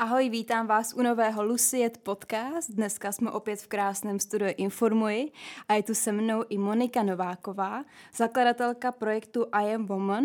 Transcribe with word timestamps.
Ahoj, 0.00 0.28
vítám 0.28 0.66
vás 0.66 0.92
u 0.96 1.02
nového 1.02 1.44
Luciet 1.44 1.98
podcast. 1.98 2.70
Dneska 2.70 3.12
jsme 3.12 3.30
opět 3.30 3.60
v 3.60 3.66
krásném 3.66 4.20
studiu 4.20 4.54
Informuji 4.56 5.32
a 5.68 5.74
je 5.74 5.82
tu 5.82 5.94
se 5.94 6.12
mnou 6.12 6.44
i 6.48 6.58
Monika 6.58 7.02
Nováková, 7.02 7.84
zakladatelka 8.16 8.92
projektu 8.92 9.46
I 9.52 9.74
Am 9.74 9.86
Woman, 9.86 10.24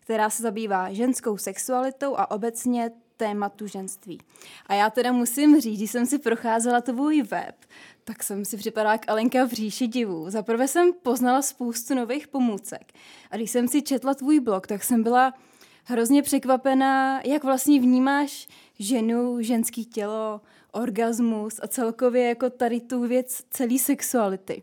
která 0.00 0.30
se 0.30 0.42
zabývá 0.42 0.92
ženskou 0.92 1.36
sexualitou 1.36 2.16
a 2.16 2.30
obecně 2.30 2.90
tématu 3.16 3.66
ženství. 3.66 4.20
A 4.66 4.74
já 4.74 4.90
teda 4.90 5.12
musím 5.12 5.60
říct, 5.60 5.78
když 5.78 5.90
jsem 5.90 6.06
si 6.06 6.18
procházela 6.18 6.80
tvůj 6.80 7.22
web, 7.22 7.56
tak 8.04 8.22
jsem 8.22 8.44
si 8.44 8.56
připadala 8.56 8.92
jak 8.92 9.08
Alenka 9.08 9.44
v 9.44 9.52
říši 9.52 9.86
divů. 9.86 10.30
Zaprvé 10.30 10.68
jsem 10.68 10.92
poznala 11.02 11.42
spoustu 11.42 11.94
nových 11.94 12.28
pomůcek. 12.28 12.92
A 13.30 13.36
když 13.36 13.50
jsem 13.50 13.68
si 13.68 13.82
četla 13.82 14.14
tvůj 14.14 14.40
blog, 14.40 14.66
tak 14.66 14.84
jsem 14.84 15.02
byla 15.02 15.34
hrozně 15.88 16.22
překvapená, 16.22 17.20
jak 17.24 17.44
vlastně 17.44 17.80
vnímáš 17.80 18.48
ženu, 18.78 19.40
ženský 19.40 19.84
tělo, 19.84 20.40
orgasmus 20.72 21.60
a 21.62 21.68
celkově 21.68 22.28
jako 22.28 22.50
tady 22.50 22.80
tu 22.80 23.06
věc 23.06 23.40
celý 23.50 23.78
sexuality. 23.78 24.62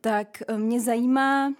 Tak 0.00 0.42
eh, 0.48 0.58
mě 0.58 0.80
zajímá, 0.80 1.54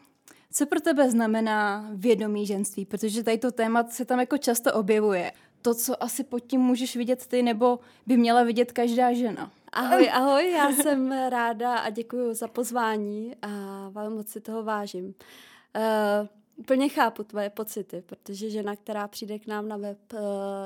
co 0.52 0.66
pro 0.66 0.80
tebe 0.80 1.10
znamená 1.10 1.90
vědomí 1.92 2.46
ženství, 2.46 2.84
protože 2.84 3.22
tady 3.22 3.38
to 3.38 3.52
téma 3.52 3.84
se 3.84 4.04
tam 4.04 4.20
jako 4.20 4.38
často 4.38 4.72
objevuje. 4.72 5.32
To, 5.62 5.74
co 5.74 6.02
asi 6.02 6.24
pod 6.24 6.40
tím 6.40 6.60
můžeš 6.60 6.96
vidět 6.96 7.26
ty, 7.26 7.42
nebo 7.42 7.78
by 8.06 8.16
měla 8.16 8.42
vidět 8.42 8.72
každá 8.72 9.12
žena. 9.12 9.50
Ahoj, 9.72 10.10
ahoj, 10.12 10.50
já 10.50 10.72
jsem 10.72 11.12
ráda 11.12 11.78
a 11.78 11.90
děkuji 11.90 12.34
za 12.34 12.48
pozvání 12.48 13.36
a 13.42 13.48
vám 13.88 14.12
moc 14.12 14.28
si 14.28 14.40
toho 14.40 14.62
vážím. 14.62 15.04
Uh, 15.06 16.28
úplně 16.62 16.88
chápu 16.88 17.24
tvoje 17.24 17.50
pocity, 17.50 18.02
protože 18.06 18.50
žena, 18.50 18.76
která 18.76 19.08
přijde 19.08 19.38
k 19.38 19.46
nám 19.46 19.68
na 19.68 19.76
web, 19.76 19.98
uh, 20.12 20.20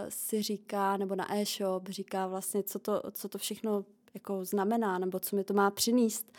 si 0.09 0.43
říká, 0.43 0.97
nebo 0.97 1.15
na 1.15 1.37
e-shop, 1.37 1.89
říká 1.89 2.27
vlastně, 2.27 2.63
co 2.63 2.79
to, 2.79 3.03
co 3.13 3.29
to 3.29 3.39
všechno 3.39 3.85
jako 4.15 4.45
znamená, 4.45 4.99
nebo 4.99 5.21
co 5.21 5.37
mi 5.37 5.45
to 5.45 5.55
má 5.55 5.71
přinést. 5.71 6.33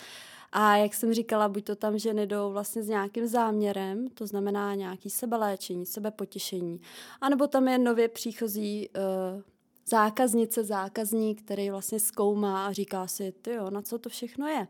A 0.52 0.76
jak 0.76 0.94
jsem 0.94 1.14
říkala, 1.14 1.50
buď 1.50 1.64
to 1.64 1.76
tam 1.76 1.98
ženy 1.98 2.28
jdou 2.28 2.52
vlastně 2.52 2.84
s 2.84 2.88
nějakým 2.88 3.28
záměrem, 3.28 4.08
to 4.08 4.28
znamená 4.28 4.76
nějaký 4.76 5.10
sebeléčení, 5.10 5.86
sebepotěšení, 5.86 6.82
anebo 7.22 7.48
tam 7.48 7.68
je 7.68 7.78
nově 7.78 8.08
příchozí 8.08 8.90
uh, 8.90 9.42
zákaznice, 9.86 10.64
zákazník, 10.64 11.42
který 11.42 11.70
vlastně 11.70 12.00
zkoumá 12.00 12.68
a 12.68 12.72
říká 12.72 13.08
si, 13.08 13.32
ty 13.42 13.54
jo, 13.54 13.70
na 13.70 13.82
co 13.82 13.98
to 13.98 14.10
všechno 14.10 14.48
je. 14.48 14.68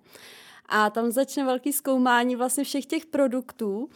A 0.70 0.90
tam 0.90 1.12
začne 1.12 1.46
velký 1.46 1.74
zkoumání 1.74 2.36
vlastně 2.36 2.64
všech 2.64 2.86
těch 2.86 3.06
produktů 3.06 3.90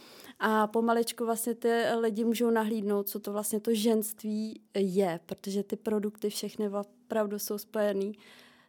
a 0.44 0.66
pomaličku 0.66 1.24
vlastně 1.24 1.54
ty 1.54 1.82
lidi 2.00 2.24
můžou 2.24 2.50
nahlídnout, 2.50 3.08
co 3.08 3.20
to 3.20 3.32
vlastně 3.32 3.60
to 3.60 3.74
ženství 3.74 4.60
je, 4.74 5.20
protože 5.26 5.62
ty 5.62 5.76
produkty 5.76 6.30
všechny 6.30 6.68
opravdu 6.68 7.38
jsou 7.38 7.58
spojený 7.58 8.12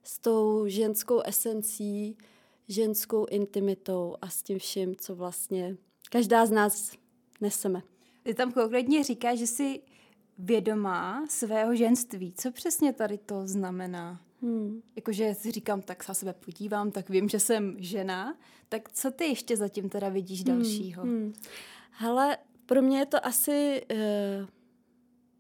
s 0.03 0.19
tou 0.19 0.67
ženskou 0.67 1.21
esencí, 1.21 2.17
ženskou 2.67 3.25
intimitou 3.25 4.15
a 4.21 4.29
s 4.29 4.43
tím 4.43 4.59
vším, 4.59 4.95
co 4.95 5.15
vlastně 5.15 5.77
každá 6.09 6.45
z 6.45 6.51
nás 6.51 6.91
neseme. 7.41 7.81
Ty 8.23 8.33
tam 8.33 8.51
konkrétně 8.51 9.03
říkáš, 9.03 9.39
že 9.39 9.47
jsi 9.47 9.81
vědomá 10.37 11.25
svého 11.29 11.75
ženství. 11.75 12.33
Co 12.37 12.51
přesně 12.51 12.93
tady 12.93 13.17
to 13.17 13.47
znamená? 13.47 14.21
Hmm. 14.43 14.81
Jakože 14.95 15.33
si 15.33 15.51
říkám, 15.51 15.81
tak 15.81 16.03
se 16.03 16.11
na 16.11 16.13
sebe 16.13 16.33
podívám, 16.33 16.91
tak 16.91 17.09
vím, 17.09 17.29
že 17.29 17.39
jsem 17.39 17.75
žena. 17.79 18.37
Tak 18.69 18.91
co 18.91 19.11
ty 19.11 19.25
ještě 19.25 19.57
zatím 19.57 19.89
teda 19.89 20.09
vidíš 20.09 20.43
hmm. 20.43 20.55
dalšího? 20.57 21.03
Hmm. 21.03 21.33
Hele, 21.89 22.37
pro 22.65 22.81
mě 22.81 22.99
je 22.99 23.05
to 23.05 23.25
asi 23.25 23.81
uh, 23.91 24.47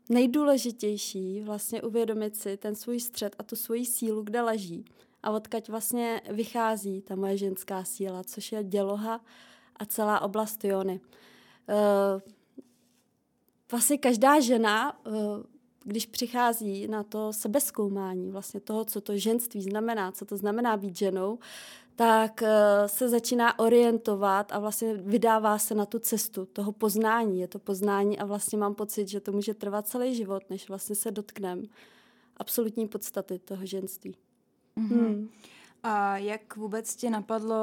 nejdůležitější 0.09 1.41
vlastně 1.41 1.81
uvědomit 1.81 2.35
si 2.35 2.57
ten 2.57 2.75
svůj 2.75 2.99
střed 2.99 3.35
a 3.39 3.43
tu 3.43 3.55
svoji 3.55 3.85
sílu, 3.85 4.23
kde 4.23 4.41
leží. 4.41 4.85
A 5.23 5.31
odkaď 5.31 5.69
vlastně 5.69 6.21
vychází 6.29 7.01
ta 7.01 7.15
moje 7.15 7.37
ženská 7.37 7.83
síla, 7.83 8.23
což 8.23 8.51
je 8.51 8.63
děloha 8.63 9.25
a 9.75 9.85
celá 9.85 10.21
oblast 10.21 10.65
Jony. 10.65 11.01
Uh, 11.69 12.21
vlastně 13.71 13.97
každá 13.97 14.39
žena, 14.39 15.05
uh, 15.07 15.13
když 15.83 16.05
přichází 16.05 16.87
na 16.87 17.03
to 17.03 17.33
sebezkoumání, 17.33 18.31
vlastně 18.31 18.59
toho, 18.59 18.85
co 18.85 19.01
to 19.01 19.17
ženství 19.17 19.61
znamená, 19.61 20.11
co 20.11 20.25
to 20.25 20.37
znamená 20.37 20.77
být 20.77 20.97
ženou, 20.97 21.39
tak 21.95 22.41
uh, 22.41 22.47
se 22.87 23.09
začíná 23.09 23.59
orientovat 23.59 24.51
a 24.51 24.59
vlastně 24.59 24.93
vydává 24.93 25.57
se 25.57 25.75
na 25.75 25.85
tu 25.85 25.99
cestu 25.99 26.45
toho 26.45 26.71
poznání. 26.71 27.39
Je 27.39 27.47
to 27.47 27.59
poznání 27.59 28.19
a 28.19 28.25
vlastně 28.25 28.57
mám 28.57 28.75
pocit, 28.75 29.07
že 29.07 29.19
to 29.19 29.31
může 29.31 29.53
trvat 29.53 29.87
celý 29.87 30.15
život, 30.15 30.43
než 30.49 30.69
vlastně 30.69 30.95
se 30.95 31.11
dotknem 31.11 31.63
absolutní 32.37 32.87
podstaty 32.87 33.39
toho 33.39 33.65
ženství. 33.65 34.15
Mm-hmm. 34.77 34.99
Hmm. 34.99 35.29
A 35.83 36.17
jak 36.17 36.55
vůbec 36.55 36.95
tě 36.95 37.09
napadlo 37.09 37.57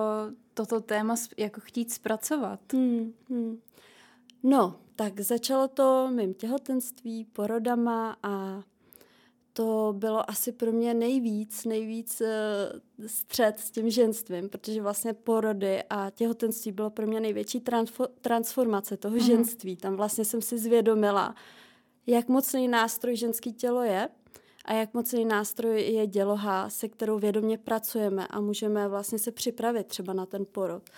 toto 0.54 0.80
téma 0.80 1.14
jako 1.36 1.60
chtít 1.60 1.92
zpracovat? 1.92 2.60
Hmm. 2.72 3.12
Hmm. 3.28 3.60
No, 4.42 4.76
tak 5.00 5.20
začalo 5.20 5.68
to 5.68 6.08
mým 6.10 6.34
těhotenství, 6.34 7.24
porodama 7.24 8.16
a 8.22 8.62
to 9.52 9.94
bylo 9.96 10.30
asi 10.30 10.52
pro 10.52 10.72
mě 10.72 10.94
nejvíc, 10.94 11.64
nejvíc 11.64 12.20
uh, 12.20 13.06
střed 13.06 13.58
s 13.58 13.70
tím 13.70 13.90
ženstvím, 13.90 14.48
protože 14.48 14.82
vlastně 14.82 15.14
porody 15.14 15.82
a 15.90 16.10
těhotenství 16.10 16.72
bylo 16.72 16.90
pro 16.90 17.06
mě 17.06 17.20
největší 17.20 17.60
transfo- 17.60 18.08
transformace 18.20 18.96
toho 18.96 19.16
mm. 19.16 19.20
ženství. 19.20 19.76
Tam 19.76 19.96
vlastně 19.96 20.24
jsem 20.24 20.42
si 20.42 20.58
zvědomila, 20.58 21.34
jak 22.06 22.28
mocný 22.28 22.68
nástroj 22.68 23.16
ženský 23.16 23.52
tělo 23.52 23.82
je 23.82 24.08
a 24.64 24.72
jak 24.72 24.94
mocný 24.94 25.24
nástroj 25.24 25.82
je 25.82 26.06
děloha, 26.06 26.70
se 26.70 26.88
kterou 26.88 27.18
vědomě 27.18 27.58
pracujeme 27.58 28.26
a 28.26 28.40
můžeme 28.40 28.88
vlastně 28.88 29.18
se 29.18 29.32
připravit 29.32 29.86
třeba 29.86 30.12
na 30.12 30.26
ten 30.26 30.46
porod. 30.52 30.90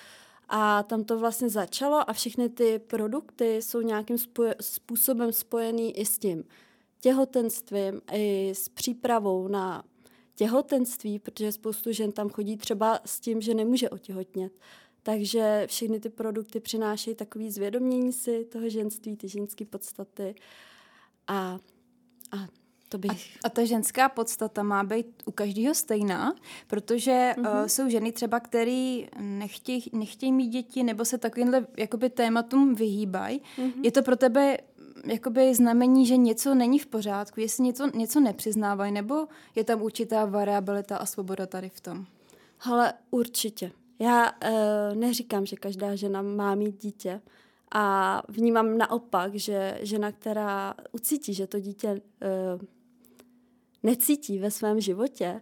A 0.54 0.82
tam 0.82 1.04
to 1.04 1.18
vlastně 1.18 1.48
začalo 1.48 2.10
a 2.10 2.12
všechny 2.12 2.48
ty 2.48 2.78
produkty 2.78 3.62
jsou 3.62 3.80
nějakým 3.80 4.16
spoje- 4.18 4.54
způsobem 4.60 5.32
spojený 5.32 5.98
i 5.98 6.06
s 6.06 6.18
tím 6.18 6.44
těhotenstvím, 7.00 8.00
i 8.12 8.50
s 8.54 8.68
přípravou 8.68 9.48
na 9.48 9.84
těhotenství, 10.34 11.18
protože 11.18 11.52
spoustu 11.52 11.92
žen 11.92 12.12
tam 12.12 12.28
chodí 12.28 12.56
třeba 12.56 13.00
s 13.04 13.20
tím, 13.20 13.40
že 13.40 13.54
nemůže 13.54 13.90
otěhotnět. 13.90 14.52
Takže 15.02 15.66
všechny 15.66 16.00
ty 16.00 16.08
produkty 16.08 16.60
přinášejí 16.60 17.16
takový 17.16 17.50
zvědomění 17.50 18.12
si 18.12 18.44
toho 18.44 18.68
ženství, 18.68 19.16
ty 19.16 19.28
ženské 19.28 19.64
podstaty. 19.64 20.34
A, 21.28 21.58
a 22.30 22.48
to 22.92 22.98
bych... 22.98 23.38
A, 23.44 23.46
a 23.46 23.48
ta 23.48 23.64
ženská 23.64 24.08
podstata 24.08 24.62
má 24.62 24.84
být 24.84 25.06
u 25.24 25.30
každého 25.30 25.74
stejná, 25.74 26.34
protože 26.66 27.34
mm-hmm. 27.36 27.60
uh, 27.60 27.66
jsou 27.66 27.88
ženy 27.88 28.12
třeba, 28.12 28.40
které 28.40 29.00
nechtějí, 29.20 29.90
nechtějí 29.92 30.32
mít 30.32 30.48
děti 30.48 30.82
nebo 30.82 31.04
se 31.04 31.18
takovýmhle 31.18 31.66
jakoby 31.76 32.10
tématům 32.10 32.74
vyhýbají. 32.74 33.40
Mm-hmm. 33.40 33.72
Je 33.82 33.92
to 33.92 34.02
pro 34.02 34.16
tebe 34.16 34.58
jakoby 35.04 35.54
znamení, 35.54 36.06
že 36.06 36.16
něco 36.16 36.54
není 36.54 36.78
v 36.78 36.86
pořádku, 36.86 37.40
jestli 37.40 37.64
něco, 37.64 37.96
něco 37.96 38.20
nepřiznávají, 38.20 38.92
nebo 38.92 39.26
je 39.54 39.64
tam 39.64 39.82
určitá 39.82 40.24
variabilita 40.24 40.96
a 40.96 41.06
svoboda 41.06 41.46
tady 41.46 41.68
v 41.68 41.80
tom? 41.80 42.06
Ale 42.60 42.92
určitě. 43.10 43.72
Já 43.98 44.30
uh, 44.30 44.96
neříkám, 44.96 45.46
že 45.46 45.56
každá 45.56 45.94
žena 45.94 46.22
má 46.22 46.54
mít 46.54 46.82
dítě, 46.82 47.20
a 47.74 48.22
vnímám 48.28 48.78
naopak, 48.78 49.34
že 49.34 49.78
žena, 49.82 50.12
která 50.12 50.74
ucítí, 50.92 51.34
že 51.34 51.46
to 51.46 51.60
dítě 51.60 51.88
uh, 51.88 52.60
necítí 53.82 54.38
ve 54.38 54.50
svém 54.50 54.80
životě, 54.80 55.40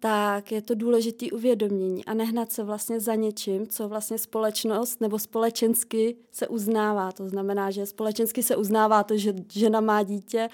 tak 0.00 0.52
je 0.52 0.62
to 0.62 0.74
důležité 0.74 1.26
uvědomění 1.32 2.04
a 2.04 2.14
nehnat 2.14 2.52
se 2.52 2.64
vlastně 2.64 3.00
za 3.00 3.14
něčím, 3.14 3.66
co 3.66 3.88
vlastně 3.88 4.18
společnost 4.18 5.00
nebo 5.00 5.18
společensky 5.18 6.16
se 6.32 6.48
uznává. 6.48 7.12
To 7.12 7.28
znamená, 7.28 7.70
že 7.70 7.86
společensky 7.86 8.42
se 8.42 8.56
uznává 8.56 9.02
to, 9.02 9.16
že 9.16 9.34
žena 9.52 9.80
má 9.80 10.02
dítě, 10.02 10.48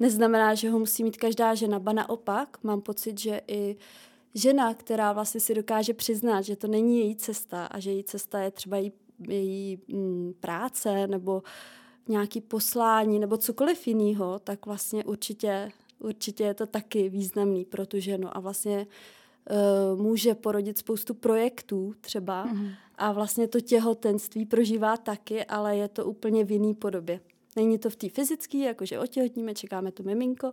neznamená, 0.00 0.54
že 0.54 0.70
ho 0.70 0.78
musí 0.78 1.04
mít 1.04 1.16
každá 1.16 1.54
žena, 1.54 1.78
ba 1.78 1.92
naopak. 1.92 2.58
Mám 2.62 2.80
pocit, 2.80 3.20
že 3.20 3.40
i 3.48 3.76
žena, 4.34 4.74
která 4.74 5.12
vlastně 5.12 5.40
si 5.40 5.54
dokáže 5.54 5.94
přiznat, 5.94 6.42
že 6.42 6.56
to 6.56 6.66
není 6.66 6.98
její 6.98 7.16
cesta 7.16 7.66
a 7.66 7.80
že 7.80 7.90
její 7.90 8.04
cesta 8.04 8.40
je 8.40 8.50
třeba 8.50 8.76
její, 8.76 8.92
její 9.28 9.78
mm, 9.88 10.34
práce 10.40 11.06
nebo 11.06 11.42
nějaký 12.08 12.40
poslání 12.40 13.18
nebo 13.18 13.36
cokoliv 13.36 13.86
jiného, 13.86 14.38
tak 14.38 14.66
vlastně 14.66 15.04
určitě 15.04 15.72
určitě 15.98 16.44
je 16.44 16.54
to 16.54 16.66
taky 16.66 17.08
významný 17.08 17.64
pro 17.64 17.86
tu 17.86 18.00
ženu 18.00 18.36
a 18.36 18.40
vlastně 18.40 18.86
uh, 19.96 20.00
může 20.02 20.34
porodit 20.34 20.78
spoustu 20.78 21.14
projektů 21.14 21.94
třeba 22.00 22.46
mm-hmm. 22.46 22.74
a 22.98 23.12
vlastně 23.12 23.48
to 23.48 23.60
těhotenství 23.60 24.46
prožívá 24.46 24.96
taky, 24.96 25.44
ale 25.44 25.76
je 25.76 25.88
to 25.88 26.06
úplně 26.06 26.44
v 26.44 26.50
jiný 26.50 26.74
podobě. 26.74 27.20
Není 27.56 27.78
to 27.78 27.90
v 27.90 27.96
té 27.96 28.08
fyzické, 28.08 28.58
jakože 28.58 28.98
otěhotníme, 28.98 29.54
čekáme 29.54 29.92
to 29.92 30.02
miminko, 30.02 30.52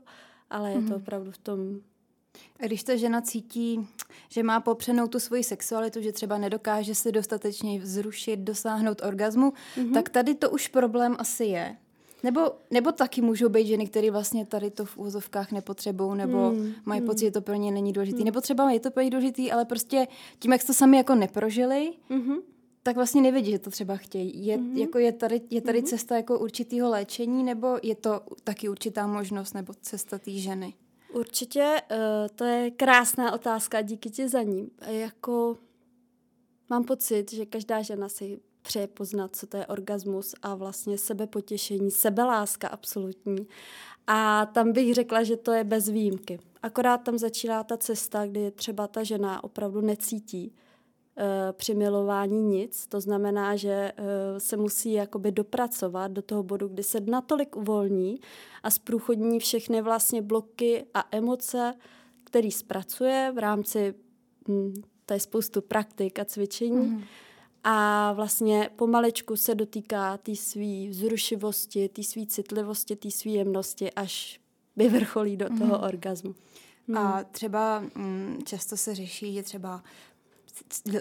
ale 0.49 0.71
je 0.71 0.77
mm-hmm. 0.77 0.88
to 0.88 0.93
mhm. 0.93 1.01
opravdu 1.01 1.31
v 1.31 1.38
tom 1.38 1.81
a 2.59 2.65
když 2.65 2.83
ta 2.83 2.95
žena 2.95 3.21
cítí, 3.21 3.88
že 4.29 4.43
má 4.43 4.59
popřenou 4.59 5.07
tu 5.07 5.19
svoji 5.19 5.43
sexualitu, 5.43 6.01
že 6.01 6.11
třeba 6.11 6.38
nedokáže 6.38 6.95
se 6.95 7.11
dostatečně 7.11 7.79
vzrušit, 7.79 8.39
dosáhnout 8.39 9.01
orgazmu, 9.01 9.53
mm-hmm. 9.75 9.93
tak 9.93 10.09
tady 10.09 10.35
to 10.35 10.49
už 10.49 10.67
problém 10.67 11.15
asi 11.19 11.43
je. 11.43 11.77
Nebo, 12.23 12.51
nebo 12.71 12.91
taky 12.91 13.21
můžou 13.21 13.50
být 13.50 13.68
ženy, 13.68 13.88
které 13.88 14.12
vlastně 14.12 14.45
tady 14.45 14.71
to 14.71 14.85
v 14.85 14.97
úzovkách 14.97 15.51
nepotřebují, 15.51 16.18
nebo 16.18 16.50
hmm. 16.50 16.73
mají 16.85 17.01
hmm. 17.01 17.09
pocit, 17.09 17.25
že 17.25 17.31
to 17.31 17.41
pro 17.41 17.56
ně 17.56 17.71
není 17.71 17.94
důležité. 17.94 18.18
Hmm. 18.18 18.25
Nebo 18.25 18.41
třeba 18.41 18.71
je 18.71 18.79
to 18.79 18.91
pro 18.91 19.03
ně 19.03 19.09
důležité, 19.09 19.51
ale 19.51 19.65
prostě 19.65 20.07
tím, 20.39 20.51
jak 20.51 20.63
to 20.63 20.73
sami 20.73 20.97
jako 20.97 21.15
neprožili, 21.15 21.94
hmm 22.09 22.38
tak 22.83 22.95
vlastně 22.95 23.21
nevidí, 23.21 23.51
že 23.51 23.59
to 23.59 23.69
třeba 23.69 23.97
chtějí. 23.97 24.45
Je, 24.45 24.57
mm-hmm. 24.57 24.77
jako 24.77 25.00
je 25.00 25.12
tady, 25.12 25.41
je 25.50 25.62
tady 25.62 25.81
mm-hmm. 25.81 25.85
cesta 25.85 26.15
jako 26.15 26.39
určitýho 26.39 26.89
léčení, 26.89 27.44
nebo 27.44 27.79
je 27.83 27.95
to 27.95 28.21
taky 28.44 28.69
určitá 28.69 29.07
možnost, 29.07 29.53
nebo 29.53 29.74
cesta 29.81 30.19
té 30.19 30.31
ženy? 30.31 30.74
Určitě, 31.13 31.81
uh, 31.91 31.97
to 32.35 32.44
je 32.44 32.71
krásná 32.71 33.33
otázka, 33.33 33.81
díky 33.81 34.09
ti 34.09 34.29
za 34.29 34.41
ní. 34.41 34.71
Jako 34.88 35.57
mám 36.69 36.83
pocit, 36.83 37.31
že 37.31 37.45
každá 37.45 37.81
žena 37.81 38.09
si 38.09 38.39
přeje 38.61 38.87
poznat, 38.87 39.35
co 39.35 39.47
to 39.47 39.57
je 39.57 39.65
orgasmus 39.67 40.35
a 40.41 40.55
vlastně 40.55 40.97
sebepotěšení, 40.97 41.91
sebeláska 41.91 42.67
absolutní. 42.67 43.47
A 44.07 44.45
tam 44.45 44.71
bych 44.71 44.93
řekla, 44.93 45.23
že 45.23 45.37
to 45.37 45.51
je 45.51 45.63
bez 45.63 45.89
výjimky. 45.89 46.39
Akorát 46.63 46.97
tam 46.97 47.17
začíná 47.17 47.63
ta 47.63 47.77
cesta, 47.77 48.25
kdy 48.25 48.51
třeba 48.51 48.87
ta 48.87 49.03
žena 49.03 49.43
opravdu 49.43 49.81
necítí, 49.81 50.53
Eh, 51.17 51.53
při 51.53 51.75
milování 51.75 52.43
nic. 52.43 52.87
To 52.87 53.01
znamená, 53.01 53.55
že 53.55 53.91
eh, 53.97 54.39
se 54.39 54.57
musí 54.57 54.93
jakoby 54.93 55.31
dopracovat 55.31 56.11
do 56.11 56.21
toho 56.21 56.43
bodu, 56.43 56.67
kdy 56.67 56.83
se 56.83 56.99
natolik 56.99 57.55
uvolní 57.55 58.19
a 58.63 58.71
zprůchodní 58.71 59.39
všechny 59.39 59.81
vlastně 59.81 60.21
bloky 60.21 60.85
a 60.93 61.07
emoce, 61.11 61.73
který 62.23 62.51
zpracuje 62.51 63.31
v 63.35 63.37
rámci, 63.37 63.93
hm, 64.47 64.73
to 65.05 65.13
je 65.13 65.19
spoustu 65.19 65.61
praktik 65.61 66.19
a 66.19 66.25
cvičení, 66.25 66.87
mm. 66.87 67.03
A 67.63 68.13
vlastně 68.13 68.69
pomalečku 68.75 69.35
se 69.35 69.55
dotýká 69.55 70.17
té 70.17 70.35
své 70.35 70.89
vzrušivosti, 70.89 71.89
té 71.89 72.03
své 72.03 72.25
citlivosti, 72.25 72.95
té 72.95 73.11
své 73.11 73.31
jemnosti, 73.31 73.91
až 73.91 74.39
vyvrcholí 74.75 75.37
do 75.37 75.49
toho 75.49 75.77
mm. 75.77 75.83
orgazmu. 75.83 76.35
A 76.95 76.99
hmm. 76.99 77.25
třeba 77.31 77.79
mm, 77.79 78.39
často 78.45 78.77
se 78.77 78.95
řeší, 78.95 79.33
že 79.33 79.43
třeba 79.43 79.83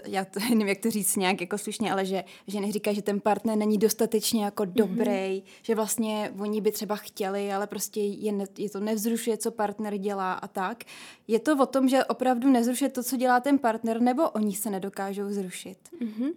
já 0.07 0.25
to 0.25 0.39
nevím, 0.49 0.67
jak 0.67 0.79
to 0.79 0.91
říct 0.91 1.15
nějak 1.15 1.41
jako 1.41 1.57
slušně, 1.57 1.91
ale 1.91 2.05
že 2.05 2.23
ženy 2.47 2.71
říkají, 2.71 2.95
že 2.95 3.01
ten 3.01 3.19
partner 3.19 3.57
není 3.57 3.77
dostatečně 3.77 4.45
jako 4.45 4.63
mhm. 4.63 4.73
dobrý, 4.73 5.11
mm-hmm. 5.11 5.43
že 5.61 5.75
vlastně 5.75 6.33
oni 6.39 6.61
by 6.61 6.71
třeba 6.71 6.95
chtěli, 6.95 7.53
ale 7.53 7.67
prostě 7.67 8.01
je, 8.01 8.31
ne, 8.31 8.45
je 8.57 8.69
to 8.69 8.79
nevzrušuje, 8.79 9.37
co 9.37 9.51
partner 9.51 9.97
dělá 9.97 10.33
a 10.33 10.47
tak. 10.47 10.83
Je 11.27 11.39
to 11.39 11.57
o 11.57 11.65
tom, 11.65 11.89
že 11.89 12.05
opravdu 12.05 12.49
nezrušuje 12.49 12.89
to, 12.89 13.03
co 13.03 13.17
dělá 13.17 13.39
ten 13.39 13.59
partner, 13.59 14.01
nebo 14.01 14.29
oni 14.29 14.55
se 14.55 14.69
nedokážou 14.69 15.29
zrušit? 15.29 15.77
Mm-hmm. 16.01 16.31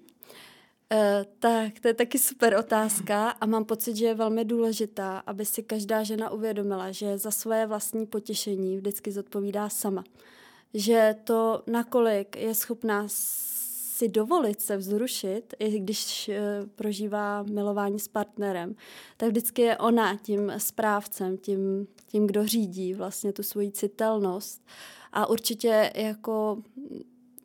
Uh, 0.92 1.24
tak, 1.38 1.80
to 1.80 1.88
je 1.88 1.94
taky 1.94 2.18
super 2.18 2.56
otázka 2.56 3.30
a 3.30 3.46
mám 3.46 3.64
pocit, 3.64 3.96
že 3.96 4.06
je 4.06 4.14
velmi 4.14 4.44
důležitá, 4.44 5.18
aby 5.18 5.44
si 5.44 5.62
každá 5.62 6.02
žena 6.02 6.30
uvědomila, 6.30 6.92
že 6.92 7.18
za 7.18 7.30
svoje 7.30 7.66
vlastní 7.66 8.06
potěšení 8.06 8.76
vždycky 8.76 9.12
zodpovídá 9.12 9.68
sama 9.68 10.04
že 10.74 11.16
to, 11.24 11.62
nakolik 11.66 12.36
je 12.36 12.54
schopná 12.54 13.04
si 13.08 14.08
dovolit 14.08 14.60
se 14.60 14.76
vzrušit, 14.76 15.54
i 15.58 15.78
když 15.78 16.28
uh, 16.28 16.68
prožívá 16.68 17.42
milování 17.42 17.98
s 18.00 18.08
partnerem, 18.08 18.74
tak 19.16 19.28
vždycky 19.28 19.62
je 19.62 19.78
ona 19.78 20.16
tím 20.16 20.52
správcem, 20.58 21.38
tím, 21.38 21.86
tím, 22.06 22.26
kdo 22.26 22.46
řídí 22.46 22.94
vlastně 22.94 23.32
tu 23.32 23.42
svoji 23.42 23.70
citelnost. 23.70 24.66
A 25.12 25.26
určitě 25.26 25.92
jako 25.94 26.62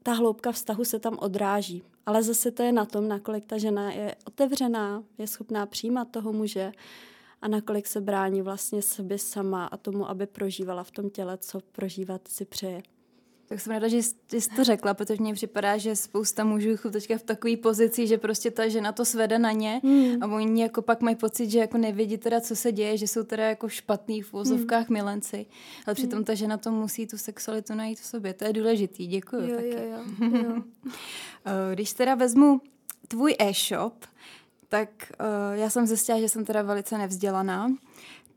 ta 0.03 0.13
hloubka 0.13 0.51
vztahu 0.51 0.85
se 0.85 0.99
tam 0.99 1.17
odráží. 1.19 1.83
Ale 2.05 2.23
zase 2.23 2.51
to 2.51 2.63
je 2.63 2.71
na 2.71 2.85
tom, 2.85 3.07
nakolik 3.07 3.45
ta 3.45 3.57
žena 3.57 3.91
je 3.91 4.15
otevřená, 4.25 5.03
je 5.17 5.27
schopná 5.27 5.65
přijímat 5.65 6.11
toho 6.11 6.33
muže 6.33 6.71
a 7.41 7.47
nakolik 7.47 7.87
se 7.87 8.01
brání 8.01 8.41
vlastně 8.41 8.81
sobě 8.81 9.17
sama 9.17 9.65
a 9.65 9.77
tomu, 9.77 10.09
aby 10.09 10.27
prožívala 10.27 10.83
v 10.83 10.91
tom 10.91 11.09
těle, 11.09 11.37
co 11.37 11.59
prožívat 11.71 12.27
si 12.27 12.45
přeje. 12.45 12.81
Tak 13.49 13.61
jsem 13.61 13.73
ráda, 13.73 13.87
že 13.87 13.97
jsi 14.03 14.49
to 14.55 14.63
řekla, 14.63 14.93
protože 14.93 15.21
mně 15.21 15.33
připadá, 15.33 15.77
že 15.77 15.95
spousta 15.95 16.43
mužů 16.43 16.77
jsou 16.77 16.89
teďka 16.89 17.17
v 17.17 17.23
takové 17.23 17.57
pozici, 17.57 18.07
že 18.07 18.17
prostě 18.17 18.51
ta 18.51 18.67
žena 18.67 18.91
to 18.91 19.05
svede 19.05 19.39
na 19.39 19.51
ně 19.51 19.81
hmm. 19.83 20.23
a 20.23 20.27
oni 20.27 20.61
jako 20.61 20.81
pak 20.81 21.01
mají 21.01 21.15
pocit, 21.15 21.49
že 21.49 21.59
jako 21.59 21.77
nevědí 21.77 22.17
teda, 22.17 22.41
co 22.41 22.55
se 22.55 22.71
děje, 22.71 22.97
že 22.97 23.07
jsou 23.07 23.23
teda 23.23 23.49
jako 23.49 23.69
špatný 23.69 24.21
v 24.21 24.33
úzovkách 24.33 24.87
hmm. 24.87 24.93
milenci. 24.93 25.45
Ale 25.85 25.93
přitom 25.93 26.17
hmm. 26.17 26.25
ta 26.25 26.33
žena 26.33 26.57
to 26.57 26.71
musí 26.71 27.07
tu 27.07 27.17
sexualitu 27.17 27.75
najít 27.75 27.99
v 27.99 28.05
sobě. 28.05 28.33
To 28.33 28.45
je 28.45 28.53
důležitý, 28.53 29.07
děkuji. 29.07 29.49
Jo, 29.49 29.55
taky. 29.55 29.69
jo, 29.69 30.03
jo, 30.19 30.41
jo. 30.43 30.63
Eh, 31.45 31.75
když 31.75 31.93
teda 31.93 32.15
vezmu 32.15 32.61
tvůj 33.07 33.35
e-shop, 33.39 34.05
tak 34.67 34.89
uh, 35.19 35.59
já 35.59 35.69
jsem 35.69 35.87
zjistila, 35.87 36.19
že 36.19 36.29
jsem 36.29 36.45
teda 36.45 36.61
velice 36.61 36.97
nevzdělaná, 36.97 37.71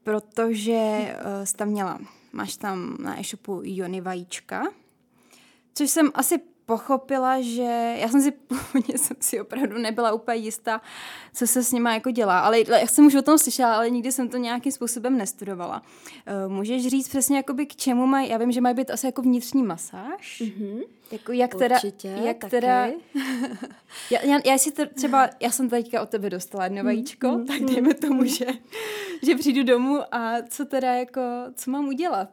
protože 0.03 1.15
uh, 1.15 1.45
jsi 1.45 1.55
tam 1.55 1.69
měla, 1.69 1.99
máš 2.33 2.57
tam 2.57 2.97
na 3.01 3.21
e-shopu 3.21 3.61
Jony 3.65 4.01
vajíčka, 4.01 4.63
Což 5.75 5.91
jsem 5.91 6.11
asi 6.15 6.41
pochopila, 6.67 7.41
že 7.41 7.97
já 7.99 8.09
jsem 8.09 8.23
si 8.23 8.31
původně 8.49 8.99
jsem 8.99 9.17
si 9.21 9.41
opravdu 9.41 9.79
nebyla 9.79 10.13
úplně 10.13 10.39
jistá, 10.39 10.81
co 11.35 11.47
se 11.47 11.63
s 11.63 11.73
nima 11.73 11.95
jako 11.95 12.11
dělá, 12.11 12.41
ale 12.41 12.59
jak 12.59 12.91
jsem 12.91 13.07
už 13.07 13.15
o 13.15 13.23
tom 13.23 13.39
slyšela, 13.39 13.75
ale 13.75 13.91
nikdy 13.91 14.13
jsem 14.13 14.29
to 14.29 14.37
nějakým 14.37 14.73
způsobem 14.73 15.19
nestudovala. 15.19 15.83
Uh, 16.47 16.53
můžeš 16.53 16.87
říct 16.87 17.09
přesně 17.09 17.37
jakoby 17.37 17.67
k 17.67 17.77
čemu 17.77 18.07
mají, 18.07 18.29
já 18.29 18.39
vím, 18.39 18.53
že 18.53 18.61
mají 18.61 18.75
být 18.75 18.91
asi 18.91 19.07
jako 19.07 19.23
vnitřní 19.23 19.63
masáž, 19.63 20.43
mm-hmm. 20.45 20.83
jako 21.13 21.33
jak 21.33 21.55
teda, 21.55 21.77
Určitě, 21.77 22.09
jak 22.09 22.39
taky. 22.39 22.51
teda, 22.51 22.87
já, 24.11 24.23
já, 24.23 24.41
já 24.45 24.59
si 24.59 24.73
to 24.73 24.87
třeba, 24.95 25.31
já 25.41 25.51
jsem 25.51 25.69
teďka 25.69 26.03
od 26.03 26.09
tebe 26.09 26.31
dostala 26.31 26.65
jedno 26.65 26.85
vajíčko, 26.85 27.27
mm-hmm. 27.27 27.47
tak 27.47 27.61
dejme 27.61 27.95
tomu, 27.95 28.25
že, 28.25 28.47
že 29.23 29.35
přijdu 29.35 29.63
domů 29.63 30.01
a 30.11 30.43
co 30.49 30.65
teda 30.65 30.95
jako, 30.95 31.21
co 31.55 31.71
mám 31.71 31.89
udělat? 31.89 32.29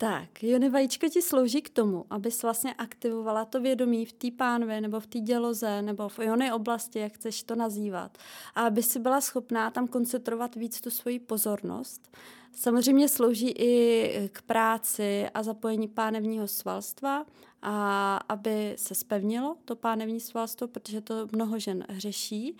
Tak, 0.00 0.42
jony 0.42 0.68
vajíčka 0.68 1.08
ti 1.08 1.22
slouží 1.22 1.62
k 1.62 1.70
tomu, 1.70 2.04
abys 2.10 2.42
vlastně 2.42 2.74
aktivovala 2.74 3.44
to 3.44 3.60
vědomí 3.60 4.06
v 4.06 4.12
té 4.12 4.30
pánve 4.30 4.80
nebo 4.80 5.00
v 5.00 5.06
té 5.06 5.18
děloze 5.18 5.82
nebo 5.82 6.08
v 6.08 6.18
jony 6.18 6.52
oblasti, 6.52 6.98
jak 6.98 7.12
chceš 7.12 7.42
to 7.42 7.54
nazývat. 7.54 8.18
A 8.54 8.62
aby 8.62 8.82
si 8.82 8.98
byla 8.98 9.20
schopná 9.20 9.70
tam 9.70 9.88
koncentrovat 9.88 10.54
víc 10.54 10.80
tu 10.80 10.90
svoji 10.90 11.18
pozornost. 11.18 12.16
Samozřejmě 12.52 13.08
slouží 13.08 13.50
i 13.50 14.28
k 14.32 14.42
práci 14.42 15.28
a 15.34 15.42
zapojení 15.42 15.88
pánevního 15.88 16.48
svalstva, 16.48 17.26
a 17.62 18.16
aby 18.16 18.74
se 18.76 18.94
spevnilo 18.94 19.56
to 19.64 19.76
pánevní 19.76 20.20
svalstvo, 20.20 20.68
protože 20.68 21.00
to 21.00 21.26
mnoho 21.32 21.58
žen 21.58 21.84
řeší. 21.88 22.56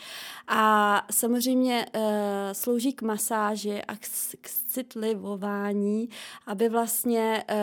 A 0.48 1.02
samozřejmě 1.10 1.86
e, 1.92 2.54
slouží 2.54 2.92
k 2.92 3.02
masáži 3.02 3.82
a 3.82 3.96
k, 3.96 4.00
k 4.40 4.50
citlivování, 4.50 6.08
aby 6.46 6.68
vlastně 6.68 7.44
e, 7.48 7.56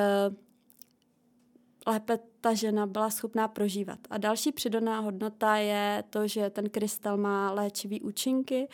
lépe 1.87 2.19
ta 2.41 2.53
žena 2.53 2.85
byla 2.85 3.09
schopná 3.09 3.47
prožívat. 3.47 3.99
A 4.09 4.17
další 4.17 4.51
přidaná 4.51 4.99
hodnota 4.99 5.55
je 5.55 6.03
to, 6.09 6.27
že 6.27 6.49
ten 6.49 6.69
krystal 6.69 7.17
má 7.17 7.51
léčivý 7.51 8.01
účinky, 8.01 8.67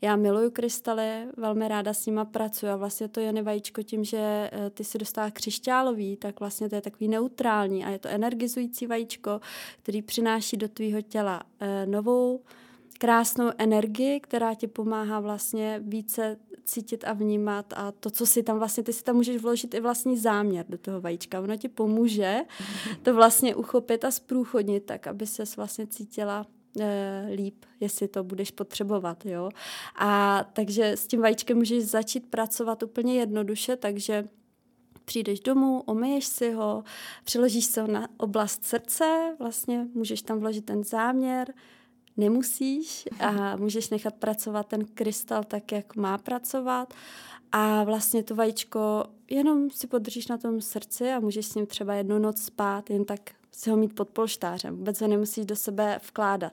já 0.00 0.16
miluju 0.16 0.50
krystaly, 0.50 1.26
velmi 1.36 1.68
ráda 1.68 1.94
s 1.94 2.06
nima 2.06 2.24
pracuji 2.24 2.66
a 2.66 2.76
vlastně 2.76 3.08
to 3.08 3.20
je 3.20 3.42
vajíčko 3.42 3.82
tím, 3.82 4.04
že 4.04 4.50
eh, 4.52 4.70
ty 4.70 4.84
si 4.84 4.98
dostává 4.98 5.30
křišťálový, 5.30 6.16
tak 6.16 6.40
vlastně 6.40 6.68
to 6.68 6.74
je 6.74 6.80
takový 6.80 7.08
neutrální 7.08 7.84
a 7.84 7.90
je 7.90 7.98
to 7.98 8.08
energizující 8.08 8.86
vajíčko, 8.86 9.40
který 9.82 10.02
přináší 10.02 10.56
do 10.56 10.68
tvýho 10.68 11.02
těla 11.02 11.42
eh, 11.60 11.86
novou 11.86 12.40
krásnou 12.98 13.50
energii, 13.58 14.20
která 14.20 14.54
ti 14.54 14.66
pomáhá 14.66 15.20
vlastně 15.20 15.80
více 15.84 16.36
cítit 16.64 17.04
a 17.04 17.12
vnímat 17.12 17.72
a 17.76 17.92
to, 17.92 18.10
co 18.10 18.26
si 18.26 18.42
tam 18.42 18.58
vlastně, 18.58 18.82
ty 18.82 18.92
si 18.92 19.04
tam 19.04 19.16
můžeš 19.16 19.36
vložit 19.36 19.74
i 19.74 19.80
vlastní 19.80 20.18
záměr 20.18 20.66
do 20.68 20.78
toho 20.78 21.00
vajíčka. 21.00 21.40
Ono 21.40 21.56
ti 21.56 21.68
pomůže 21.68 22.40
to 23.02 23.14
vlastně 23.14 23.54
uchopit 23.54 24.04
a 24.04 24.10
zprůchodnit 24.10 24.84
tak, 24.84 25.06
aby 25.06 25.26
se 25.26 25.44
vlastně 25.56 25.86
cítila 25.86 26.46
líp, 27.34 27.64
jestli 27.80 28.08
to 28.08 28.24
budeš 28.24 28.50
potřebovat, 28.50 29.26
jo. 29.26 29.50
A 29.98 30.44
takže 30.52 30.92
s 30.92 31.06
tím 31.06 31.20
vajíčkem 31.20 31.56
můžeš 31.56 31.84
začít 31.84 32.30
pracovat 32.30 32.82
úplně 32.82 33.14
jednoduše, 33.14 33.76
takže 33.76 34.28
přijdeš 35.04 35.40
domů, 35.40 35.82
omeješ 35.86 36.26
si 36.26 36.52
ho, 36.52 36.84
přiložíš 37.24 37.64
se 37.64 37.80
ho 37.80 37.86
na 37.86 38.08
oblast 38.16 38.64
srdce, 38.64 39.36
vlastně 39.38 39.86
můžeš 39.94 40.22
tam 40.22 40.38
vložit 40.38 40.64
ten 40.64 40.84
záměr, 40.84 41.54
nemusíš 42.16 43.08
a 43.20 43.56
můžeš 43.56 43.90
nechat 43.90 44.14
pracovat 44.14 44.66
ten 44.66 44.84
krystal 44.84 45.44
tak, 45.44 45.72
jak 45.72 45.96
má 45.96 46.18
pracovat 46.18 46.94
a 47.52 47.84
vlastně 47.84 48.22
to 48.22 48.34
vajíčko 48.34 49.04
jenom 49.30 49.70
si 49.70 49.86
podržíš 49.86 50.26
na 50.26 50.38
tom 50.38 50.60
srdci 50.60 51.12
a 51.12 51.20
můžeš 51.20 51.46
s 51.46 51.54
ním 51.54 51.66
třeba 51.66 51.94
jednu 51.94 52.18
noc 52.18 52.42
spát, 52.42 52.90
jen 52.90 53.04
tak 53.04 53.20
si 53.56 53.70
ho 53.70 53.76
mít 53.76 53.94
pod 53.94 54.08
polštářem. 54.08 54.76
Vůbec 54.76 55.00
ho 55.00 55.08
nemusíš 55.08 55.46
do 55.46 55.56
sebe 55.56 56.00
vkládat. 56.08 56.52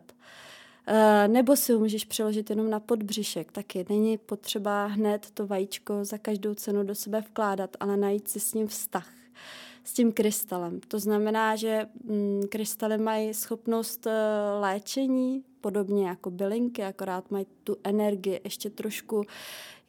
E, 0.88 1.28
nebo 1.28 1.56
si 1.56 1.74
ho 1.74 1.80
můžeš 1.80 2.06
přeložit 2.06 2.50
jenom 2.50 2.70
na 2.70 2.80
podbřišek. 2.80 3.52
Taky 3.52 3.86
není 3.90 4.18
potřeba 4.18 4.86
hned 4.86 5.28
to 5.34 5.48
vajíčko 5.48 6.06
za 6.06 6.18
každou 6.18 6.54
cenu 6.54 6.84
do 6.84 6.96
sebe 6.96 7.22
vkládat, 7.22 7.78
ale 7.80 7.98
najít 7.98 8.28
si 8.28 8.40
s 8.40 8.54
ním 8.54 8.68
vztah. 8.68 9.10
s 9.84 9.94
tím 9.94 10.12
krystalem. 10.12 10.80
To 10.88 11.00
znamená, 11.00 11.56
že 11.56 11.86
mm, 12.04 12.42
krystaly 12.50 12.98
mají 12.98 13.34
schopnost 13.34 14.06
uh, 14.06 14.12
léčení, 14.62 15.44
podobně 15.62 16.08
jako 16.08 16.32
bylinky, 16.32 16.84
akorát 16.84 17.32
mají 17.32 17.46
tu 17.64 17.78
energii 17.84 18.42
ještě 18.44 18.70
trošku 18.70 19.24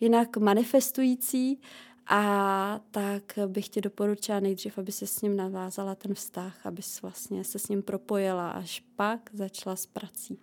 jinak 0.00 0.36
manifestující. 0.36 1.60
A 2.06 2.80
tak 2.90 3.22
bych 3.46 3.68
ti 3.68 3.80
doporučila 3.80 4.40
nejdřív, 4.40 4.78
aby 4.78 4.92
se 4.92 5.06
s 5.06 5.20
ním 5.22 5.36
navázala 5.36 5.94
ten 5.94 6.14
vztah, 6.14 6.66
aby 6.66 6.82
vlastně 7.02 7.44
se 7.44 7.58
s 7.58 7.68
ním 7.68 7.82
propojila, 7.82 8.50
až 8.50 8.84
pak 8.96 9.30
začala 9.32 9.76
s 9.76 9.86
prací. 9.86 10.38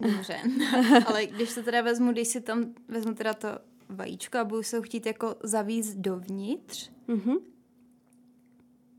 Dobře, 0.00 0.36
ale 1.06 1.26
když 1.26 1.54
to 1.54 1.62
teda 1.62 1.82
vezmu, 1.82 2.12
když 2.12 2.28
si 2.28 2.40
tam 2.40 2.74
vezmu 2.88 3.14
teda 3.14 3.34
to 3.34 3.48
vajíčko 3.88 4.38
a 4.38 4.44
budu 4.44 4.62
se 4.62 4.76
ho 4.76 4.82
chtít 4.82 5.06
jako 5.06 5.34
zavízt 5.42 5.96
dovnitř, 5.96 6.90
mm-hmm. 7.08 7.38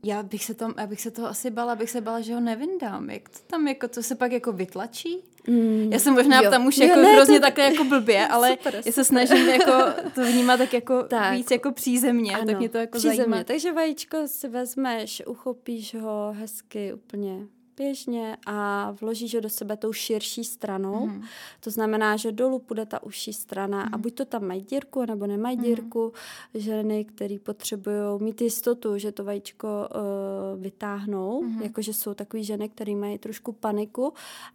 Já 0.04 0.22
bych 0.22 0.44
se 0.44 0.54
tam, 0.54 0.74
já 0.78 0.86
bych 0.86 1.00
se 1.00 1.10
toho 1.10 1.28
asi 1.28 1.50
bala, 1.50 1.72
abych 1.72 1.90
se 1.90 2.00
bala, 2.00 2.20
že 2.20 2.34
ho 2.34 2.40
nevyndám. 2.40 3.10
Jak 3.10 3.28
to 3.28 3.38
tam 3.46 3.68
jako, 3.68 3.88
to 3.88 4.02
se 4.02 4.14
pak 4.14 4.32
jako 4.32 4.52
vytlačí? 4.52 5.24
Mm, 5.46 5.92
já 5.92 5.98
jsem 5.98 6.14
možná 6.14 6.42
jo. 6.42 6.50
tam 6.50 6.66
už 6.66 6.78
jako 6.78 6.98
jo, 6.98 7.04
ne, 7.04 7.12
hrozně 7.12 7.40
to... 7.40 7.46
takhle 7.46 7.64
jako 7.64 7.84
blbě, 7.84 8.26
ale 8.30 8.50
super, 8.50 8.82
já 8.86 8.92
se 8.92 9.04
snažím 9.04 9.48
jako 9.48 9.72
to 10.14 10.24
vnímat 10.24 10.56
tak 10.56 10.72
jako 10.72 11.02
tak. 11.02 11.32
víc 11.34 11.50
jako 11.50 11.72
přízemně, 11.72 12.34
ano, 12.34 12.46
tak 12.46 12.58
mě 12.58 12.68
to 12.68 12.78
jako 12.78 12.98
přízemně. 12.98 13.16
zajímá. 13.16 13.44
Takže 13.44 13.72
vajíčko 13.72 14.18
si 14.26 14.48
vezmeš, 14.48 15.22
uchopíš 15.26 15.94
ho 15.94 16.34
hezky 16.38 16.92
úplně 16.92 17.46
běžně 17.78 18.36
a 18.46 18.90
vložíš 19.00 19.34
ho 19.34 19.40
do 19.40 19.48
sebe 19.48 19.76
tou 19.76 19.92
širší 19.92 20.44
stranou. 20.44 21.06
Mm. 21.06 21.22
To 21.60 21.70
znamená, 21.70 22.16
že 22.16 22.32
dolů 22.32 22.58
půjde 22.58 22.86
ta 22.86 23.02
užší 23.02 23.32
strana 23.32 23.78
mm. 23.78 23.88
a 23.92 23.96
mhm. 23.96 24.00
buď 24.00 24.14
to 24.14 24.24
tam 24.24 24.44
mají 24.46 24.62
dírku, 24.62 25.04
nebo 25.04 25.26
nemají 25.26 25.56
mm. 25.56 25.62
dírku. 25.62 26.12
Ženy, 26.54 27.04
které 27.04 27.38
potřebují 27.38 28.22
mít 28.22 28.40
jistotu, 28.40 28.98
že 28.98 29.12
to 29.12 29.24
vajíčko 29.24 29.68
uh, 29.68 30.62
vytáhnou, 30.62 31.42
mm. 31.42 31.62
jakože 31.62 31.92
jsou 31.92 32.14
takové 32.14 32.42
ženy, 32.42 32.68
které 32.68 32.94
mají 32.94 33.18
trošku 33.18 33.52
paniku 33.52 34.12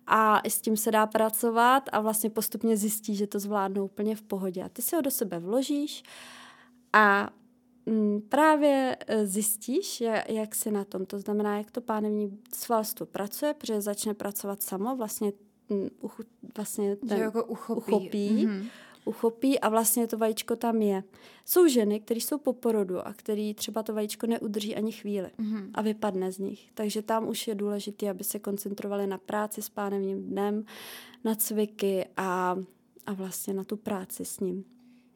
a 0.08 0.42
s 0.46 0.62
tím 0.62 0.78
se 0.78 0.92
dá 0.92 1.06
pracovat 1.06 1.90
a 1.92 2.02
vlastně 2.02 2.30
postupně 2.30 2.78
zjistí, 2.78 3.16
že 3.16 3.28
to 3.28 3.40
zvládnou 3.40 3.86
úplně 3.86 4.16
v 4.16 4.22
pohodě. 4.22 4.64
A 4.64 4.70
ty 4.70 4.82
si 4.82 4.96
ho 4.96 5.02
do 5.02 5.12
sebe 5.12 5.40
vložíš 5.40 6.04
a 6.94 7.30
právě 8.30 8.98
e, 9.08 9.28
zjistíš, 9.28 10.04
jak 10.28 10.56
si 10.56 10.72
na 10.72 10.84
tom. 10.84 11.06
To 11.06 11.20
znamená, 11.20 11.58
jak 11.58 11.72
to 11.72 11.82
pánevní 11.82 12.40
svalstvo 12.56 13.06
pracuje, 13.06 13.54
protože 13.54 13.82
začne 13.82 14.14
pracovat 14.14 14.62
samo, 14.62 14.96
vlastně, 14.96 15.34
mm, 15.70 15.90
vlastně 16.56 16.96
ten 16.96 17.18
že 17.18 17.24
jako 17.24 17.46
uchopí. 17.46 17.82
uchopí, 17.82 18.30
mm-hmm. 18.30 18.68
uchopí 19.06 19.60
a 19.60 19.70
vlastně 19.70 20.08
to 20.08 20.18
vajíčko 20.18 20.56
tam 20.56 20.82
je. 20.82 21.04
Jsou 21.46 21.68
ženy, 21.68 22.00
které 22.00 22.20
jsou 22.20 22.38
po 22.38 22.54
porodu 22.54 23.08
a 23.08 23.14
který 23.14 23.54
třeba 23.54 23.84
to 23.84 23.94
vajíčko 23.94 24.28
neudrží 24.28 24.76
ani 24.76 24.92
chvíli 24.92 25.30
mm-hmm. 25.40 25.70
a 25.74 25.82
vypadne 25.82 26.32
z 26.32 26.40
nich. 26.40 26.72
Takže 26.74 27.02
tam 27.02 27.28
už 27.28 27.48
je 27.48 27.56
důležité, 27.56 28.10
aby 28.10 28.24
se 28.24 28.40
koncentrovali 28.40 29.08
na 29.08 29.18
práci 29.18 29.62
s 29.62 29.70
pánevním 29.70 30.24
dnem, 30.24 30.66
na 31.24 31.36
cviky 31.36 32.06
a, 32.18 32.58
a 33.06 33.14
vlastně 33.14 33.54
na 33.54 33.64
tu 33.64 33.78
práci 33.78 34.26
s 34.26 34.40
ním. 34.40 34.66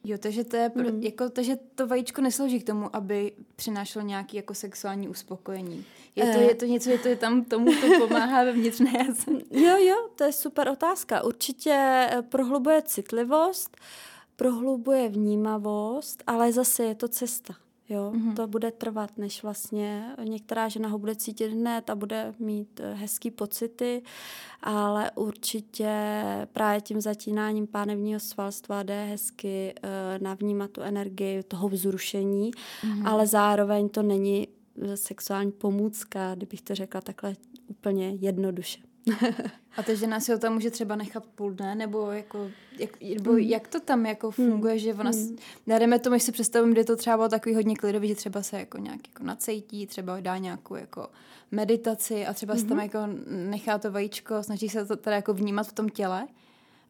Jo, 0.04 0.18
takže 0.18 0.44
to 0.44 0.56
je, 0.56 0.68
pro, 0.70 0.88
hmm. 0.88 1.02
jako, 1.02 1.30
takže 1.30 1.56
to 1.74 1.86
vajíčko 1.86 2.20
neslouží 2.20 2.60
k 2.60 2.66
tomu, 2.66 2.96
aby 2.96 3.32
přinášelo 3.56 4.04
nějaký 4.04 4.36
jako 4.36 4.54
sexuální 4.54 5.08
uspokojení. 5.08 5.84
Je 6.16 6.24
to, 6.24 6.38
eh. 6.38 6.42
je 6.42 6.54
to 6.54 6.64
něco, 6.64 6.90
je 6.90 6.98
to 6.98 7.08
je 7.08 7.16
tam 7.16 7.44
tomu 7.44 7.72
to 7.80 8.06
pomáhá 8.08 8.44
ve 8.44 8.52
vnitřné 8.52 8.92
Jo, 9.50 9.76
jo, 9.76 10.08
to 10.16 10.24
je 10.24 10.32
super 10.32 10.68
otázka. 10.68 11.24
Určitě 11.24 11.70
eh, 12.10 12.22
prohlubuje 12.22 12.82
citlivost, 12.82 13.76
prohlubuje 14.36 15.08
vnímavost, 15.08 16.22
ale 16.26 16.52
zase 16.52 16.84
je 16.84 16.94
to 16.94 17.08
cesta. 17.08 17.54
Jo, 17.88 18.12
mm-hmm. 18.14 18.34
to 18.34 18.46
bude 18.46 18.70
trvat, 18.72 19.18
než 19.18 19.42
vlastně 19.42 20.14
některá 20.24 20.68
žena 20.68 20.88
ho 20.88 20.98
bude 20.98 21.16
cítit 21.16 21.48
hned 21.48 21.90
a 21.90 21.94
bude 21.94 22.34
mít 22.38 22.80
eh, 22.80 22.94
hezký 22.94 23.30
pocity, 23.30 24.02
ale 24.62 25.10
určitě 25.10 25.92
právě 26.52 26.80
tím 26.80 27.00
zatínáním 27.00 27.66
pánevního 27.66 28.20
svalstva 28.20 28.82
jde 28.82 29.04
hezky 29.04 29.74
uh, 29.74 30.22
navnímat 30.22 30.70
tu 30.70 30.80
energii 30.80 31.42
toho 31.42 31.68
vzrušení, 31.68 32.50
mm-hmm. 32.50 33.08
ale 33.08 33.26
zároveň 33.26 33.88
to 33.88 34.02
není 34.02 34.48
sexuální 34.94 35.52
pomůcka, 35.52 36.34
kdybych 36.34 36.62
to 36.62 36.74
řekla 36.74 37.00
takhle 37.00 37.36
úplně 37.66 38.10
jednoduše. 38.20 38.87
A 39.76 39.82
ta 39.82 39.94
žena 39.94 40.20
si 40.20 40.32
ho 40.32 40.38
tam 40.38 40.54
může 40.54 40.70
třeba 40.70 40.96
nechat 40.96 41.24
půl 41.26 41.52
dne, 41.52 41.74
nebo, 41.74 42.10
jako, 42.10 42.50
jak, 42.78 43.00
nebo 43.00 43.32
mm. 43.32 43.38
jak 43.38 43.68
to 43.68 43.80
tam 43.80 44.06
jako 44.06 44.30
funguje, 44.30 44.74
mm. 44.74 44.78
že 44.78 44.94
ona, 44.94 45.10
mm. 45.10 45.36
dejme 45.66 45.98
tomu, 45.98 46.18
si 46.18 46.32
představím, 46.32 46.72
kde 46.72 46.84
to 46.84 46.96
třeba 46.96 47.16
bylo 47.16 47.28
takový 47.28 47.54
hodně 47.54 47.76
klidový, 47.76 48.08
že 48.08 48.14
třeba 48.14 48.42
se 48.42 48.58
jako 48.58 48.78
nějak 48.78 49.08
jako 49.08 49.24
nacejtí, 49.24 49.86
třeba 49.86 50.20
dá 50.20 50.36
nějakou 50.36 50.74
jako 50.74 51.08
meditaci 51.50 52.26
a 52.26 52.34
třeba 52.34 52.54
mm-hmm. 52.54 52.60
se 52.60 52.66
tam 52.66 52.80
jako 52.80 52.98
nechá 53.26 53.78
to 53.78 53.92
vajíčko, 53.92 54.42
snaží 54.42 54.68
se 54.68 54.84
to 54.84 54.96
teda 54.96 55.16
jako 55.16 55.34
vnímat 55.34 55.66
v 55.66 55.72
tom 55.72 55.88
těle. 55.88 56.26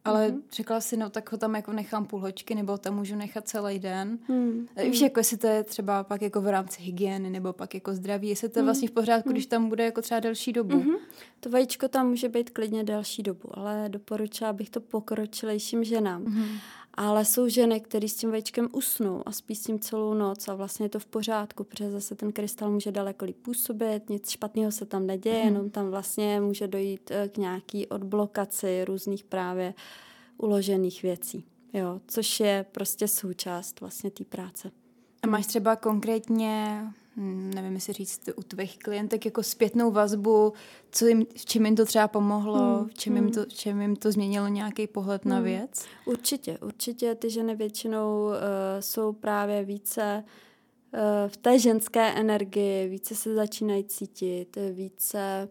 Ale 0.05 0.29
mm-hmm. 0.29 0.41
řekla 0.51 0.81
si, 0.81 0.97
no 0.97 1.09
tak 1.09 1.31
ho 1.31 1.37
tam 1.37 1.55
jako 1.55 1.73
nechám 1.73 2.05
půl 2.05 2.19
hočky, 2.19 2.55
nebo 2.55 2.77
tam 2.77 2.95
můžu 2.95 3.15
nechat 3.15 3.47
celý 3.47 3.79
den. 3.79 4.19
Mm. 4.27 4.67
Víš, 4.83 5.01
jako 5.01 5.19
jestli 5.19 5.37
to 5.37 5.47
je 5.47 5.63
třeba 5.63 6.03
pak 6.03 6.21
jako 6.21 6.41
v 6.41 6.47
rámci 6.47 6.81
hygieny, 6.81 7.29
nebo 7.29 7.53
pak 7.53 7.73
jako 7.73 7.93
zdraví, 7.93 8.29
jestli 8.29 8.49
to 8.49 8.59
je 8.59 8.63
mm. 8.63 8.67
vlastně 8.67 8.87
v 8.87 8.91
pořádku, 8.91 9.29
mm. 9.29 9.33
když 9.33 9.45
tam 9.45 9.69
bude 9.69 9.85
jako 9.85 10.01
třeba 10.01 10.19
delší 10.19 10.53
dobu. 10.53 10.75
Mm-hmm. 10.75 10.97
To 11.39 11.49
vajíčko 11.49 11.87
tam 11.87 12.09
může 12.09 12.29
být 12.29 12.49
klidně 12.49 12.83
delší 12.83 13.23
dobu, 13.23 13.49
ale 13.53 13.89
doporučila 13.89 14.53
bych 14.53 14.69
to 14.69 14.79
pokročilejším 14.79 15.83
ženám. 15.83 16.23
Mm-hmm. 16.23 16.59
Ale 17.01 17.25
jsou 17.25 17.47
ženy, 17.47 17.79
které 17.79 18.07
s 18.07 18.15
tím 18.15 18.29
vajíčkem 18.29 18.69
usnou 18.71 19.23
a 19.25 19.31
spí 19.31 19.55
s 19.55 19.63
tím 19.63 19.79
celou 19.79 20.13
noc 20.13 20.47
a 20.47 20.55
vlastně 20.55 20.85
je 20.85 20.89
to 20.89 20.99
v 20.99 21.05
pořádku, 21.05 21.63
protože 21.63 21.91
zase 21.91 22.15
ten 22.15 22.31
krystal 22.31 22.71
může 22.71 22.91
daleko 22.91 23.25
líp 23.25 23.37
působit, 23.41 24.09
nic 24.09 24.29
špatného 24.29 24.71
se 24.71 24.85
tam 24.85 25.07
neděje, 25.07 25.39
mm. 25.39 25.45
jenom 25.45 25.69
tam 25.69 25.89
vlastně 25.89 26.41
může 26.41 26.67
dojít 26.67 27.11
eh, 27.11 27.29
k 27.29 27.37
nějaký 27.37 27.87
odblokaci 27.87 28.85
různých 28.85 29.23
právě 29.23 29.73
uložených 30.37 31.03
věcí. 31.03 31.45
Jo, 31.73 32.01
což 32.07 32.39
je 32.39 32.65
prostě 32.71 33.07
součást 33.07 33.81
vlastně 33.81 34.11
té 34.11 34.23
práce. 34.23 34.71
A 35.23 35.27
máš 35.27 35.45
třeba 35.45 35.75
konkrétně 35.75 36.83
nevím, 37.55 37.73
jestli 37.73 37.93
říct 37.93 38.29
u 38.35 38.43
tvých 38.43 38.79
klientek 38.79 39.25
jako 39.25 39.43
zpětnou 39.43 39.91
vazbu, 39.91 40.53
co 40.91 41.07
jim, 41.07 41.25
v 41.35 41.45
čem 41.45 41.65
jim 41.65 41.75
to 41.75 41.85
třeba 41.85 42.07
pomohlo, 42.07 42.77
hmm. 42.77 42.87
v 42.87 42.93
čem, 42.93 43.15
jim 43.15 43.23
hmm. 43.23 43.33
to, 43.33 43.43
v 43.43 43.53
čem 43.53 43.81
jim 43.81 43.95
to 43.95 44.11
změnilo 44.11 44.47
nějaký 44.47 44.87
pohled 44.87 45.25
hmm. 45.25 45.33
na 45.33 45.39
věc? 45.39 45.85
Určitě, 46.05 46.57
určitě 46.57 47.15
ty 47.15 47.29
ženy 47.29 47.55
většinou 47.55 48.25
uh, 48.25 48.33
jsou 48.79 49.13
právě 49.13 49.63
více 49.63 50.23
uh, 50.93 50.99
v 51.27 51.37
té 51.37 51.59
ženské 51.59 52.13
energii, 52.13 52.89
více 52.89 53.15
se 53.15 53.35
začínají 53.35 53.83
cítit, 53.83 54.57
více 54.73 55.49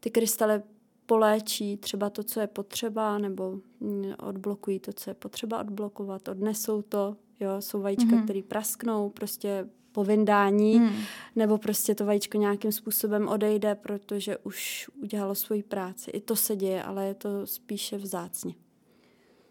ty 0.00 0.10
krystaly 0.10 0.62
poléčí 1.06 1.76
třeba 1.76 2.10
to, 2.10 2.24
co 2.24 2.40
je 2.40 2.46
potřeba, 2.46 3.18
nebo 3.18 3.58
hm, 3.80 4.12
odblokují 4.18 4.78
to, 4.78 4.92
co 4.92 5.10
je 5.10 5.14
potřeba 5.14 5.60
odblokovat, 5.60 6.28
odnesou 6.28 6.82
to, 6.82 7.16
jo, 7.40 7.50
jsou 7.60 7.80
vajíčka, 7.80 8.10
mm-hmm. 8.10 8.24
které 8.24 8.42
prasknou, 8.42 9.10
prostě 9.10 9.68
po 9.92 10.04
vyndání, 10.04 10.78
hmm. 10.78 11.02
nebo 11.36 11.58
prostě 11.58 11.94
to 11.94 12.06
vajíčko 12.06 12.38
nějakým 12.38 12.72
způsobem 12.72 13.28
odejde, 13.28 13.74
protože 13.74 14.36
už 14.36 14.90
udělalo 15.02 15.34
svoji 15.34 15.62
práci. 15.62 16.10
I 16.10 16.20
to 16.20 16.36
se 16.36 16.56
děje, 16.56 16.82
ale 16.82 17.06
je 17.06 17.14
to 17.14 17.46
spíše 17.46 17.98
vzácně. 17.98 18.54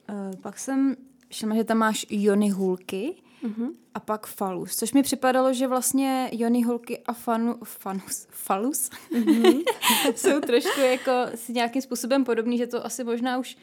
Uh, 0.10 0.42
pak 0.42 0.60
jsem 0.60 0.96
všimla, 1.30 1.56
že 1.56 1.64
tam 1.64 1.78
máš 1.78 2.06
jony 2.10 2.50
hůlky 2.50 3.16
uh-huh. 3.44 3.70
a 3.94 4.00
pak 4.00 4.28
falus, 4.28 4.76
což 4.76 4.94
mi 4.94 5.04
připadalo, 5.04 5.54
že 5.54 5.68
vlastně 5.68 6.30
jony 6.32 6.62
hůlky 6.62 7.00
a 7.06 7.14
fanu, 7.14 7.58
fanus, 7.64 8.28
falus 8.30 8.90
uh-huh. 9.12 9.64
jsou 10.16 10.40
trošku 10.40 10.80
jako 10.80 11.12
si 11.36 11.54
nějakým 11.54 11.82
způsobem 11.82 12.24
podobný, 12.24 12.58
že 12.58 12.68
to 12.68 12.86
asi 12.86 13.04
možná 13.04 13.38
už 13.38 13.58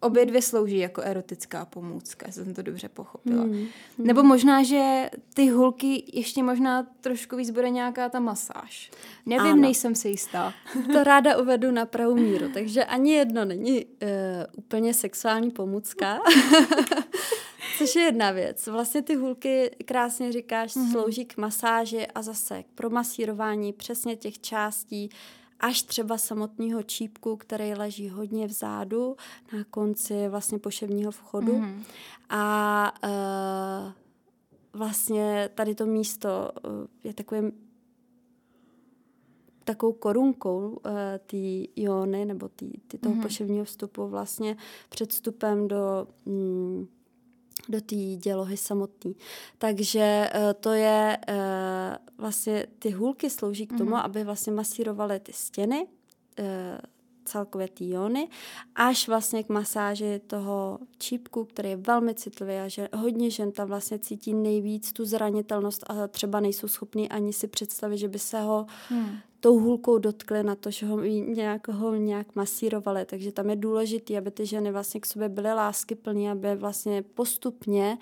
obě 0.00 0.26
dvě 0.26 0.42
slouží 0.42 0.78
jako 0.78 1.02
erotická 1.02 1.64
pomůcka, 1.64 2.32
jsem 2.32 2.54
to 2.54 2.62
dobře 2.62 2.88
pochopila. 2.88 3.42
Hmm. 3.42 3.52
Hmm. 3.52 3.68
Nebo 3.98 4.22
možná, 4.22 4.62
že 4.62 5.10
ty 5.34 5.48
hulky 5.48 6.04
ještě 6.12 6.42
možná 6.42 6.86
trošku 7.00 7.36
víc 7.36 7.50
bude 7.50 7.70
nějaká 7.70 8.08
ta 8.08 8.20
masáž. 8.20 8.90
Nevím, 9.26 9.52
ano. 9.52 9.62
nejsem 9.62 9.94
si 9.94 10.08
jistá. 10.08 10.54
To 10.92 11.04
ráda 11.04 11.36
uvedu 11.36 11.70
na 11.70 11.86
pravou 11.86 12.14
míru, 12.14 12.48
takže 12.54 12.84
ani 12.84 13.12
jedno 13.12 13.44
není 13.44 13.84
uh, 13.84 14.10
úplně 14.56 14.94
sexuální 14.94 15.50
pomůcka. 15.50 16.18
Což 17.78 17.96
je 17.96 18.02
jedna 18.02 18.30
věc. 18.30 18.66
Vlastně 18.66 19.02
ty 19.02 19.14
hulky, 19.14 19.70
krásně 19.84 20.32
říkáš, 20.32 20.76
mm-hmm. 20.76 20.90
slouží 20.90 21.24
k 21.24 21.36
masáži 21.36 22.06
a 22.06 22.22
zase 22.22 22.62
k 22.62 22.66
promasírování 22.74 23.72
přesně 23.72 24.16
těch 24.16 24.38
částí, 24.38 25.10
až 25.60 25.82
třeba 25.82 26.18
samotného 26.18 26.82
čípku, 26.82 27.36
který 27.36 27.74
leží 27.74 28.08
hodně 28.08 28.46
vzadu 28.46 29.16
na 29.52 29.64
konci 29.64 30.28
vlastně 30.28 30.58
poševního 30.58 31.10
vchodu. 31.10 31.52
Mm-hmm. 31.52 31.82
A 32.28 32.92
uh, 33.04 33.92
vlastně 34.72 35.50
tady 35.54 35.74
to 35.74 35.86
místo 35.86 36.50
uh, 36.64 36.70
je 37.04 37.14
takovým 37.14 37.52
takovou 39.64 39.92
korunkou 39.92 40.68
uh, 40.68 40.92
ty 41.26 41.68
iony 41.76 42.24
nebo 42.24 42.48
ty, 42.48 42.80
ty 42.86 42.98
toho 42.98 43.14
mm-hmm. 43.14 43.22
poševního 43.22 43.64
vstupu 43.64 44.08
vlastně 44.08 44.56
před 44.88 45.10
vstupem 45.10 45.68
do 45.68 46.06
mm, 46.24 46.86
do 47.68 47.80
té 47.80 47.96
dělohy 48.16 48.56
samotné. 48.56 49.12
Takže 49.58 50.30
uh, 50.34 50.40
to 50.60 50.72
je 50.72 51.18
uh, 51.28 51.34
vlastně 52.18 52.66
ty 52.78 52.90
hůlky 52.90 53.30
slouží 53.30 53.66
k 53.66 53.78
tomu, 53.78 53.90
mm-hmm. 53.90 54.04
aby 54.04 54.24
vlastně 54.24 54.52
masírovaly 54.52 55.20
ty 55.20 55.32
stěny, 55.32 55.86
e, 56.38 56.78
celkově 57.26 57.68
ty 57.68 57.88
jóny, 57.88 58.28
až 58.74 59.08
vlastně 59.08 59.42
k 59.42 59.48
masáži 59.48 60.20
toho 60.26 60.78
čípku, 60.98 61.44
který 61.44 61.70
je 61.70 61.76
velmi 61.76 62.14
citlivý 62.14 62.54
a 62.54 62.68
že 62.68 62.88
hodně 62.94 63.30
žen 63.30 63.52
tam 63.52 63.68
vlastně 63.68 63.98
cítí 63.98 64.34
nejvíc 64.34 64.92
tu 64.92 65.04
zranitelnost 65.04 65.84
a 65.90 66.08
třeba 66.08 66.40
nejsou 66.40 66.68
schopní 66.68 67.08
ani 67.08 67.32
si 67.32 67.46
představit, 67.46 67.98
že 67.98 68.08
by 68.08 68.18
se 68.18 68.40
ho 68.40 68.66
hmm. 68.88 69.16
tou 69.40 69.58
hůlkou 69.58 69.98
dotkli 69.98 70.42
na 70.42 70.54
to, 70.54 70.70
že 70.70 70.86
ho 70.86 71.00
nějak, 71.04 71.68
ho 71.68 71.94
nějak 71.94 72.34
masírovali. 72.34 73.04
Takže 73.04 73.32
tam 73.32 73.50
je 73.50 73.56
důležité, 73.56 74.18
aby 74.18 74.30
ty 74.30 74.46
ženy 74.46 74.72
vlastně 74.72 75.00
k 75.00 75.06
sobě 75.06 75.28
byly 75.28 75.52
láskyplné, 75.52 76.30
aby 76.30 76.56
vlastně 76.56 77.02
postupně 77.02 77.98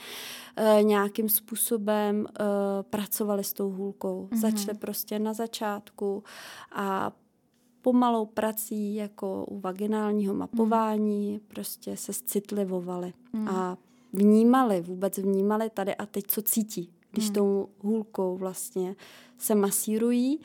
e, 0.56 0.82
nějakým 0.82 1.28
způsobem 1.28 2.26
e, 2.26 2.42
pracovali 2.82 3.44
s 3.44 3.52
tou 3.52 3.70
hůlkou. 3.70 4.28
Mm-hmm. 4.30 4.40
Začali 4.40 4.78
prostě 4.78 5.18
na 5.18 5.32
začátku 5.32 6.24
a 6.72 7.12
pomalou 7.84 8.26
prací 8.26 8.94
jako 8.94 9.44
u 9.44 9.60
vaginálního 9.60 10.34
mapování 10.34 11.32
mm. 11.32 11.40
prostě 11.48 11.96
se 11.96 12.12
citlivovali 12.12 13.12
mm. 13.32 13.48
a 13.48 13.78
vnímali, 14.12 14.80
vůbec 14.80 15.18
vnímali 15.18 15.70
tady 15.70 15.94
a 15.94 16.06
teď, 16.06 16.24
co 16.28 16.42
cítí, 16.42 16.90
když 17.10 17.28
mm. 17.28 17.34
tou 17.34 17.68
hůlkou 17.78 18.36
vlastně 18.36 18.96
se 19.38 19.54
masírují. 19.54 20.40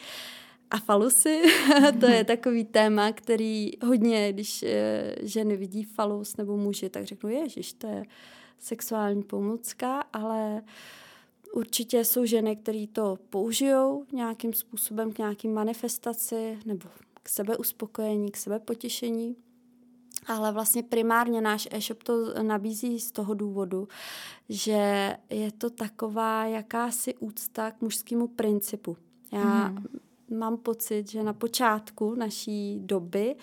A 0.72 0.78
falusy, 0.78 1.42
to 2.00 2.06
je 2.06 2.24
takový 2.34 2.66
téma, 2.66 3.12
který 3.12 3.72
hodně, 3.86 4.34
když 4.34 4.64
eh, 4.64 5.16
ženy 5.22 5.58
vidí 5.58 5.84
falus 5.84 6.38
nebo 6.38 6.58
muži, 6.58 6.90
tak 6.90 7.06
řeknou, 7.06 7.30
ježiš, 7.30 7.74
to 7.74 7.88
je 7.88 8.04
sexuální 8.60 9.24
pomůcka, 9.24 10.02
ale 10.14 10.62
určitě 11.54 12.06
jsou 12.06 12.26
ženy, 12.26 12.56
které 12.56 12.86
to 12.94 13.18
použijou 13.30 14.06
nějakým 14.14 14.54
způsobem 14.54 15.14
k 15.14 15.18
nějakým 15.18 15.54
manifestaci 15.54 16.60
nebo 16.66 16.90
k 17.24 17.30
sebeuspokojení, 17.30 18.32
k 18.32 18.38
sebepotěšení. 18.38 19.36
Ale 20.28 20.52
vlastně 20.52 20.84
primárně 20.84 21.42
náš 21.42 21.68
e-shop 21.72 22.04
to 22.04 22.44
nabízí 22.44 23.00
z 23.00 23.12
toho 23.12 23.34
důvodu, 23.34 23.88
že 24.50 25.18
je 25.30 25.52
to 25.52 25.70
taková 25.70 26.46
jakási 26.46 27.16
úcta 27.16 27.72
k 27.72 27.82
mužskému 27.82 28.28
principu. 28.28 28.98
Já 29.32 29.68
mm. 29.68 29.86
mám 30.38 30.58
pocit, 30.58 31.12
že 31.12 31.24
na 31.24 31.34
počátku 31.34 32.16
naší 32.16 32.80
doby, 32.80 33.36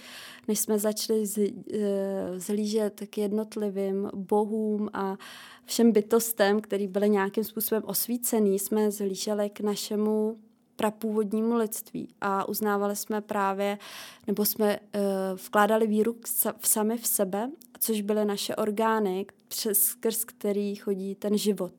než 0.49 0.61
jsme 0.61 0.78
začali 0.78 1.26
z, 1.26 1.38
eh, 1.38 2.40
zhlížet 2.40 3.00
k 3.11 3.18
jednotlivým 3.18 4.11
bohům 4.14 4.90
a 4.92 5.16
všem 5.64 5.92
bytostem, 5.92 6.61
který 6.61 6.87
byly 6.87 7.11
nějakým 7.11 7.45
způsobem 7.45 7.83
osvícený, 7.87 8.59
jsme 8.59 8.90
zhlíželi 8.90 9.50
k 9.50 9.61
našemu 9.61 10.38
prapůvodnímu 10.76 11.54
lidství 11.54 12.09
a 12.21 12.49
uznávali 12.49 12.97
jsme 12.97 13.21
právě, 13.21 13.78
nebo 14.26 14.45
jsme 14.45 14.78
uh, 14.78 15.00
vkládali 15.47 15.87
víru 15.87 16.16
v 16.59 16.68
sami 16.68 16.99
v 16.99 17.06
sebe, 17.06 17.50
což 17.80 18.00
byly 18.00 18.25
naše 18.25 18.56
orgány, 18.56 19.26
přes 19.49 19.83
skrz 19.83 20.25
který 20.25 20.75
chodí 20.75 21.14
ten 21.14 21.38
život. 21.38 21.73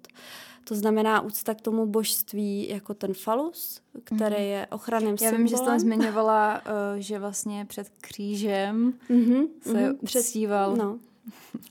To 0.63 0.75
znamená 0.75 1.21
úcta 1.21 1.53
k 1.53 1.61
tomu 1.61 1.85
božství 1.85 2.69
jako 2.69 2.93
ten 2.93 3.13
falus, 3.13 3.81
který 4.03 4.35
mm. 4.35 4.41
je 4.41 4.67
ochranným 4.71 5.17
symbolem. 5.17 5.33
Já 5.33 5.37
vím, 5.37 5.47
že 5.47 5.57
jsi 5.57 5.65
tam 5.65 5.79
zmiňovala, 5.79 6.55
uh, 6.55 6.61
že 6.97 7.19
vlastně 7.19 7.65
před 7.65 7.89
křížem 8.01 8.93
mm-hmm, 9.09 9.47
se 9.61 9.73
mm-hmm, 9.73 9.97
uctíval. 10.01 10.73
Před, 10.73 10.83
no, 10.83 10.99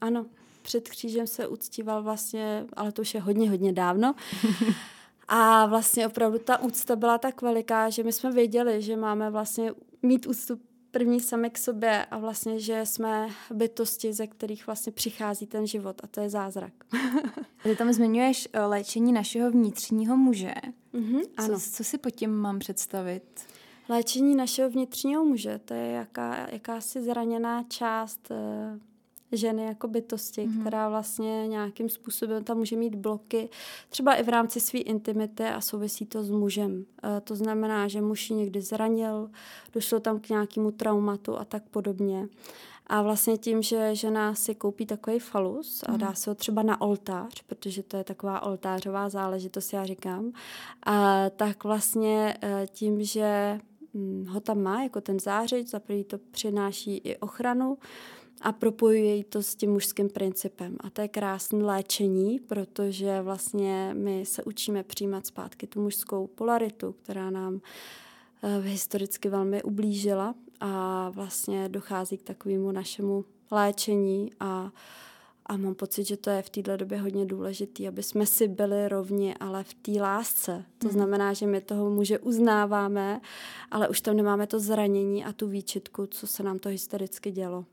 ano, 0.00 0.26
před 0.62 0.88
křížem 0.88 1.26
se 1.26 1.48
uctíval 1.48 2.02
vlastně, 2.02 2.66
ale 2.76 2.92
to 2.92 3.02
už 3.02 3.14
je 3.14 3.20
hodně, 3.20 3.50
hodně 3.50 3.72
dávno. 3.72 4.14
A 5.28 5.66
vlastně 5.66 6.06
opravdu 6.06 6.38
ta 6.38 6.60
úcta 6.60 6.96
byla 6.96 7.18
tak 7.18 7.42
veliká, 7.42 7.90
že 7.90 8.02
my 8.02 8.12
jsme 8.12 8.32
věděli, 8.32 8.82
že 8.82 8.96
máme 8.96 9.30
vlastně 9.30 9.72
mít 10.02 10.26
úctu 10.26 10.60
první 10.90 11.20
sami 11.20 11.50
k 11.50 11.58
sobě 11.58 12.04
a 12.04 12.18
vlastně, 12.18 12.60
že 12.60 12.86
jsme 12.86 13.28
bytosti, 13.50 14.12
ze 14.12 14.26
kterých 14.26 14.66
vlastně 14.66 14.92
přichází 14.92 15.46
ten 15.46 15.66
život 15.66 16.00
a 16.04 16.06
to 16.06 16.20
je 16.20 16.30
zázrak. 16.30 16.72
Ty 17.62 17.76
tam 17.76 17.92
zmiňuješ 17.92 18.48
eh, 18.52 18.60
léčení 18.60 19.12
našeho 19.12 19.50
vnitřního 19.50 20.16
muže. 20.16 20.54
Mm-hmm, 20.94 21.22
ano. 21.36 21.60
Co, 21.60 21.70
co 21.70 21.84
si 21.84 21.98
pod 21.98 22.10
tím 22.10 22.30
mám 22.30 22.58
představit? 22.58 23.22
Léčení 23.88 24.36
našeho 24.36 24.70
vnitřního 24.70 25.24
muže, 25.24 25.60
to 25.64 25.74
je 25.74 25.90
jaká, 25.90 26.48
jakási 26.50 27.02
zraněná 27.02 27.62
část 27.62 28.30
eh, 28.30 28.78
ženy 29.32 29.64
jako 29.64 29.88
bytosti, 29.88 30.46
mm-hmm. 30.46 30.60
která 30.60 30.88
vlastně 30.88 31.48
nějakým 31.48 31.88
způsobem 31.88 32.44
tam 32.44 32.58
může 32.58 32.76
mít 32.76 32.94
bloky, 32.94 33.48
třeba 33.88 34.14
i 34.14 34.22
v 34.22 34.28
rámci 34.28 34.60
své 34.60 34.78
intimity 34.78 35.44
a 35.44 35.60
souvisí 35.60 36.06
to 36.06 36.24
s 36.24 36.30
mužem. 36.30 36.84
E, 37.04 37.20
to 37.20 37.36
znamená, 37.36 37.88
že 37.88 38.00
muž 38.00 38.30
někdy 38.30 38.60
zranil, 38.60 39.30
došlo 39.72 40.00
tam 40.00 40.20
k 40.20 40.28
nějakému 40.28 40.70
traumatu 40.70 41.38
a 41.38 41.44
tak 41.44 41.62
podobně. 41.70 42.28
A 42.86 43.02
vlastně 43.02 43.38
tím, 43.38 43.62
že 43.62 43.94
žena 43.94 44.34
si 44.34 44.54
koupí 44.54 44.86
takový 44.86 45.18
falus 45.18 45.84
a 45.86 45.96
dá 45.96 46.06
mhm. 46.06 46.16
se 46.16 46.30
ho 46.30 46.34
třeba 46.34 46.62
na 46.62 46.80
oltář, 46.80 47.42
protože 47.42 47.82
to 47.82 47.96
je 47.96 48.04
taková 48.04 48.42
oltářová 48.42 49.08
záležitost, 49.08 49.72
já 49.72 49.86
říkám, 49.86 50.32
a 50.82 51.30
tak 51.30 51.64
vlastně 51.64 52.36
e, 52.42 52.66
tím, 52.66 53.02
že 53.02 53.60
hm, 53.94 54.26
ho 54.28 54.40
tam 54.40 54.62
má 54.62 54.82
jako 54.82 55.00
ten 55.00 55.20
zářeč, 55.20 55.68
za 55.68 55.80
to 56.06 56.18
přináší 56.30 56.96
i 56.96 57.16
ochranu, 57.16 57.78
a 58.40 58.52
propojuje 58.52 59.24
to 59.24 59.42
s 59.42 59.54
tím 59.54 59.70
mužským 59.70 60.08
principem. 60.08 60.76
A 60.80 60.90
to 60.90 61.00
je 61.00 61.08
krásné 61.08 61.64
léčení, 61.64 62.38
protože 62.38 63.22
vlastně 63.22 63.90
my 63.98 64.26
se 64.26 64.44
učíme 64.44 64.82
přijímat 64.82 65.26
zpátky 65.26 65.66
tu 65.66 65.82
mužskou 65.82 66.26
polaritu, 66.26 66.92
která 66.92 67.30
nám 67.30 67.54
uh, 67.54 67.60
historicky 68.64 69.28
velmi 69.28 69.62
ublížila 69.62 70.34
a 70.60 71.10
vlastně 71.10 71.68
dochází 71.68 72.18
k 72.18 72.22
takovému 72.22 72.72
našemu 72.72 73.24
léčení 73.50 74.30
a 74.40 74.72
a 75.48 75.56
mám 75.56 75.74
pocit, 75.74 76.04
že 76.04 76.16
to 76.16 76.30
je 76.30 76.42
v 76.42 76.50
této 76.50 76.76
době 76.76 76.98
hodně 76.98 77.26
důležité, 77.26 77.88
aby 77.88 78.02
jsme 78.02 78.26
si 78.26 78.48
byli 78.48 78.88
rovni, 78.88 79.34
ale 79.40 79.64
v 79.64 79.74
té 79.74 79.92
lásce. 80.00 80.64
To 80.78 80.88
hmm. 80.88 80.92
znamená, 80.92 81.32
že 81.32 81.46
my 81.46 81.60
toho 81.60 81.90
muže 81.90 82.18
uznáváme, 82.18 83.20
ale 83.70 83.88
už 83.88 84.00
tam 84.00 84.16
nemáme 84.16 84.46
to 84.46 84.60
zranění 84.60 85.24
a 85.24 85.32
tu 85.32 85.48
výčitku, 85.48 86.06
co 86.06 86.26
se 86.26 86.42
nám 86.42 86.58
to 86.58 86.68
historicky 86.68 87.30
dělo 87.30 87.64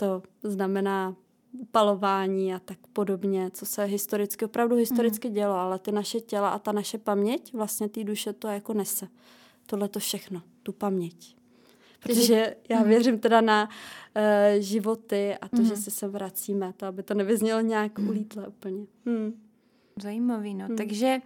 to 0.00 0.22
znamená 0.42 1.16
upalování 1.52 2.54
a 2.54 2.58
tak 2.58 2.78
podobně, 2.92 3.50
co 3.50 3.66
se 3.66 3.84
historicky, 3.84 4.44
opravdu 4.44 4.76
historicky 4.76 5.28
mm. 5.28 5.34
dělo, 5.34 5.54
ale 5.54 5.78
ty 5.78 5.92
naše 5.92 6.20
těla 6.20 6.50
a 6.50 6.58
ta 6.58 6.72
naše 6.72 6.98
paměť, 6.98 7.54
vlastně 7.54 7.88
té 7.88 8.04
duše 8.04 8.32
to 8.32 8.48
jako 8.48 8.74
nese. 8.74 9.08
Tohle 9.66 9.88
to 9.88 9.98
všechno, 9.98 10.42
tu 10.62 10.72
paměť. 10.72 11.36
Protože 12.02 12.56
já 12.68 12.80
mm. 12.80 12.88
věřím 12.88 13.18
teda 13.18 13.40
na 13.40 13.68
uh, 13.68 14.62
životy 14.62 15.36
a 15.36 15.48
to, 15.48 15.56
mm. 15.56 15.64
že 15.64 15.76
se 15.76 15.90
sem 15.90 16.10
vracíme, 16.10 16.72
to, 16.76 16.86
aby 16.86 17.02
to 17.02 17.14
nevyznělo 17.14 17.60
nějak 17.60 17.98
mm. 17.98 18.08
ulítle 18.08 18.48
úplně. 18.48 18.86
Hmm. 19.06 19.42
Zajímavý, 20.02 20.54
no. 20.54 20.66
Hmm. 20.66 20.76
Takže 20.76 21.18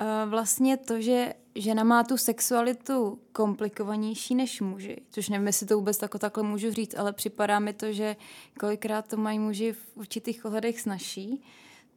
uh, 0.00 0.30
vlastně 0.30 0.76
to, 0.76 1.00
že 1.00 1.34
žena 1.56 1.84
má 1.84 2.04
tu 2.04 2.16
sexualitu 2.16 3.18
komplikovanější 3.32 4.34
než 4.34 4.60
muži, 4.60 4.96
což 5.10 5.28
nevím, 5.28 5.46
jestli 5.46 5.66
to 5.66 5.76
vůbec 5.76 5.98
tako, 5.98 6.18
takhle 6.18 6.42
můžu 6.42 6.72
říct, 6.72 6.94
ale 6.94 7.12
připadá 7.12 7.58
mi 7.58 7.72
to, 7.72 7.92
že 7.92 8.16
kolikrát 8.60 9.08
to 9.08 9.16
mají 9.16 9.38
muži 9.38 9.72
v 9.72 9.96
určitých 9.96 10.44
ohledech 10.44 10.80
snažší, 10.80 11.42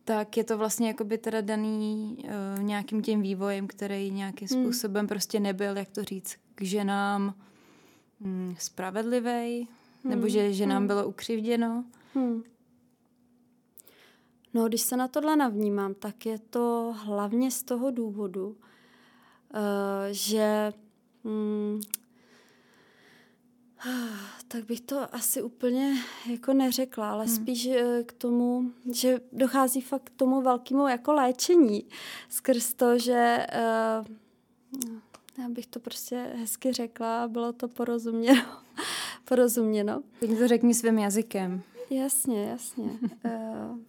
tak 0.05 0.37
je 0.37 0.43
to 0.43 0.57
vlastně 0.57 0.87
jakoby 0.87 1.17
teda 1.17 1.41
daný 1.41 2.17
uh, 2.23 2.63
nějakým 2.63 3.01
tím 3.01 3.21
vývojem, 3.21 3.67
který 3.67 4.11
nějakým 4.11 4.47
hmm. 4.51 4.63
způsobem 4.63 5.07
prostě 5.07 5.39
nebyl, 5.39 5.77
jak 5.77 5.89
to 5.89 6.03
říct, 6.03 6.35
k 6.55 6.61
ženám 6.61 7.33
mm, 8.19 8.55
spravedlivý, 8.59 9.67
hmm. 10.03 10.13
nebo 10.13 10.29
že 10.29 10.53
ženám 10.53 10.77
hmm. 10.77 10.87
bylo 10.87 11.07
ukřivděno. 11.07 11.83
Hmm. 12.13 12.43
No, 14.53 14.67
když 14.67 14.81
se 14.81 14.97
na 14.97 15.07
tohle 15.07 15.35
navnímám, 15.35 15.93
tak 15.93 16.25
je 16.25 16.39
to 16.39 16.95
hlavně 16.97 17.51
z 17.51 17.63
toho 17.63 17.91
důvodu, 17.91 18.57
že 20.11 20.73
hmm, 21.23 21.81
tak 24.47 24.65
bych 24.65 24.81
to 24.81 25.15
asi 25.15 25.41
úplně 25.41 25.95
jako 26.31 26.53
neřekla, 26.53 27.11
ale 27.11 27.25
hmm. 27.25 27.35
spíš 27.35 27.65
eh, 27.65 28.03
k 28.03 28.13
tomu, 28.13 28.71
že 28.93 29.19
dochází 29.31 29.81
fakt 29.81 30.03
k 30.03 30.17
tomu 30.17 30.41
velkému 30.41 30.87
jako 30.87 31.13
léčení 31.13 31.85
skrz 32.29 32.73
to, 32.73 32.99
že 32.99 33.47
uh, 33.99 34.15
já 35.43 35.49
bych 35.49 35.67
to 35.67 35.79
prostě 35.79 36.33
hezky 36.35 36.73
řekla 36.73 37.23
a 37.23 37.27
bylo 37.27 37.53
to 37.53 37.67
porozuměno. 37.67 38.41
porozuměno. 39.25 40.01
Teď 40.19 40.37
to 40.37 40.47
řekni 40.47 40.73
svým 40.73 40.99
jazykem. 40.99 41.61
Jasně, 41.89 42.43
jasně. 42.43 42.83
uh, 42.83 43.79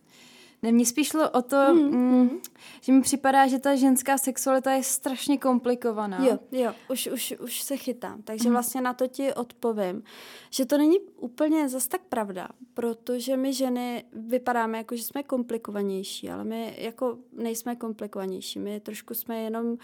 Ne, 0.63 0.73
mně 0.73 0.87
spíš 0.87 1.09
šlo 1.09 1.31
o 1.31 1.43
to, 1.43 1.75
mm, 1.75 1.81
mm, 1.81 2.41
že 2.81 2.93
mi 2.93 3.01
připadá, 3.01 3.47
že 3.47 3.59
ta 3.59 3.77
ženská 3.77 4.19
sexualita 4.19 4.73
je 4.73 4.83
strašně 4.83 5.39
komplikovaná. 5.39 6.27
Jo, 6.27 6.39
jo, 6.53 6.73
už, 6.91 7.07
už, 7.07 7.35
už 7.41 7.61
se 7.63 7.77
chytám. 7.77 8.23
Takže 8.23 8.49
mm. 8.49 8.53
vlastně 8.55 8.81
na 8.81 8.95
to 8.95 9.07
ti 9.07 9.35
odpovím, 9.35 10.03
že 10.51 10.67
to 10.67 10.79
není 10.79 11.01
úplně 11.01 11.69
zas 11.69 11.89
tak 11.89 12.01
pravda, 12.09 12.49
protože 12.75 13.37
my 13.37 13.53
ženy 13.53 14.05
vypadáme 14.13 14.79
jako, 14.79 14.97
že 14.97 15.03
jsme 15.03 15.23
komplikovanější, 15.23 16.31
ale 16.31 16.45
my 16.45 16.75
jako 16.79 17.19
nejsme 17.33 17.77
komplikovanější. 17.77 18.59
My 18.59 18.81
trošku 18.81 19.15
jsme 19.15 19.43
jenom 19.43 19.77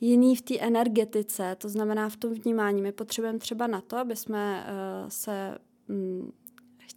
jiný 0.00 0.36
v 0.36 0.42
té 0.42 0.58
energetice, 0.58 1.56
to 1.58 1.68
znamená 1.68 2.08
v 2.08 2.16
tom 2.16 2.32
vnímání. 2.32 2.82
My 2.82 2.92
potřebujeme 2.92 3.38
třeba 3.38 3.66
na 3.66 3.80
to, 3.80 3.96
aby 3.96 4.16
jsme 4.16 4.66
uh, 4.66 5.08
se 5.08 5.58
um, 5.88 6.32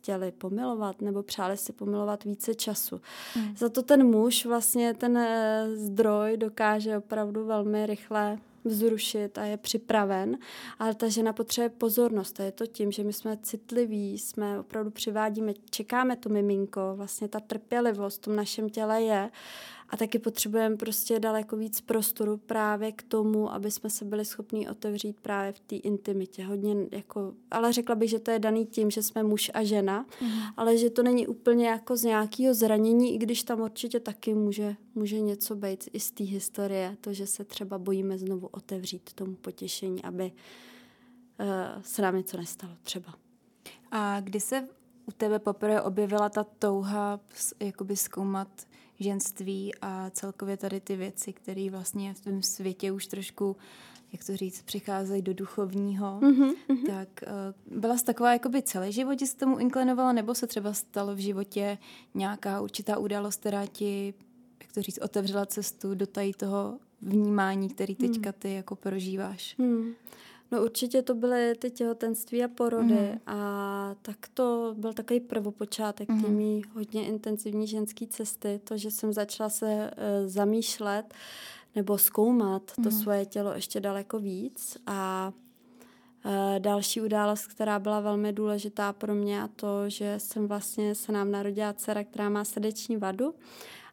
chtěli 0.05 0.31
pomilovat 0.31 1.01
nebo 1.01 1.23
přáli 1.23 1.57
si 1.57 1.73
pomilovat 1.73 2.23
více 2.23 2.55
času. 2.55 3.01
Hmm. 3.33 3.57
Za 3.57 3.69
to 3.69 3.81
ten 3.81 4.07
muž 4.07 4.45
vlastně 4.45 4.93
ten 4.93 5.17
eh, 5.17 5.67
zdroj 5.75 6.37
dokáže 6.37 6.97
opravdu 6.97 7.45
velmi 7.45 7.85
rychle 7.85 8.37
vzrušit 8.63 9.37
a 9.37 9.43
je 9.43 9.57
připraven, 9.57 10.37
ale 10.79 10.95
ta 10.95 11.07
žena 11.07 11.33
potřebuje 11.33 11.69
pozornost 11.69 12.39
a 12.39 12.43
je 12.43 12.51
to 12.51 12.67
tím, 12.67 12.91
že 12.91 13.03
my 13.03 13.13
jsme 13.13 13.37
citliví, 13.37 14.19
jsme 14.19 14.59
opravdu 14.59 14.91
přivádíme, 14.91 15.53
čekáme 15.69 16.15
to 16.15 16.29
miminko, 16.29 16.93
vlastně 16.95 17.27
ta 17.27 17.39
trpělivost 17.39 18.17
v 18.17 18.21
tom 18.21 18.35
našem 18.35 18.69
těle 18.69 19.01
je 19.01 19.29
a 19.95 19.97
taky 19.97 20.19
potřebujeme 20.19 20.77
prostě 20.77 21.19
daleko 21.19 21.57
víc 21.57 21.81
prostoru 21.81 22.37
právě 22.37 22.91
k 22.91 23.03
tomu, 23.03 23.53
aby 23.53 23.71
jsme 23.71 23.89
se 23.89 24.05
byli 24.05 24.25
schopni 24.25 24.69
otevřít 24.69 25.19
právě 25.21 25.51
v 25.51 25.59
té 25.59 25.75
intimitě. 25.75 26.45
Hodně 26.45 26.75
jako, 26.91 27.33
ale 27.51 27.73
řekla 27.73 27.95
bych, 27.95 28.09
že 28.09 28.19
to 28.19 28.31
je 28.31 28.39
daný 28.39 28.65
tím, 28.65 28.91
že 28.91 29.03
jsme 29.03 29.23
muž 29.23 29.51
a 29.53 29.63
žena, 29.63 30.05
mm. 30.21 30.29
ale 30.57 30.77
že 30.77 30.89
to 30.89 31.03
není 31.03 31.27
úplně 31.27 31.67
jako 31.67 31.97
z 31.97 32.03
nějakého 32.03 32.53
zranění, 32.53 33.15
i 33.15 33.17
když 33.17 33.43
tam 33.43 33.61
určitě 33.61 33.99
taky 33.99 34.33
může, 34.33 34.75
může 34.95 35.19
něco 35.19 35.55
být 35.55 35.89
i 35.93 35.99
z 35.99 36.11
té 36.11 36.23
historie, 36.23 36.97
to, 37.01 37.13
že 37.13 37.27
se 37.27 37.43
třeba 37.43 37.77
bojíme 37.77 38.17
znovu 38.17 38.47
otevřít 38.47 39.13
tomu 39.13 39.35
potěšení, 39.35 40.03
aby 40.03 40.31
uh, 41.39 41.81
se 41.81 42.01
nám 42.01 42.17
něco 42.17 42.37
nestalo 42.37 42.73
třeba. 42.83 43.13
A 43.91 44.19
kdy 44.19 44.39
se 44.39 44.67
u 45.05 45.11
tebe 45.11 45.39
poprvé 45.39 45.81
objevila 45.81 46.29
ta 46.29 46.43
touha 46.43 47.19
jakoby 47.59 47.95
zkoumat 47.95 48.47
ženství 48.99 49.71
a 49.81 50.09
celkově 50.09 50.57
tady 50.57 50.79
ty 50.79 50.95
věci, 50.95 51.33
které 51.33 51.69
vlastně 51.69 52.13
v 52.13 52.21
tom 52.21 52.43
světě 52.43 52.91
už 52.91 53.07
trošku 53.07 53.55
jak 54.15 54.25
to 54.25 54.37
říct, 54.37 54.61
přicházejí 54.61 55.21
do 55.21 55.33
duchovního, 55.33 56.19
mm-hmm, 56.21 56.53
tak 56.87 57.07
uh, 57.67 57.79
byla 57.79 57.97
jsi 57.97 58.05
taková 58.05 58.33
jakoby 58.33 58.61
celý 58.61 58.91
život, 58.91 59.19
že 59.19 59.27
se 59.27 59.37
tomu 59.37 59.57
inklinovala, 59.57 60.13
nebo 60.13 60.35
se 60.35 60.47
třeba 60.47 60.73
stalo 60.73 61.15
v 61.15 61.17
životě 61.17 61.77
nějaká 62.13 62.61
určitá 62.61 62.97
událost, 62.97 63.39
která 63.39 63.65
ti, 63.65 64.13
jak 64.61 64.71
to 64.71 64.81
říct, 64.81 64.99
otevřela 65.01 65.45
cestu 65.45 65.95
do 65.95 66.07
tady 66.07 66.33
toho 66.33 66.79
vnímání, 67.01 67.69
který 67.69 67.95
teďka 67.95 68.31
ty 68.31 68.53
jako 68.53 68.75
prožíváš? 68.75 69.55
Mm. 69.57 69.93
No 70.51 70.63
určitě 70.63 71.01
to 71.01 71.15
byly 71.15 71.55
ty 71.55 71.71
těhotenství 71.71 72.43
a 72.43 72.47
porody 72.47 73.11
mm. 73.11 73.19
a 73.27 73.95
tak 74.01 74.17
to 74.33 74.75
byl 74.77 74.93
takový 74.93 75.19
prvopočátek 75.19 76.09
mm. 76.09 76.35
mý 76.35 76.61
hodně 76.73 77.05
intenzivní 77.05 77.67
ženské 77.67 78.07
cesty, 78.07 78.59
to, 78.63 78.77
že 78.77 78.91
jsem 78.91 79.13
začala 79.13 79.49
se 79.49 79.65
uh, 79.65 80.27
zamýšlet 80.27 81.13
nebo 81.75 81.97
zkoumat 81.97 82.71
mm. 82.77 82.83
to 82.83 82.89
mhm. 82.89 83.01
svoje 83.01 83.25
tělo 83.25 83.53
ještě 83.53 83.79
daleko 83.79 84.19
víc 84.19 84.77
a 84.87 85.31
uh, 86.25 86.31
další 86.59 87.01
událost, 87.01 87.47
která 87.47 87.79
byla 87.79 87.99
velmi 87.99 88.33
důležitá 88.33 88.93
pro 88.93 89.15
mě 89.15 89.41
a 89.41 89.47
to, 89.47 89.89
že 89.89 90.15
jsem 90.17 90.47
vlastně 90.47 90.95
se 90.95 91.11
nám 91.11 91.31
narodila 91.31 91.73
dcera, 91.73 92.03
která 92.03 92.29
má 92.29 92.43
srdeční 92.43 92.97
vadu 92.97 93.33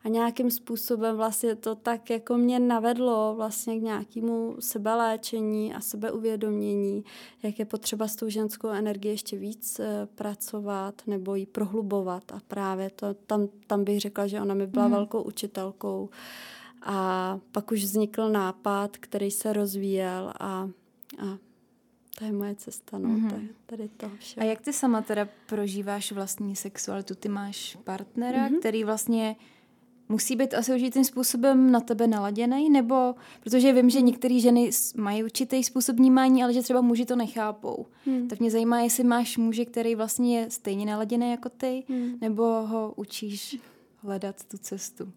a 0.05 0.09
nějakým 0.09 0.51
způsobem 0.51 1.17
vlastně 1.17 1.57
to 1.57 1.75
tak 1.75 2.11
jako 2.11 2.37
mě 2.37 2.61
navedlo 2.61 3.35
vlastně 3.37 3.79
k 3.79 3.83
nějakému 3.83 4.57
sebeléčení 4.61 5.75
a 5.75 5.81
sebeuvědomění, 5.81 7.05
jak 7.43 7.59
je 7.59 7.65
potřeba 7.65 8.09
s 8.09 8.17
tou 8.17 8.29
ženskou 8.29 8.69
energií 8.69 9.11
ještě 9.11 9.39
víc 9.39 9.81
eh, 9.81 10.09
pracovat 10.15 11.03
nebo 11.07 11.35
ji 11.35 11.47
prohlubovat 11.47 12.33
a 12.33 12.41
právě 12.49 12.91
to, 12.91 13.15
tam, 13.15 13.49
tam 13.67 13.85
bych 13.85 14.01
řekla, 14.01 14.27
že 14.27 14.41
ona 14.41 14.55
mi 14.55 14.67
byla 14.67 14.87
mm. 14.87 14.93
velkou 14.93 15.23
učitelkou 15.23 16.09
a 16.83 17.39
pak 17.53 17.73
už 17.73 17.83
vznikl 17.83 18.29
nápad, 18.29 18.97
který 18.97 19.31
se 19.31 19.53
rozvíjel 19.53 20.33
a, 20.41 20.69
a 21.19 21.39
to 22.19 22.25
je 22.25 22.33
moje 22.33 22.55
cesta, 22.55 22.99
no, 22.99 23.09
mm-hmm. 23.09 23.31
tady, 23.31 23.49
tady 23.67 23.89
to 23.89 24.11
vše. 24.19 24.41
A 24.41 24.45
jak 24.45 24.61
ty 24.61 24.73
sama 24.73 25.03
teda 25.03 25.29
prožíváš 25.47 26.13
vlastní 26.13 26.57
sexualitu? 26.57 27.15
Ty 27.15 27.29
máš 27.29 27.79
partnera, 27.85 28.49
mm-hmm. 28.49 28.59
který 28.59 28.85
vlastně 28.85 29.37
musí 30.13 30.37
být 30.37 30.55
asi 30.55 30.75
určitým 30.75 31.05
způsobem 31.05 31.73
na 31.73 31.81
tebe 31.81 32.07
naladěný, 32.07 32.71
nebo 32.71 33.15
protože 33.41 33.73
vím, 33.73 33.91
že 33.91 34.01
některé 34.01 34.41
ženy 34.41 34.71
mají 34.97 35.25
určitý 35.25 35.65
způsob 35.65 35.97
vnímání, 35.97 36.43
ale 36.43 36.53
že 36.53 36.63
třeba 36.63 36.81
muži 36.81 37.05
to 37.05 37.17
nechápou. 37.17 37.87
Hmm. 38.07 38.29
Tak 38.29 38.41
mě 38.41 38.51
zajímá, 38.51 38.81
jestli 38.81 39.05
máš 39.05 39.37
muže, 39.37 39.65
který 39.65 39.95
vlastně 39.95 40.39
je 40.39 40.51
stejně 40.51 40.87
naladěný 40.87 41.31
jako 41.31 41.49
ty, 41.49 41.85
hmm. 41.89 42.19
nebo 42.21 42.43
ho 42.43 42.93
učíš 42.97 43.59
hledat 44.03 44.45
tu 44.45 44.59
cestu. 44.59 45.13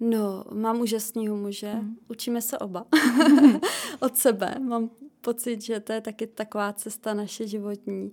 No, 0.00 0.44
mám 0.54 0.80
úžasného 0.80 1.36
muže, 1.36 1.72
hmm. 1.72 1.96
učíme 2.08 2.42
se 2.42 2.58
oba 2.58 2.86
od 4.00 4.16
sebe. 4.16 4.54
Mám 4.58 4.90
pocit, 5.20 5.62
že 5.62 5.80
to 5.80 5.92
je 5.92 6.00
taky 6.00 6.26
taková 6.26 6.72
cesta 6.72 7.14
naše 7.14 7.46
životní. 7.46 8.12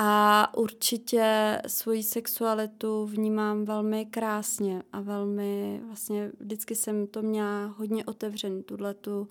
A 0.00 0.46
určitě 0.56 1.58
svoji 1.66 2.02
sexualitu 2.02 3.06
vnímám 3.06 3.64
velmi 3.64 4.06
krásně 4.06 4.82
a 4.92 5.00
velmi, 5.00 5.80
vlastně 5.86 6.32
vždycky 6.40 6.74
jsem 6.74 7.06
to 7.06 7.22
měla 7.22 7.66
hodně 7.66 8.04
otevřený, 8.04 8.62
tuhle 8.62 8.94
tu 8.94 9.28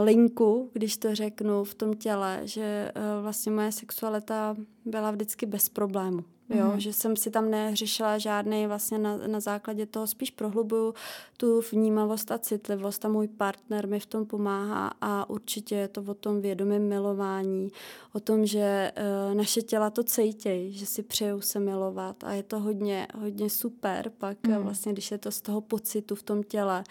linku, 0.00 0.70
když 0.72 0.96
to 0.96 1.14
řeknu, 1.14 1.64
v 1.64 1.74
tom 1.74 1.94
těle, 1.94 2.40
že 2.44 2.92
eh, 2.94 3.00
vlastně 3.22 3.52
moje 3.52 3.72
sexualita 3.72 4.56
byla 4.84 5.10
vždycky 5.10 5.46
bez 5.46 5.68
problému. 5.68 6.24
Jo, 6.48 6.72
mm. 6.72 6.80
že 6.80 6.92
jsem 6.92 7.16
si 7.16 7.30
tam 7.30 7.50
neřešila 7.50 8.18
žádný 8.18 8.66
vlastně 8.66 8.98
na, 8.98 9.16
na 9.26 9.40
základě 9.40 9.86
toho 9.86 10.06
spíš 10.06 10.30
prohlubuju 10.30 10.94
tu 11.36 11.60
vnímavost 11.72 12.30
a 12.30 12.38
citlivost 12.38 13.04
a 13.04 13.08
můj 13.08 13.28
partner 13.28 13.88
mi 13.88 14.00
v 14.00 14.06
tom 14.06 14.26
pomáhá 14.26 14.92
a 15.00 15.30
určitě 15.30 15.74
je 15.74 15.88
to 15.88 16.02
o 16.02 16.14
tom 16.14 16.40
vědomém 16.40 16.88
milování, 16.88 17.72
o 18.12 18.20
tom, 18.20 18.46
že 18.46 18.92
uh, 19.28 19.34
naše 19.34 19.62
těla 19.62 19.90
to 19.90 20.02
cejtějí, 20.02 20.72
že 20.72 20.86
si 20.86 21.02
přejou 21.02 21.40
se 21.40 21.60
milovat 21.60 22.24
a 22.24 22.32
je 22.32 22.42
to 22.42 22.60
hodně, 22.60 23.06
hodně 23.14 23.50
super 23.50 24.12
pak 24.18 24.46
mm. 24.46 24.56
vlastně, 24.56 24.92
když 24.92 25.10
je 25.10 25.18
to 25.18 25.30
z 25.30 25.40
toho 25.40 25.60
pocitu 25.60 26.14
v 26.14 26.22
tom 26.22 26.42
těle, 26.42 26.84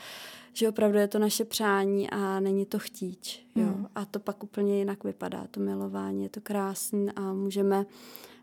že 0.53 0.69
opravdu 0.69 0.97
je 0.97 1.07
to 1.07 1.19
naše 1.19 1.45
přání 1.45 2.09
a 2.09 2.39
není 2.39 2.65
to 2.65 2.79
chtíč. 2.79 3.45
Jo? 3.55 3.65
Mm. 3.65 3.87
A 3.95 4.05
to 4.05 4.19
pak 4.19 4.43
úplně 4.43 4.79
jinak 4.79 5.03
vypadá, 5.03 5.47
to 5.51 5.59
milování, 5.59 6.23
je 6.23 6.29
to 6.29 6.41
krásné 6.41 7.11
a 7.15 7.33
můžeme 7.33 7.85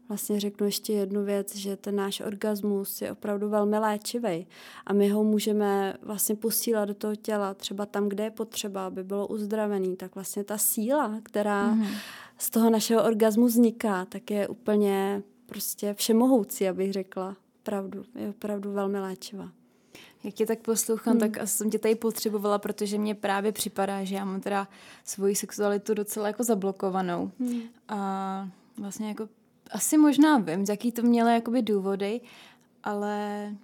vlastně 0.08 0.40
řeknu 0.40 0.66
ještě 0.66 0.92
jednu 0.92 1.24
věc, 1.24 1.56
že 1.56 1.76
ten 1.76 1.96
náš 1.96 2.20
orgasmus 2.20 3.02
je 3.02 3.12
opravdu 3.12 3.48
velmi 3.48 3.78
léčivý 3.78 4.46
a 4.86 4.92
my 4.92 5.08
ho 5.08 5.24
můžeme 5.24 5.96
vlastně 6.02 6.36
posílat 6.36 6.84
do 6.84 6.94
toho 6.94 7.16
těla, 7.16 7.54
třeba 7.54 7.86
tam, 7.86 8.08
kde 8.08 8.24
je 8.24 8.30
potřeba, 8.30 8.86
aby 8.86 9.04
bylo 9.04 9.26
uzdravený, 9.26 9.96
tak 9.96 10.14
vlastně 10.14 10.44
ta 10.44 10.58
síla, 10.58 11.20
která 11.22 11.74
mm-hmm. 11.74 11.96
z 12.38 12.50
toho 12.50 12.70
našeho 12.70 13.04
orgasmu 13.04 13.46
vzniká, 13.46 14.04
tak 14.04 14.30
je 14.30 14.48
úplně 14.48 15.22
prostě 15.46 15.94
všemohoucí, 15.94 16.68
abych 16.68 16.92
řekla. 16.92 17.36
Opravdu, 17.62 18.04
je 18.14 18.28
opravdu 18.28 18.72
velmi 18.72 19.00
léčivá. 19.00 19.48
Jak 20.24 20.34
tě 20.34 20.46
tak 20.46 20.58
poslouchám, 20.58 21.12
hmm. 21.12 21.20
tak 21.20 21.38
asi 21.38 21.56
jsem 21.56 21.70
tě 21.70 21.78
tady 21.78 21.94
potřebovala, 21.94 22.58
protože 22.58 22.98
mě 22.98 23.14
právě 23.14 23.52
připadá, 23.52 24.04
že 24.04 24.14
já 24.14 24.24
mám 24.24 24.40
teda 24.40 24.68
svoji 25.04 25.34
sexualitu 25.34 25.94
docela 25.94 26.26
jako 26.26 26.44
zablokovanou. 26.44 27.30
Hmm. 27.40 27.60
A 27.88 28.48
vlastně 28.78 29.08
jako 29.08 29.28
asi 29.72 29.98
možná 29.98 30.38
vím, 30.38 30.64
jaký 30.68 30.92
to 30.92 31.02
mělo 31.02 31.28
jakoby 31.28 31.62
důvody, 31.62 32.20
ale 32.84 33.56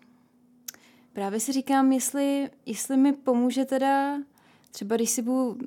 právě 1.12 1.40
si 1.40 1.52
říkám, 1.52 1.92
jestli, 1.92 2.50
jestli 2.66 2.96
mi 2.96 3.12
pomůže 3.12 3.64
teda, 3.64 4.18
třeba 4.70 4.96
když 4.96 5.10
si 5.10 5.22
budu, 5.22 5.58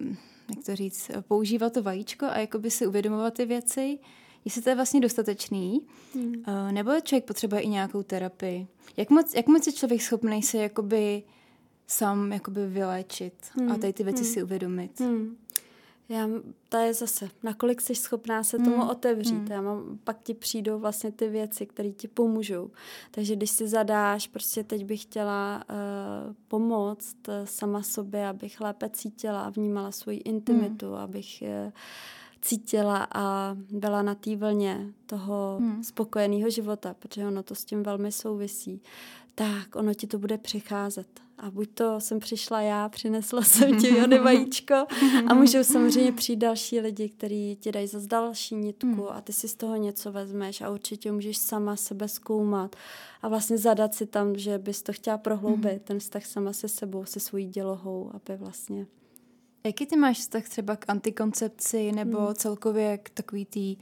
jak 0.49 0.65
to 0.65 0.75
říct, 0.75 1.11
používat 1.27 1.73
to 1.73 1.83
vajíčko 1.83 2.25
a 2.25 2.37
jakoby 2.37 2.71
si 2.71 2.87
uvědomovat 2.87 3.33
ty 3.33 3.45
věci, 3.45 3.99
jestli 4.45 4.61
to 4.61 4.69
je 4.69 4.75
vlastně 4.75 4.99
dostatečný, 4.99 5.81
hmm. 6.15 6.33
uh, 6.47 6.71
nebo 6.71 6.91
člověk 7.03 7.25
potřebuje 7.25 7.61
i 7.61 7.67
nějakou 7.67 8.03
terapii. 8.03 8.67
Jak 8.97 9.09
moc, 9.09 9.35
jak 9.35 9.47
moc 9.47 9.67
je 9.67 9.73
člověk 9.73 10.01
schopný 10.01 10.43
se 10.43 10.57
jakoby 10.57 11.23
sám 11.87 12.33
jakoby 12.33 12.67
vyléčit 12.67 13.33
hmm. 13.53 13.71
a 13.71 13.77
tady 13.77 13.93
ty 13.93 14.03
věci 14.03 14.23
hmm. 14.23 14.33
si 14.33 14.43
uvědomit? 14.43 14.99
Hmm. 14.99 15.37
Já, 16.09 16.29
to 16.69 16.77
je 16.77 16.93
zase, 16.93 17.29
nakolik 17.43 17.81
jsi 17.81 17.95
schopná 17.95 18.43
se 18.43 18.57
tomu 18.57 18.75
mm. 18.75 18.89
otevřít. 18.89 19.41
Mm. 19.41 19.47
Já 19.51 19.61
mám, 19.61 19.99
pak 20.03 20.21
ti 20.23 20.33
přijdou 20.33 20.79
vlastně 20.79 21.11
ty 21.11 21.29
věci, 21.29 21.65
které 21.65 21.91
ti 21.91 22.07
pomůžou. 22.07 22.71
Takže 23.11 23.35
když 23.35 23.49
si 23.49 23.67
zadáš, 23.67 24.27
prostě 24.27 24.63
teď 24.63 24.85
bych 24.85 25.01
chtěla 25.01 25.63
uh, 25.69 26.35
pomoct 26.47 27.27
uh, 27.27 27.33
sama 27.45 27.83
sobě, 27.83 28.27
abych 28.27 28.61
lépe 28.61 28.89
cítila 28.89 29.41
a 29.41 29.49
vnímala 29.49 29.91
svoji 29.91 30.17
intimitu, 30.17 30.87
mm. 30.87 30.95
abych 30.95 31.43
uh, 31.65 31.71
cítila 32.41 33.07
a 33.15 33.57
byla 33.71 34.01
na 34.01 34.15
té 34.15 34.35
vlně 34.35 34.87
toho 35.05 35.57
hmm. 35.59 35.83
spokojeného 35.83 36.49
života, 36.49 36.95
protože 36.99 37.25
ono 37.27 37.43
to 37.43 37.55
s 37.55 37.65
tím 37.65 37.83
velmi 37.83 38.11
souvisí, 38.11 38.81
tak 39.35 39.75
ono 39.75 39.93
ti 39.93 40.07
to 40.07 40.17
bude 40.17 40.37
přicházet. 40.37 41.07
A 41.37 41.51
buď 41.51 41.69
to 41.73 41.99
jsem 41.99 42.19
přišla 42.19 42.61
já, 42.61 42.89
přinesla 42.89 43.41
jsem 43.41 43.79
ti 43.79 43.97
jony 43.97 44.19
vajíčko 44.23 44.85
a 45.27 45.33
můžou 45.33 45.63
samozřejmě 45.63 46.11
přijít 46.11 46.39
další 46.39 46.79
lidi, 46.79 47.09
kteří 47.09 47.57
ti 47.59 47.71
dají 47.71 47.87
zase 47.87 48.07
další 48.07 48.55
nitku 48.55 48.87
hmm. 48.87 49.07
a 49.09 49.21
ty 49.21 49.33
si 49.33 49.47
z 49.47 49.55
toho 49.55 49.75
něco 49.75 50.11
vezmeš 50.11 50.61
a 50.61 50.69
určitě 50.69 51.11
můžeš 51.11 51.37
sama 51.37 51.75
sebe 51.75 52.07
zkoumat 52.07 52.75
a 53.21 53.27
vlastně 53.27 53.57
zadat 53.57 53.93
si 53.93 54.05
tam, 54.05 54.37
že 54.37 54.57
bys 54.57 54.81
to 54.81 54.93
chtěla 54.93 55.17
prohloubit, 55.17 55.71
hmm. 55.71 55.79
ten 55.79 55.99
vztah 55.99 56.25
sama 56.25 56.53
se 56.53 56.67
sebou, 56.67 57.05
se 57.05 57.19
svojí 57.19 57.45
dělohou, 57.45 58.11
aby 58.13 58.37
vlastně... 58.37 58.87
Jaký 59.65 59.85
ty 59.85 59.95
máš 59.95 60.19
vztah 60.19 60.49
třeba 60.49 60.75
k 60.75 60.89
antikoncepci 60.89 61.91
nebo 61.91 62.19
hmm. 62.19 62.35
celkově 62.35 62.97
k 62.97 63.09
takový 63.09 63.45
tý 63.45 63.77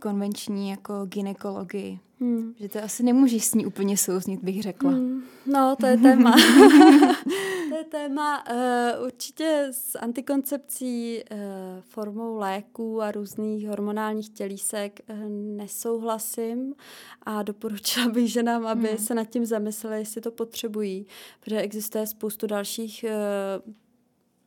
konvenční 0.00 0.70
jako 0.70 1.06
ginekologii. 1.06 1.98
Hmm. 2.20 2.54
Že 2.56 2.68
to 2.68 2.82
asi 2.82 3.02
nemůžeš 3.02 3.44
s 3.44 3.54
ní 3.54 3.66
úplně 3.66 3.96
souznit, 3.96 4.42
bych 4.42 4.62
řekla. 4.62 4.90
Hmm. 4.90 5.22
No, 5.46 5.76
to 5.80 5.86
je 5.86 5.96
téma. 5.96 6.32
to 7.68 7.76
je 7.76 7.84
téma. 7.84 8.44
Uh, 8.50 9.04
určitě 9.06 9.68
s 9.70 9.98
antikoncepcí 9.98 11.22
uh, 11.32 11.38
formou 11.80 12.36
léků 12.36 13.02
a 13.02 13.12
různých 13.12 13.68
hormonálních 13.68 14.28
tělísek 14.28 15.00
uh, 15.10 15.16
nesouhlasím 15.56 16.74
a 17.22 17.42
doporučila 17.42 18.08
bych 18.08 18.32
ženám, 18.32 18.66
aby 18.66 18.88
hmm. 18.88 18.98
se 18.98 19.14
nad 19.14 19.24
tím 19.24 19.46
zamysleli, 19.46 19.98
jestli 19.98 20.20
to 20.20 20.30
potřebují, 20.30 21.06
protože 21.40 21.58
existuje 21.58 22.06
spoustu 22.06 22.46
dalších 22.46 23.04
uh, 23.08 23.72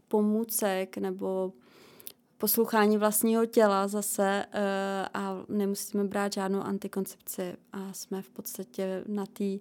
pomůcek 0.08 0.98
nebo 0.98 1.54
poslouchání 2.38 2.98
vlastního 2.98 3.46
těla 3.46 3.88
zase 3.88 4.46
uh, 4.46 4.62
a 5.14 5.46
nemusíme 5.50 6.04
brát 6.04 6.34
žádnou 6.34 6.62
antikoncepci 6.62 7.56
a 7.74 7.94
jsme 7.94 8.22
v 8.22 8.30
podstatě 8.30 9.04
na 9.08 9.26
té 9.26 9.58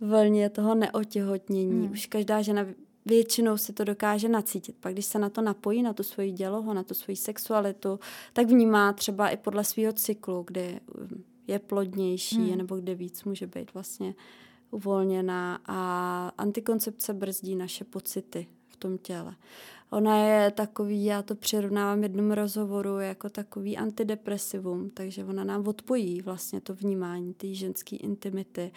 vlně 0.00 0.50
toho 0.50 0.74
neotěhotnění. 0.74 1.82
Hmm. 1.82 1.92
Už 1.92 2.06
každá 2.06 2.42
žena 2.42 2.66
většinou 3.06 3.56
si 3.56 3.72
to 3.72 3.84
dokáže 3.84 4.28
nacítit. 4.28 4.76
Pak 4.80 4.92
když 4.92 5.06
se 5.06 5.18
na 5.18 5.30
to 5.30 5.42
napojí, 5.42 5.82
na 5.82 5.92
tu 5.92 6.02
svoji 6.02 6.30
dělohu, 6.30 6.72
na 6.72 6.82
tu 6.82 6.94
svoji 6.94 7.16
sexualitu, 7.16 8.00
tak 8.32 8.46
vnímá 8.46 8.92
třeba 8.92 9.28
i 9.28 9.36
podle 9.36 9.64
svého 9.64 9.92
cyklu, 9.92 10.44
kdy 10.46 10.80
je 11.46 11.58
plodnější 11.58 12.48
hmm. 12.48 12.58
nebo 12.58 12.76
kde 12.76 12.94
víc 12.94 13.24
může 13.24 13.46
být 13.46 13.74
vlastně 13.74 14.14
uvolněná 14.70 15.60
a 15.66 16.32
antikoncepce 16.38 17.14
brzdí 17.14 17.56
naše 17.56 17.84
pocity 17.84 18.46
v 18.68 18.76
tom 18.76 18.98
těle. 18.98 19.34
Ona 19.90 20.16
je 20.16 20.50
takový, 20.50 21.04
já 21.04 21.22
to 21.22 21.34
přirovnávám 21.34 22.02
jednom 22.02 22.30
rozhovoru, 22.30 22.98
jako 22.98 23.28
takový 23.28 23.76
antidepresivum, 23.76 24.90
takže 24.90 25.24
ona 25.24 25.44
nám 25.44 25.68
odpojí 25.68 26.20
vlastně 26.20 26.60
to 26.60 26.74
vnímání 26.74 27.34
té 27.34 27.54
ženské 27.54 27.96
intimity 27.96 28.72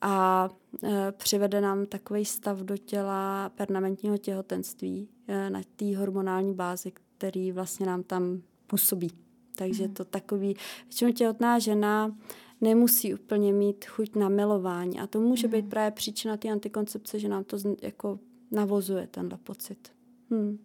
a 0.00 0.48
e, 0.82 1.12
přivede 1.12 1.60
nám 1.60 1.86
takový 1.86 2.24
stav 2.24 2.58
do 2.58 2.76
těla 2.76 3.48
permanentního 3.48 4.18
těhotenství 4.18 5.08
e, 5.28 5.50
na 5.50 5.60
té 5.76 5.96
hormonální 5.96 6.54
bázi, 6.54 6.92
který 7.18 7.52
vlastně 7.52 7.86
nám 7.86 8.02
tam 8.02 8.42
působí. 8.66 9.10
Takže 9.56 9.88
mm. 9.88 9.94
to 9.94 10.04
takový, 10.04 10.56
většinou 10.84 11.12
těhotná 11.12 11.58
žena 11.58 12.16
nemusí 12.60 13.14
úplně 13.14 13.52
mít 13.52 13.84
chuť 13.84 14.16
na 14.16 14.28
milování 14.28 15.00
a 15.00 15.06
to 15.06 15.20
může 15.20 15.46
mm. 15.46 15.52
být 15.52 15.68
právě 15.70 15.90
příčina 15.90 16.36
té 16.36 16.48
antikoncepce, 16.48 17.18
že 17.18 17.28
nám 17.28 17.44
to 17.44 17.56
jako 17.82 18.18
navozuje 18.50 19.06
tenhle 19.06 19.38
pocit. 19.38 19.99
Hmm. 20.30 20.58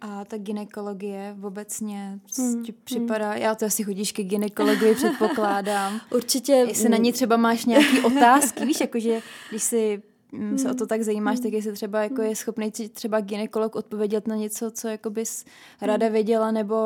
A 0.00 0.24
ta 0.24 0.38
ginekologie 0.38 1.36
obecně 1.42 2.20
hmm. 2.38 2.62
ti 2.62 2.72
připadá, 2.72 3.30
hmm. 3.30 3.42
já 3.42 3.54
to 3.54 3.66
asi 3.66 3.84
chodíš 3.84 4.12
ke 4.12 4.22
ginekologii, 4.22 4.94
předpokládám. 4.94 6.00
Určitě. 6.14 6.52
Jestli 6.52 6.88
na 6.88 6.96
ní 6.96 7.12
třeba 7.12 7.36
máš 7.36 7.64
nějaké 7.64 8.02
otázky, 8.02 8.66
víš, 8.66 8.80
jakože 8.80 9.20
když 9.50 9.62
si 9.62 10.02
hmm. 10.32 10.58
se 10.58 10.70
o 10.70 10.74
to 10.74 10.84
hmm. 10.84 10.88
tak 10.88 11.02
zajímáš, 11.02 11.36
tak 11.36 11.46
hmm. 11.46 11.54
jestli 11.54 11.72
třeba 11.72 12.02
jako 12.02 12.22
je 12.22 12.36
schopný 12.36 12.70
ti 12.70 12.88
třeba 12.88 13.20
ginekolog 13.20 13.76
odpovědět 13.76 14.26
na 14.28 14.36
něco, 14.36 14.70
co 14.70 14.88
jako 14.88 15.10
bys 15.10 15.44
ráda 15.80 16.08
věděla, 16.08 16.50
nebo 16.50 16.76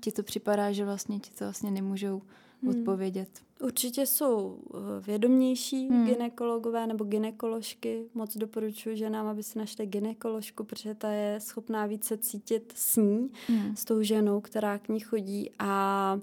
ti 0.00 0.12
to 0.12 0.22
připadá, 0.22 0.72
že 0.72 0.84
vlastně 0.84 1.20
ti 1.20 1.30
to 1.30 1.44
vlastně 1.44 1.70
nemůžou 1.70 2.22
hmm. 2.62 2.70
odpovědět. 2.70 3.47
Určitě 3.60 4.06
jsou 4.06 4.58
eh, 4.74 4.78
vědomější 5.00 5.88
hmm. 5.88 6.06
ginekologové 6.06 6.86
nebo 6.86 7.04
ginekoložky. 7.04 8.04
Moc 8.14 8.36
doporučuji 8.36 8.96
ženám, 8.96 9.26
aby 9.26 9.42
si 9.42 9.58
našli 9.58 9.86
ginekoložku, 9.86 10.64
protože 10.64 10.94
ta 10.94 11.10
je 11.10 11.40
schopná 11.40 11.86
více 11.86 12.18
cítit 12.18 12.72
s 12.76 12.96
ní, 12.96 13.30
hmm. 13.46 13.76
s 13.76 13.84
tou 13.84 14.02
ženou, 14.02 14.40
která 14.40 14.78
k 14.78 14.88
ní 14.88 15.00
chodí. 15.00 15.50
A 15.58 16.20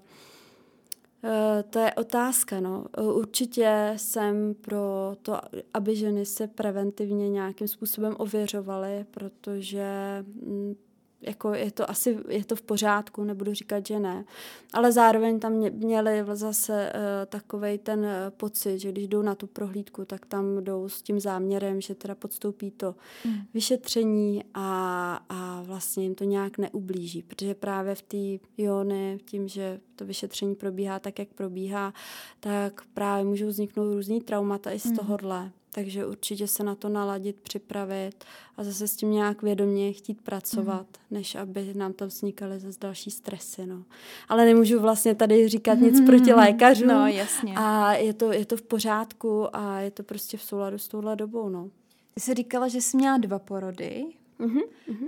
Uh, 1.24 1.32
to 1.70 1.80
je 1.80 1.94
otázka, 1.94 2.60
no. 2.60 2.86
Určitě 3.14 3.94
jsem 3.98 4.56
pro 4.62 5.16
to, 5.22 5.40
aby 5.74 5.96
ženy 5.96 6.26
se 6.26 6.48
preventivně 6.48 7.30
nějakým 7.30 7.68
způsobem 7.68 8.16
ověřovaly, 8.18 9.06
protože 9.12 9.86
mm, 10.24 10.76
jako 11.22 11.54
je 11.54 11.72
to 11.72 11.90
asi 11.90 12.18
je 12.30 12.46
to 12.46 12.56
v 12.56 12.62
pořádku, 12.62 13.24
nebudu 13.24 13.54
říkat, 13.54 13.88
že 13.88 14.00
ne. 14.00 14.26
Ale 14.74 14.92
zároveň 14.92 15.40
tam 15.40 15.54
měli 15.72 16.26
zase 16.34 16.74
uh, 16.74 17.02
eh, 17.02 17.26
takový 17.26 17.78
ten 17.78 18.00
uh, 18.00 18.06
pocit, 18.38 18.80
že 18.80 18.92
když 18.92 19.08
jdou 19.08 19.22
na 19.22 19.36
tu 19.36 19.48
prohlídku, 19.48 20.06
tak 20.06 20.26
tam 20.26 20.64
jdou 20.64 20.90
s 20.90 21.02
tím 21.02 21.20
záměrem, 21.20 21.82
že 21.82 21.96
teda 21.96 22.16
podstoupí 22.16 22.72
to 22.72 22.96
mm. 23.26 23.34
vyšetření 23.54 24.44
a, 24.54 25.20
a 25.30 25.62
vlastně 25.62 26.04
jim 26.04 26.16
to 26.16 26.24
nějak 26.24 26.58
neublíží, 26.58 27.22
protože 27.22 27.54
právě 27.54 27.96
v 27.96 28.02
té 28.02 28.46
iony, 28.58 29.20
tím, 29.26 29.48
že 29.48 29.80
to 29.96 30.06
vyšetření 30.06 30.56
probíhá 30.56 31.00
tak, 31.00 31.20
jak 31.20 31.30
probíhá, 31.30 31.94
tak 32.40 32.82
právě 32.94 33.26
můžou 33.26 33.48
vzniknout 33.48 33.94
různý 33.94 34.22
traumata 34.22 34.72
i 34.72 34.80
z 34.80 34.86
mm. 34.86 34.96
tohohle. 34.96 35.52
Takže 35.76 36.06
určitě 36.06 36.48
se 36.48 36.64
na 36.64 36.76
to 36.76 36.90
naladit, 36.90 37.36
připravit 37.36 38.26
a 38.58 38.64
zase 38.64 38.88
s 38.88 38.96
tím 38.96 39.12
nějak 39.12 39.42
vědomě 39.42 39.94
chtít 39.94 40.22
pracovat, 40.22 40.88
mm. 40.88 41.18
než 41.18 41.36
aby 41.36 41.74
nám 41.74 41.94
tam 41.94 42.08
vznikaly 42.08 42.60
zase 42.60 42.78
další 42.82 43.12
stresy. 43.12 43.66
No. 43.66 43.84
Ale 44.30 44.46
nemůžu 44.46 44.80
vlastně 44.80 45.16
tady 45.16 45.48
říkat 45.48 45.74
nic 45.74 46.00
mm. 46.00 46.06
proti 46.06 46.34
lékařům. 46.34 46.88
No, 46.88 47.08
jasně. 47.08 47.54
A 47.58 47.94
je 47.94 48.14
to, 48.14 48.32
je 48.32 48.46
to 48.46 48.58
v 48.58 48.62
pořádku 48.62 49.56
a 49.56 49.80
je 49.80 49.92
to 49.92 50.04
prostě 50.04 50.38
v 50.38 50.44
souladu 50.44 50.78
s 50.78 50.88
touhle 50.88 51.16
dobou. 51.16 51.50
No. 51.50 51.70
Ty 52.14 52.22
jsi 52.22 52.34
říkala, 52.34 52.68
že 52.68 52.82
jsi 52.82 52.98
měla 52.98 53.18
dva 53.18 53.40
porody. 53.40 54.06
Uh-huh. 54.40 54.64
Uh, 54.88 55.02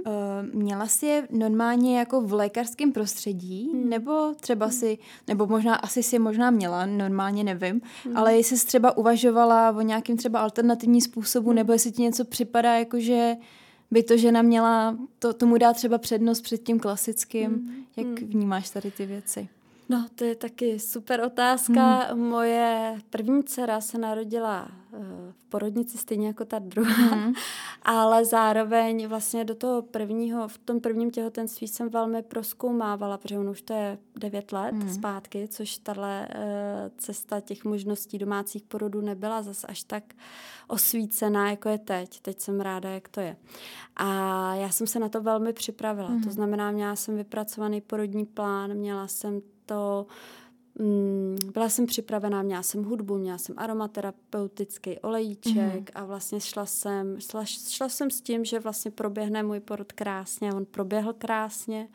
měla 0.54 0.88
jsi 0.88 1.06
je 1.06 1.28
normálně 1.32 2.00
jako 2.00 2.22
v 2.22 2.34
lékařském 2.34 2.92
prostředí, 2.92 3.70
uh-huh. 3.74 3.90
nebo 3.90 4.34
třeba 4.40 4.68
uh-huh. 4.68 4.80
si, 4.80 4.98
nebo 5.28 5.48
možná, 5.48 5.76
asi 5.76 6.04
si 6.04 6.20
možná 6.20 6.52
měla, 6.52 6.86
normálně 6.86 7.44
nevím, 7.44 7.82
uh-huh. 7.82 8.12
ale 8.16 8.38
jestli 8.38 8.58
jsi 8.58 8.66
třeba 8.66 8.98
uvažovala 8.98 9.72
o 9.72 9.82
nějakým 9.82 10.18
třeba 10.18 10.40
alternativním 10.40 11.02
způsobu, 11.02 11.50
uh-huh. 11.50 11.56
nebo 11.56 11.74
jestli 11.74 11.92
ti 11.92 12.02
něco 12.02 12.26
připadá, 12.26 12.74
jako 12.74 13.00
že 13.00 13.36
by 13.92 14.04
to 14.04 14.18
žena 14.18 14.42
měla 14.42 14.98
to, 15.20 15.34
tomu 15.34 15.58
dát 15.58 15.74
třeba 15.74 15.98
přednost 15.98 16.42
před 16.42 16.63
tím 16.63 16.80
klasickým. 16.80 17.52
Uh-huh. 17.52 17.84
Jak 17.98 18.22
vnímáš 18.22 18.70
tady 18.70 18.92
ty 18.92 19.06
věci? 19.06 19.50
No, 19.89 20.06
to 20.15 20.23
je 20.23 20.36
taky 20.36 20.80
super 20.80 21.21
otázka. 21.21 22.00
Hmm. 22.00 22.19
Moje 22.19 23.00
první 23.10 23.43
dcera 23.43 23.82
se 23.82 23.97
narodila 23.97 24.67
uh, 24.91 25.00
v 25.32 25.50
porodnici 25.50 25.97
stejně 25.97 26.28
jako 26.28 26.45
ta 26.45 26.60
druhá, 26.60 26.93
hmm. 26.93 27.34
ale 27.82 28.26
zároveň 28.26 29.08
vlastně 29.08 29.45
do 29.45 29.56
toho 29.56 29.82
prvního, 29.82 30.47
v 30.47 30.58
tom 30.58 30.80
prvním 30.80 31.12
těhotenství 31.12 31.67
jsem 31.67 31.89
velmi 31.89 32.23
proskoumávala, 32.23 33.17
protože 33.17 33.39
ono 33.39 33.52
už 33.52 33.62
to 33.62 33.73
je 33.73 33.97
devět 34.15 34.52
let 34.52 34.76
hmm. 34.76 34.93
zpátky, 34.93 35.47
což 35.47 35.78
tahle 35.78 36.28
uh, 36.28 36.41
cesta 36.97 37.39
těch 37.39 37.65
možností 37.65 38.17
domácích 38.17 38.63
porodů 38.63 39.02
nebyla 39.02 39.41
zas 39.41 39.65
až 39.67 39.84
tak 39.84 40.04
osvícená, 40.67 41.50
jako 41.50 41.69
je 41.69 41.78
teď. 41.78 42.19
Teď 42.19 42.39
jsem 42.39 42.62
ráda, 42.62 42.89
jak 42.89 43.08
to 43.08 43.19
je. 43.19 43.38
A 43.95 44.06
já 44.56 44.69
jsem 44.69 44.88
se 44.88 45.00
na 45.00 45.10
to 45.10 45.21
velmi 45.21 45.54
připravila. 45.54 46.08
Hmm. 46.08 46.23
To 46.23 46.32
znamená, 46.32 46.71
měla 46.71 46.95
jsem 46.95 47.17
vypracovaný 47.17 47.82
porodní 47.82 48.26
plán, 48.26 48.73
měla 48.73 49.08
jsem 49.08 49.41
to 49.67 50.06
mm, 50.80 51.38
byla 51.53 51.69
jsem 51.69 51.86
připravená, 51.86 52.41
měla 52.41 52.63
jsem 52.63 52.84
hudbu, 52.84 53.17
měla 53.17 53.38
jsem 53.38 53.56
aromaterapeutický 53.58 54.99
olejček 54.99 55.56
mm. 55.56 55.86
a 55.95 56.06
vlastně 56.06 56.39
šla 56.39 56.65
jsem, 56.65 57.19
šla, 57.19 57.45
šla 57.45 57.89
jsem 57.89 58.10
s 58.12 58.21
tím, 58.21 58.45
že 58.45 58.60
vlastně 58.60 58.91
proběhne 58.91 59.43
můj 59.43 59.60
porod 59.60 59.91
krásně, 59.91 60.53
on 60.53 60.65
proběhl 60.65 61.13
krásně 61.13 61.88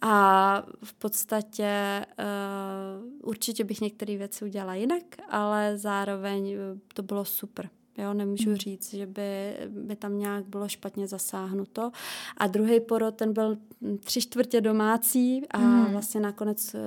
a 0.00 0.62
v 0.84 0.94
podstatě 0.94 2.04
uh, 2.18 3.28
určitě 3.28 3.64
bych 3.64 3.80
některé 3.80 4.16
věci 4.16 4.44
udělala 4.44 4.74
jinak, 4.74 5.02
ale 5.28 5.78
zároveň 5.78 6.52
eh, 6.52 6.58
to 6.94 7.02
bylo 7.02 7.24
super. 7.24 7.70
Jo, 7.98 8.14
nemůžu 8.14 8.50
mm. 8.50 8.56
říct, 8.56 8.94
že 8.94 9.06
by, 9.06 9.56
by 9.68 9.96
tam 9.96 10.18
nějak 10.18 10.46
bylo 10.46 10.68
špatně 10.68 11.06
zasáhnuto. 11.06 11.90
A 12.36 12.46
druhý 12.46 12.80
porod, 12.80 13.14
ten 13.14 13.32
byl 13.32 13.58
tři 14.04 14.20
čtvrtě 14.20 14.60
domácí 14.60 15.48
a 15.48 15.58
mm. 15.58 15.92
vlastně 15.92 16.20
nakonec 16.20 16.74
eh, 16.74 16.80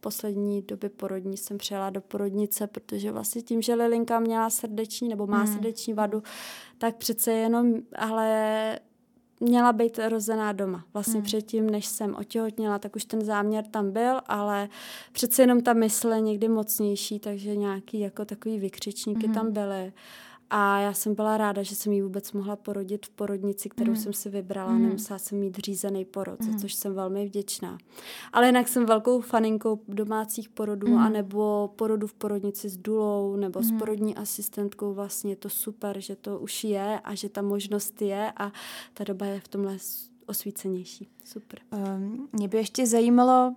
poslední 0.00 0.62
doby 0.62 0.88
porodní 0.88 1.36
jsem 1.36 1.58
přijela 1.58 1.90
do 1.90 2.00
porodnice, 2.00 2.66
protože 2.66 3.12
vlastně 3.12 3.42
tím, 3.42 3.62
že 3.62 3.74
Lilinka 3.74 4.20
měla 4.20 4.50
srdeční 4.50 5.08
nebo 5.08 5.26
má 5.26 5.44
mm. 5.44 5.46
srdeční 5.46 5.94
vadu, 5.94 6.22
tak 6.78 6.96
přece 6.96 7.32
jenom, 7.32 7.74
ale 7.96 8.78
měla 9.40 9.72
být 9.72 9.98
rozená 10.08 10.52
doma. 10.52 10.84
Vlastně 10.94 11.14
hmm. 11.14 11.24
předtím, 11.24 11.70
než 11.70 11.86
jsem 11.86 12.14
otěhotněla, 12.14 12.78
tak 12.78 12.96
už 12.96 13.04
ten 13.04 13.24
záměr 13.24 13.64
tam 13.64 13.90
byl, 13.90 14.20
ale 14.26 14.68
přece 15.12 15.42
jenom 15.42 15.60
ta 15.62 15.72
mysl 15.72 16.08
je 16.08 16.20
někdy 16.20 16.48
mocnější, 16.48 17.18
takže 17.18 17.56
nějaký 17.56 18.00
jako 18.00 18.24
takový 18.24 18.58
vykřičníky 18.58 19.26
hmm. 19.26 19.34
tam 19.34 19.52
byly. 19.52 19.92
A 20.56 20.78
já 20.78 20.92
jsem 20.92 21.14
byla 21.14 21.36
ráda, 21.36 21.62
že 21.62 21.74
jsem 21.74 21.92
ji 21.92 22.02
vůbec 22.02 22.32
mohla 22.32 22.56
porodit 22.56 23.06
v 23.06 23.10
porodnici, 23.10 23.68
kterou 23.68 23.90
mm. 23.90 23.96
jsem 23.96 24.12
si 24.12 24.30
vybrala. 24.30 24.72
Mm. 24.72 24.82
Nemusela 24.82 25.18
jsem 25.18 25.38
mít 25.38 25.58
řízený 25.58 26.04
porod, 26.04 26.40
mm. 26.40 26.52
za 26.52 26.58
což 26.58 26.74
jsem 26.74 26.94
velmi 26.94 27.26
vděčná. 27.26 27.78
Ale 28.32 28.46
jinak 28.46 28.68
jsem 28.68 28.86
velkou 28.86 29.20
faninkou 29.20 29.80
domácích 29.88 30.48
porodů, 30.48 30.88
mm. 30.88 30.98
anebo 30.98 31.72
porodu 31.76 32.06
v 32.06 32.14
porodnici 32.14 32.68
s 32.68 32.76
dulou, 32.76 33.36
nebo 33.36 33.60
mm. 33.60 33.64
s 33.64 33.72
porodní 33.72 34.16
asistentkou. 34.16 34.94
Vlastně 34.94 35.32
je 35.32 35.36
to 35.36 35.50
super, 35.50 36.00
že 36.00 36.16
to 36.16 36.38
už 36.38 36.64
je 36.64 37.00
a 37.04 37.14
že 37.14 37.28
ta 37.28 37.42
možnost 37.42 38.02
je 38.02 38.32
a 38.36 38.52
ta 38.94 39.04
doba 39.04 39.26
je 39.26 39.40
v 39.40 39.48
tomhle 39.48 39.76
osvícenější. 40.26 41.08
Super. 41.24 41.60
Um, 41.96 42.28
mě 42.32 42.48
by 42.48 42.56
ještě 42.56 42.86
zajímalo, 42.86 43.54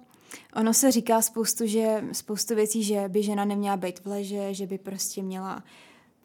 ono 0.56 0.74
se 0.74 0.92
říká 0.92 1.22
spoustu, 1.22 1.68
že, 1.68 2.04
spoustu 2.12 2.56
věcí, 2.56 2.84
že 2.84 3.04
by 3.08 3.24
žena 3.24 3.46
neměla 3.46 3.78
být 3.78 4.00
v 4.00 4.06
leže, 4.06 4.54
že 4.54 4.68
by 4.68 4.78
prostě 4.78 5.24
měla 5.24 5.64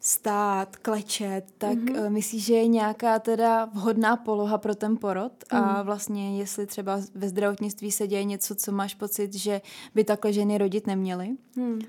stát, 0.05 0.75
klečet, 0.75 1.45
tak 1.57 1.77
mm-hmm. 1.77 2.09
myslíš, 2.09 2.45
že 2.45 2.53
je 2.53 2.67
nějaká 2.67 3.19
teda 3.19 3.65
vhodná 3.65 4.15
poloha 4.15 4.57
pro 4.57 4.75
ten 4.75 4.97
porod 4.97 5.31
mm. 5.51 5.59
a 5.59 5.73
mhm. 5.73 5.85
vlastně 5.85 6.39
jestli 6.39 6.65
třeba 6.65 6.99
ve 7.15 7.29
zdravotnictví 7.29 7.91
se 7.91 8.07
děje 8.07 8.23
něco, 8.23 8.55
co 8.55 8.71
máš 8.71 8.95
pocit, 8.95 9.33
že 9.33 9.61
by 9.95 10.03
takhle 10.03 10.33
ženy 10.33 10.57
rodit 10.57 10.87
neměly? 10.87 11.29
Mm. 11.55 11.79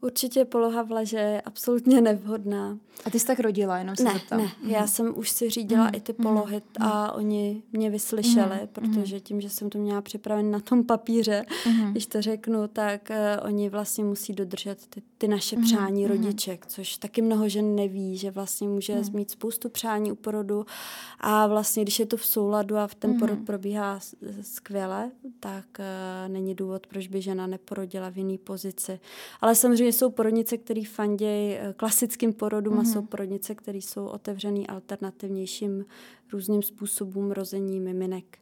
Určitě 0.00 0.44
poloha 0.44 0.82
v 0.82 0.90
leže 0.90 1.16
je 1.16 1.40
absolutně 1.40 2.00
nevhodná. 2.00 2.78
A 3.04 3.10
ty 3.10 3.20
jsi 3.20 3.26
tak 3.26 3.40
rodila, 3.40 3.78
jenom 3.78 3.96
se 3.96 4.02
ne, 4.02 4.12
zeptám. 4.12 4.38
Ne, 4.38 4.52
mm. 4.62 4.70
já 4.70 4.86
jsem 4.86 5.12
už 5.18 5.30
si 5.30 5.50
řídila 5.50 5.84
mm. 5.84 5.90
i 5.94 6.00
ty 6.00 6.12
polohy 6.12 6.56
mm. 6.56 6.86
a 6.86 7.12
oni 7.12 7.62
mě 7.72 7.90
vyslyšeli, 7.90 8.60
mm. 8.60 8.66
protože 8.72 9.20
tím, 9.20 9.40
že 9.40 9.50
jsem 9.50 9.70
to 9.70 9.78
měla 9.78 10.00
připraven 10.00 10.50
na 10.50 10.60
tom 10.60 10.84
papíře, 10.84 11.46
mm. 11.66 11.90
když 11.90 12.06
to 12.06 12.22
řeknu, 12.22 12.68
tak 12.68 13.10
uh, 13.10 13.46
oni 13.46 13.68
vlastně 13.68 14.04
musí 14.04 14.32
dodržet 14.32 14.86
ty, 14.86 15.02
ty 15.18 15.28
naše 15.28 15.56
mm. 15.56 15.62
přání 15.62 16.06
rodiček, 16.06 16.66
což 16.66 16.96
taky 16.96 17.22
mnoho 17.22 17.48
žen 17.48 17.74
neví, 17.74 18.16
že 18.16 18.30
vlastně 18.30 18.68
může 18.68 18.94
mm. 18.94 19.04
mít 19.12 19.30
spoustu 19.30 19.68
přání 19.68 20.12
u 20.12 20.14
porodu 20.14 20.66
a 21.20 21.46
vlastně, 21.46 21.82
když 21.82 21.98
je 21.98 22.06
to 22.06 22.16
v 22.16 22.26
souladu 22.26 22.76
a 22.76 22.86
v 22.86 22.94
ten 22.94 23.10
mm. 23.10 23.18
porod 23.18 23.38
probíhá 23.46 24.00
skvěle, 24.42 25.10
tak 25.40 25.64
uh, 25.78 26.32
není 26.32 26.54
důvod, 26.54 26.86
proč 26.86 27.08
by 27.08 27.22
žena 27.22 27.46
neporodila 27.46 28.10
v 28.10 28.16
jiné 28.16 28.38
pozici. 28.38 29.00
Ale 29.40 29.54
samozřejmě 29.54 29.89
jsou 29.92 30.10
porodnice, 30.10 30.56
které 30.56 30.82
fandějí 30.84 31.54
eh, 31.54 31.74
klasickým 31.76 32.32
porodům 32.32 32.74
mm-hmm. 32.74 32.80
a 32.80 32.92
jsou 32.92 33.02
porodnice, 33.02 33.54
které 33.54 33.78
jsou 33.78 34.06
otevřený 34.06 34.66
alternativnějším 34.66 35.84
různým 36.32 36.62
způsobům 36.62 37.30
rození 37.30 37.80
miminek. 37.80 38.38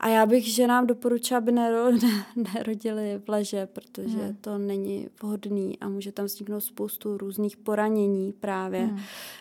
A 0.00 0.08
já 0.08 0.26
bych 0.26 0.54
ženám 0.54 0.86
doporučila, 0.86 1.38
aby 1.38 1.52
nero, 1.52 1.90
ne, 2.02 2.26
nerodili 2.54 3.20
v 3.24 3.28
leže, 3.28 3.66
protože 3.66 4.18
mm. 4.18 4.36
to 4.40 4.58
není 4.58 5.08
vhodný 5.22 5.78
a 5.78 5.88
může 5.88 6.12
tam 6.12 6.26
vzniknout 6.26 6.60
spoustu 6.60 7.18
různých 7.18 7.56
poranění 7.56 8.32
právě. 8.32 8.86
Mm. 8.86 8.98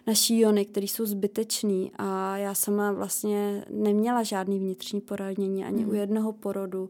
Naší 0.08 0.40
jony, 0.40 0.66
které 0.66 0.86
jsou 0.86 1.06
zbytečný 1.06 1.92
a 1.98 2.38
já 2.38 2.54
sama 2.54 2.92
vlastně 2.92 3.66
neměla 3.70 4.24
žádný 4.24 4.60
vnitřní 4.60 5.02
poranění 5.02 5.66
ani 5.66 5.86
mm. 5.86 5.90
u 5.90 5.94
jednoho 5.94 6.34
porodu 6.34 6.90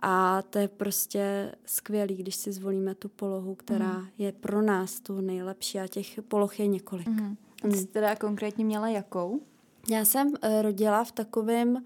a 0.00 0.42
to 0.42 0.58
je 0.58 0.68
prostě 0.68 1.52
skvělý, 1.66 2.16
když 2.16 2.36
si 2.36 2.52
zvolíme 2.52 2.94
tu 2.94 3.08
polohu, 3.08 3.54
která 3.54 3.98
mm. 3.98 4.06
je 4.18 4.32
pro 4.32 4.62
nás 4.62 5.00
tu 5.00 5.20
nejlepší 5.20 5.80
a 5.80 5.86
těch 5.86 6.20
poloh 6.28 6.60
je 6.60 6.66
několik. 6.66 7.08
Mm. 7.08 7.36
A 7.64 7.68
ty 7.68 7.76
jsi 7.76 7.86
teda 7.86 8.16
konkrétně 8.16 8.64
měla 8.64 8.88
jakou? 8.88 9.40
Já 9.90 10.04
jsem 10.04 10.28
uh, 10.28 10.34
rodila 10.62 11.04
v 11.04 11.12
takovém 11.12 11.82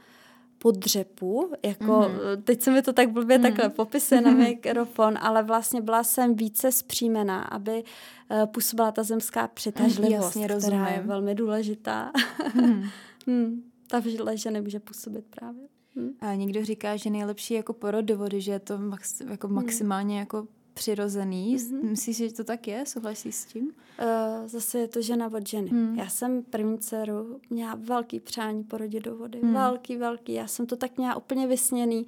podřepu, 0.58 1.50
jako 1.64 1.84
mm-hmm. 1.84 2.42
teď 2.44 2.62
se 2.62 2.70
mi 2.70 2.82
to 2.82 2.92
tak 2.92 3.10
blbě 3.10 3.38
mm-hmm. 3.38 3.42
takhle 3.42 3.68
popisuje 3.68 4.20
na 4.20 4.30
mikrofon, 4.48 5.18
ale 5.20 5.42
vlastně 5.42 5.80
byla 5.80 6.04
jsem 6.04 6.34
více 6.34 6.72
zpřímená, 6.72 7.42
aby 7.42 7.84
uh, 8.30 8.46
působila 8.46 8.92
ta 8.92 9.02
zemská 9.02 9.48
přitažlivost, 9.48 10.36
Jasně, 10.36 10.48
která 10.48 10.88
je 10.88 11.00
velmi 11.00 11.34
důležitá. 11.34 12.12
Mm. 12.54 12.84
hmm, 13.26 13.62
ta 13.86 14.02
že 14.34 14.50
nemůže 14.50 14.80
působit 14.80 15.24
právě. 15.30 15.68
Hmm. 15.96 16.10
A 16.20 16.34
někdo 16.34 16.64
říká, 16.64 16.96
že 16.96 17.10
nejlepší 17.10 17.54
jako 17.54 17.72
porod 17.72 18.04
do 18.04 18.18
vody, 18.18 18.40
že 18.40 18.52
je 18.52 18.58
to 18.58 18.78
max, 18.78 19.20
jako 19.20 19.46
hmm. 19.46 19.56
maximálně 19.56 20.18
jako 20.18 20.46
přirozený. 20.74 21.56
Mm-hmm. 21.56 21.90
Myslíš, 21.90 22.16
že 22.16 22.32
to 22.32 22.44
tak 22.44 22.68
je? 22.68 22.86
Souhlasíš 22.86 23.34
s 23.34 23.44
tím? 23.44 23.72
Uh, 24.02 24.48
zase 24.48 24.78
je 24.78 24.88
to 24.88 25.02
žena 25.02 25.26
od 25.26 25.48
ženy. 25.48 25.70
Mm. 25.70 25.94
Já 25.98 26.08
jsem 26.08 26.42
první 26.42 26.78
dceru 26.78 27.40
měla 27.50 27.74
velký 27.74 28.20
přání 28.20 28.64
porodit 28.64 29.04
do 29.04 29.16
vody. 29.16 29.40
Mm. 29.42 29.54
Velký, 29.54 29.96
velký. 29.96 30.32
Já 30.32 30.46
jsem 30.46 30.66
to 30.66 30.76
tak 30.76 30.98
měla 30.98 31.16
úplně 31.16 31.46
vysněný. 31.46 32.06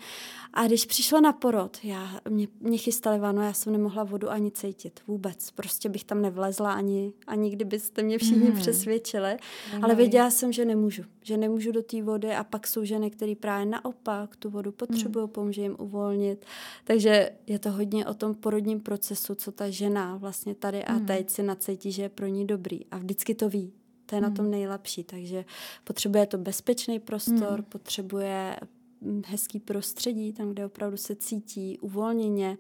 A 0.53 0.67
když 0.67 0.87
přišla 0.87 1.21
na 1.21 1.33
porod, 1.33 1.79
já, 1.83 2.21
mě, 2.29 2.49
mě 2.61 2.79
chystali 2.79 3.19
vano, 3.19 3.43
já 3.43 3.53
jsem 3.53 3.73
nemohla 3.73 4.05
vodu 4.05 4.31
ani 4.31 4.51
cítit. 4.51 5.01
Vůbec. 5.07 5.51
Prostě 5.51 5.89
bych 5.89 6.05
tam 6.05 6.23
nevlezla 6.23 6.73
ani, 6.73 7.13
ani 7.27 7.51
kdybyste 7.51 8.03
mě 8.03 8.19
všichni 8.19 8.51
mm. 8.51 8.57
přesvědčili. 8.57 9.37
Mm. 9.77 9.85
Ale 9.85 9.95
věděla 9.95 10.31
jsem, 10.31 10.53
že 10.53 10.65
nemůžu. 10.65 11.03
Že 11.23 11.37
nemůžu 11.37 11.73
do 11.73 11.83
té 11.83 12.03
vody 12.03 12.35
a 12.35 12.45
pak 12.45 12.67
jsou 12.67 12.85
ženy, 12.85 13.11
které 13.11 13.35
právě 13.41 13.67
naopak 13.67 14.37
tu 14.37 14.51
vodu 14.51 14.73
potřebují, 14.73 15.23
mm. 15.23 15.29
pomůže 15.29 15.63
jim 15.63 15.77
uvolnit. 15.79 16.45
Takže 16.85 17.31
je 17.47 17.59
to 17.59 17.71
hodně 17.71 18.07
o 18.07 18.15
tom 18.15 18.35
porodním 18.57 18.81
procesu, 18.81 19.35
co 19.35 19.53
ta 19.53 19.71
žena 19.71 20.17
vlastně 20.17 20.55
tady 20.55 20.85
a 20.85 20.93
mm. 20.93 21.07
teď 21.07 21.31
si 21.31 21.43
nacítí, 21.43 21.93
že 21.93 22.03
je 22.03 22.09
pro 22.09 22.27
ní 22.27 22.47
dobrý. 22.47 22.87
A 22.91 22.99
vždycky 22.99 23.35
to 23.35 23.49
ví. 23.49 23.73
To 24.07 24.15
je 24.15 24.21
mm. 24.21 24.29
na 24.29 24.35
tom 24.35 24.51
nejlepší. 24.51 25.05
Takže 25.05 25.45
potřebuje 25.85 26.27
to 26.27 26.39
bezpečný 26.39 27.01
prostor, 27.01 27.59
mm. 27.59 27.65
potřebuje 27.65 28.57
mm, 29.01 29.23
hezký 29.27 29.61
prostředí, 29.61 30.33
tam, 30.33 30.51
kde 30.51 30.67
opravdu 30.67 30.97
se 30.97 31.17
cítí 31.17 31.79
uvolněně 31.79 32.59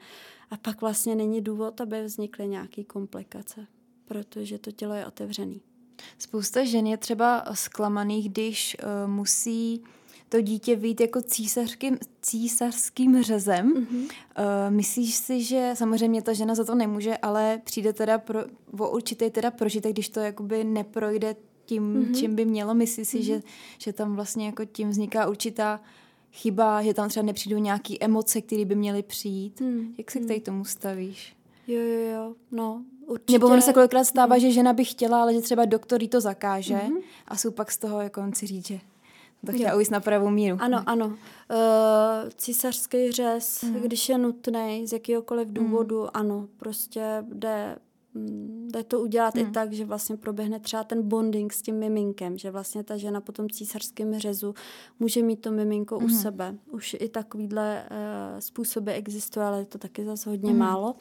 a 0.50 0.56
pak 0.56 0.80
vlastně 0.80 1.14
není 1.14 1.40
důvod, 1.40 1.80
aby 1.80 2.04
vznikly 2.04 2.48
nějaké 2.48 2.84
komplikace, 2.84 3.66
protože 4.04 4.58
to 4.58 4.72
tělo 4.72 4.94
je 4.94 5.06
otevřený. 5.06 5.60
Spousta 6.18 6.64
žen 6.64 6.86
je 6.86 6.96
třeba 6.96 7.44
zklamaných, 7.54 8.28
když 8.28 8.76
uh, 8.82 9.10
musí 9.10 9.82
to 10.28 10.40
dítě 10.40 10.76
vyjít 10.76 11.00
jako 11.00 11.22
císařským, 11.22 11.98
císařským 12.22 13.22
řezem. 13.22 13.74
Mm-hmm. 13.74 14.02
Uh, 14.02 14.10
myslíš 14.68 15.14
si, 15.14 15.42
že 15.42 15.70
samozřejmě 15.74 16.22
ta 16.22 16.32
žena 16.32 16.54
za 16.54 16.64
to 16.64 16.74
nemůže, 16.74 17.16
ale 17.16 17.60
přijde 17.64 17.92
teda 17.92 18.18
pro, 18.18 18.40
o 18.78 18.90
určitý 18.90 19.30
teda 19.30 19.50
prožitek, 19.50 19.92
když 19.92 20.08
to 20.08 20.20
jakoby 20.20 20.64
neprojde 20.64 21.36
tím, 21.64 21.94
mm-hmm. 21.94 22.18
čím 22.18 22.34
by 22.34 22.44
mělo. 22.44 22.74
Myslíš 22.74 23.08
si, 23.08 23.18
mm-hmm. 23.18 23.22
že, 23.22 23.42
že 23.78 23.92
tam 23.92 24.14
vlastně 24.14 24.46
jako 24.46 24.64
tím 24.64 24.90
vzniká 24.90 25.28
určitá 25.28 25.80
chyba, 26.32 26.82
že 26.82 26.94
tam 26.94 27.08
třeba 27.08 27.26
nepřijdou 27.26 27.58
nějaké 27.58 27.94
emoce, 28.00 28.40
které 28.40 28.64
by 28.64 28.74
měly 28.74 29.02
přijít. 29.02 29.60
Mm. 29.60 29.94
Jak 29.98 30.10
se 30.10 30.20
k 30.20 30.26
tady 30.26 30.40
tomu 30.40 30.64
stavíš? 30.64 31.36
Jo, 31.66 31.80
jo, 31.80 32.00
jo, 32.00 32.34
no, 32.52 32.82
určitě. 33.06 33.32
Nebo 33.32 33.46
ono 33.46 33.62
se 33.62 33.72
kolikrát 33.72 34.04
stává, 34.04 34.34
mm. 34.34 34.40
že 34.40 34.52
žena 34.52 34.72
by 34.72 34.84
chtěla, 34.84 35.22
ale 35.22 35.34
že 35.34 35.40
třeba 35.40 35.64
doktor 35.64 36.02
jí 36.02 36.08
to 36.08 36.20
zakáže 36.20 36.74
mm-hmm. 36.74 37.02
a 37.28 37.36
jsou 37.36 37.50
pak 37.50 37.72
z 37.72 37.78
toho 37.78 38.00
jako 38.00 38.20
on 38.20 38.32
si 38.32 38.46
říct, 38.46 38.66
že 38.66 38.80
to 39.46 39.52
chtěla 39.52 39.74
ujít 39.74 39.90
na 39.90 40.00
pravou 40.00 40.30
míru. 40.30 40.56
Ano, 40.60 40.82
ano. 40.86 41.06
Uh, 41.06 41.14
císařský 42.36 43.12
řez, 43.12 43.62
mm. 43.62 43.74
když 43.74 44.08
je 44.08 44.18
nutný 44.18 44.86
z 44.86 44.92
jakýhokoliv 44.92 45.48
důvodu, 45.48 46.02
mm. 46.02 46.08
ano, 46.14 46.48
prostě 46.58 47.24
jde 47.32 47.76
Mm, 48.16 48.68
jde 48.72 48.84
to 48.84 49.00
udělat 49.00 49.34
hmm. 49.34 49.48
i 49.48 49.50
tak, 49.50 49.72
že 49.72 49.84
vlastně 49.84 50.16
proběhne 50.16 50.60
třeba 50.60 50.84
ten 50.84 51.02
bonding 51.02 51.52
s 51.52 51.62
tím 51.62 51.78
miminkem, 51.78 52.38
že 52.38 52.50
vlastně 52.50 52.84
ta 52.84 52.96
žena 52.96 53.20
po 53.20 53.32
tom 53.32 53.50
císařském 53.50 54.18
řezu 54.18 54.54
může 54.98 55.22
mít 55.22 55.40
to 55.40 55.50
miminko 55.50 55.98
hmm. 55.98 56.06
u 56.06 56.08
sebe. 56.08 56.54
Už 56.70 56.96
i 57.00 57.08
takovýhle 57.08 57.88
uh, 57.90 58.40
způsoby 58.40 58.90
existuje, 58.92 59.46
ale 59.46 59.58
je 59.58 59.64
to 59.64 59.78
taky 59.78 60.04
zase 60.04 60.30
hodně 60.30 60.50
hmm. 60.50 60.58
málo. 60.58 60.94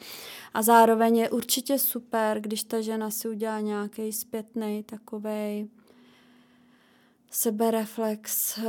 A 0.54 0.62
zároveň 0.62 1.16
je 1.16 1.30
určitě 1.30 1.78
super, 1.78 2.40
když 2.40 2.64
ta 2.64 2.80
žena 2.80 3.10
si 3.10 3.28
udělá 3.28 3.60
nějaký 3.60 4.12
zpětný 4.12 4.82
takovej 4.82 5.68
sebereflex 7.30 8.58
uh, 8.58 8.64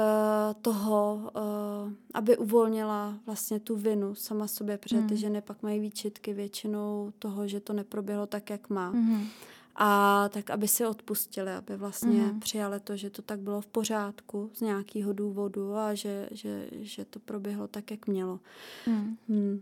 toho, 0.62 1.32
uh, 1.36 1.94
aby 2.14 2.38
uvolnila 2.38 3.20
vlastně 3.26 3.60
tu 3.60 3.76
vinu 3.76 4.16
sama 4.16 4.48
sobě, 4.48 4.78
protože 4.78 4.98
mm. 4.98 5.10
ty 5.10 5.18
ženy 5.18 5.42
pak 5.42 5.64
mají 5.64 5.80
výčitky 5.80 6.34
většinou 6.34 7.14
toho, 7.20 7.48
že 7.48 7.60
to 7.60 7.74
neproběhlo 7.74 8.26
tak, 8.26 8.50
jak 8.50 8.70
má. 8.70 8.92
Mm. 8.92 9.28
A 9.76 10.30
tak, 10.34 10.50
aby 10.50 10.68
si 10.68 10.86
odpustili, 10.86 11.52
aby 11.52 11.78
vlastně 11.78 12.22
mm. 12.22 12.40
přijali 12.40 12.80
to, 12.80 12.98
že 12.98 13.10
to 13.10 13.22
tak 13.22 13.40
bylo 13.40 13.62
v 13.62 13.68
pořádku 13.68 14.50
z 14.54 14.62
nějakého 14.62 15.14
důvodu 15.14 15.76
a 15.76 15.94
že, 15.94 16.30
že, 16.32 16.68
že 16.72 17.06
to 17.06 17.20
proběhlo 17.20 17.68
tak, 17.68 17.92
jak 17.92 18.08
mělo. 18.08 18.40
Mm. 18.88 19.18
Mm. 19.28 19.62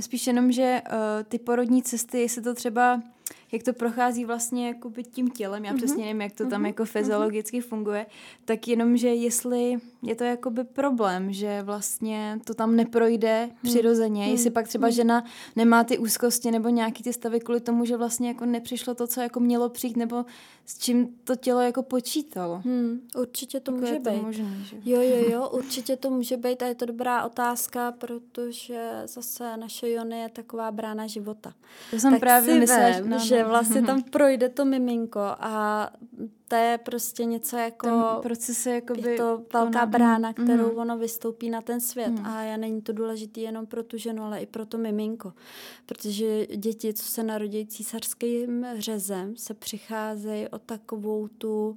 Spíš 0.00 0.26
jenom, 0.26 0.52
že 0.52 0.82
uh, 0.86 0.96
ty 1.24 1.38
porodní 1.38 1.82
cesty, 1.82 2.20
jestli 2.20 2.42
to 2.42 2.54
třeba 2.54 3.02
jak 3.52 3.62
to 3.62 3.72
prochází 3.72 4.24
vlastně 4.24 4.68
jakoby 4.68 5.04
tím 5.04 5.30
tělem, 5.30 5.64
já 5.64 5.72
mm-hmm. 5.72 5.76
přesně 5.76 6.04
nevím, 6.04 6.20
jak 6.20 6.32
to 6.32 6.46
tam 6.46 6.62
mm-hmm. 6.62 6.66
jako 6.66 6.84
fyziologicky 6.84 7.60
funguje, 7.60 8.06
tak 8.44 8.68
jenom, 8.68 8.96
že 8.96 9.08
jestli 9.08 9.76
je 10.02 10.14
to 10.14 10.24
jakoby 10.24 10.64
problém, 10.64 11.32
že 11.32 11.62
vlastně 11.62 12.40
to 12.44 12.54
tam 12.54 12.76
neprojde 12.76 13.46
mm. 13.46 13.70
přirozeně, 13.70 14.24
mm. 14.24 14.32
jestli 14.32 14.50
pak 14.50 14.68
třeba 14.68 14.86
mm. 14.86 14.92
žena 14.92 15.24
nemá 15.56 15.84
ty 15.84 15.98
úzkosti 15.98 16.50
nebo 16.50 16.68
nějaký 16.68 17.02
ty 17.02 17.12
stavy 17.12 17.40
kvůli 17.40 17.60
tomu, 17.60 17.84
že 17.84 17.96
vlastně 17.96 18.28
jako 18.28 18.46
nepřišlo 18.46 18.94
to, 18.94 19.06
co 19.06 19.20
jako 19.20 19.40
mělo 19.40 19.68
přijít, 19.68 19.96
nebo 19.96 20.24
s 20.66 20.78
čím 20.78 21.08
to 21.24 21.36
tělo 21.36 21.60
jako 21.60 21.82
počítalo. 21.82 22.62
Hmm, 22.64 23.00
určitě 23.16 23.60
to 23.60 23.72
může 23.72 23.98
být. 23.98 24.22
Možný, 24.22 24.64
že? 24.64 24.76
Jo, 24.84 25.00
jo, 25.00 25.30
jo, 25.30 25.48
určitě 25.52 25.96
to 25.96 26.10
může 26.10 26.36
být 26.36 26.62
a 26.62 26.66
je 26.66 26.74
to 26.74 26.86
dobrá 26.86 27.24
otázka, 27.24 27.92
protože 27.92 28.90
zase 29.04 29.56
naše 29.56 29.90
jony 29.90 30.20
je 30.20 30.28
taková 30.28 30.70
brána 30.70 31.06
života. 31.06 31.54
To 31.90 31.98
jsem 31.98 32.10
tak 32.10 32.20
právě 32.20 32.54
myslela, 32.54 33.00
no, 33.04 33.18
že 33.24 33.44
vlastně 33.44 33.82
tam 33.82 34.02
projde 34.10 34.48
to 34.48 34.64
miminko 34.64 35.20
a 35.20 35.90
to 36.48 36.56
je 36.56 36.78
prostě 36.78 37.24
něco 37.24 37.56
jako... 37.56 37.86
Ten 37.86 38.22
proces 38.22 38.66
je 38.66 38.74
jakoby... 38.74 39.10
Je 39.10 39.16
to 39.16 39.42
velká 39.52 39.86
brána, 39.86 40.32
kterou 40.32 40.72
mm. 40.72 40.78
ono 40.78 40.98
vystoupí 40.98 41.50
na 41.50 41.60
ten 41.60 41.80
svět 41.80 42.08
mm. 42.10 42.26
a 42.26 42.42
já 42.42 42.56
není 42.56 42.82
to 42.82 42.92
důležité 42.92 43.40
jenom 43.40 43.66
pro 43.66 43.82
tu 43.82 43.98
ženu, 43.98 44.22
ale 44.22 44.40
i 44.40 44.46
pro 44.46 44.66
to 44.66 44.78
miminko. 44.78 45.32
Protože 45.86 46.46
děti, 46.46 46.94
co 46.94 47.04
se 47.04 47.22
narodí 47.22 47.66
císařským 47.66 48.66
řezem, 48.78 49.36
se 49.36 49.54
přicházejí 49.54 50.48
o 50.48 50.58
takovou 50.58 51.28
tu 51.28 51.76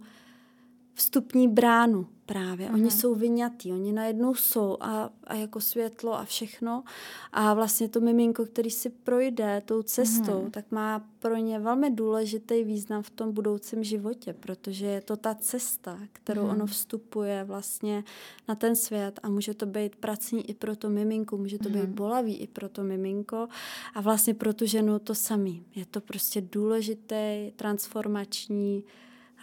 vstupní 0.93 1.47
bránu 1.47 2.07
právě. 2.25 2.69
Oni 2.69 2.81
mhm. 2.81 2.91
jsou 2.91 3.15
vyňatí, 3.15 3.71
oni 3.71 3.93
najednou 3.93 4.35
jsou 4.35 4.77
a, 4.79 5.09
a 5.23 5.35
jako 5.35 5.61
světlo 5.61 6.13
a 6.13 6.25
všechno. 6.25 6.83
A 7.31 7.53
vlastně 7.53 7.89
to 7.89 8.01
miminko, 8.01 8.45
který 8.45 8.69
si 8.69 8.89
projde 8.89 9.61
tou 9.65 9.81
cestou, 9.81 10.43
mm. 10.43 10.51
tak 10.51 10.71
má 10.71 11.05
pro 11.19 11.35
ně 11.35 11.59
velmi 11.59 11.89
důležitý 11.89 12.63
význam 12.63 13.03
v 13.03 13.09
tom 13.09 13.31
budoucím 13.31 13.83
životě, 13.83 14.33
protože 14.33 14.85
je 14.85 15.01
to 15.01 15.17
ta 15.17 15.35
cesta, 15.35 15.99
kterou 16.13 16.43
mm. 16.43 16.49
ono 16.49 16.65
vstupuje 16.65 17.43
vlastně 17.43 18.03
na 18.47 18.55
ten 18.55 18.75
svět 18.75 19.19
a 19.23 19.29
může 19.29 19.53
to 19.53 19.65
být 19.65 19.95
pracní 19.95 20.49
i 20.49 20.53
pro 20.53 20.75
to 20.75 20.89
miminko, 20.89 21.37
může 21.37 21.57
to 21.57 21.69
mm. 21.69 21.75
být 21.75 21.83
mhm. 21.83 21.93
bolavý 21.93 22.37
i 22.37 22.47
pro 22.47 22.69
to 22.69 22.83
miminko 22.83 23.47
a 23.93 24.01
vlastně 24.01 24.33
pro 24.33 24.53
tu 24.53 24.65
ženu 24.65 24.99
to 24.99 25.15
samý. 25.15 25.65
Je 25.75 25.85
to 25.85 26.01
prostě 26.01 26.41
důležitý 26.41 27.51
transformační 27.55 28.83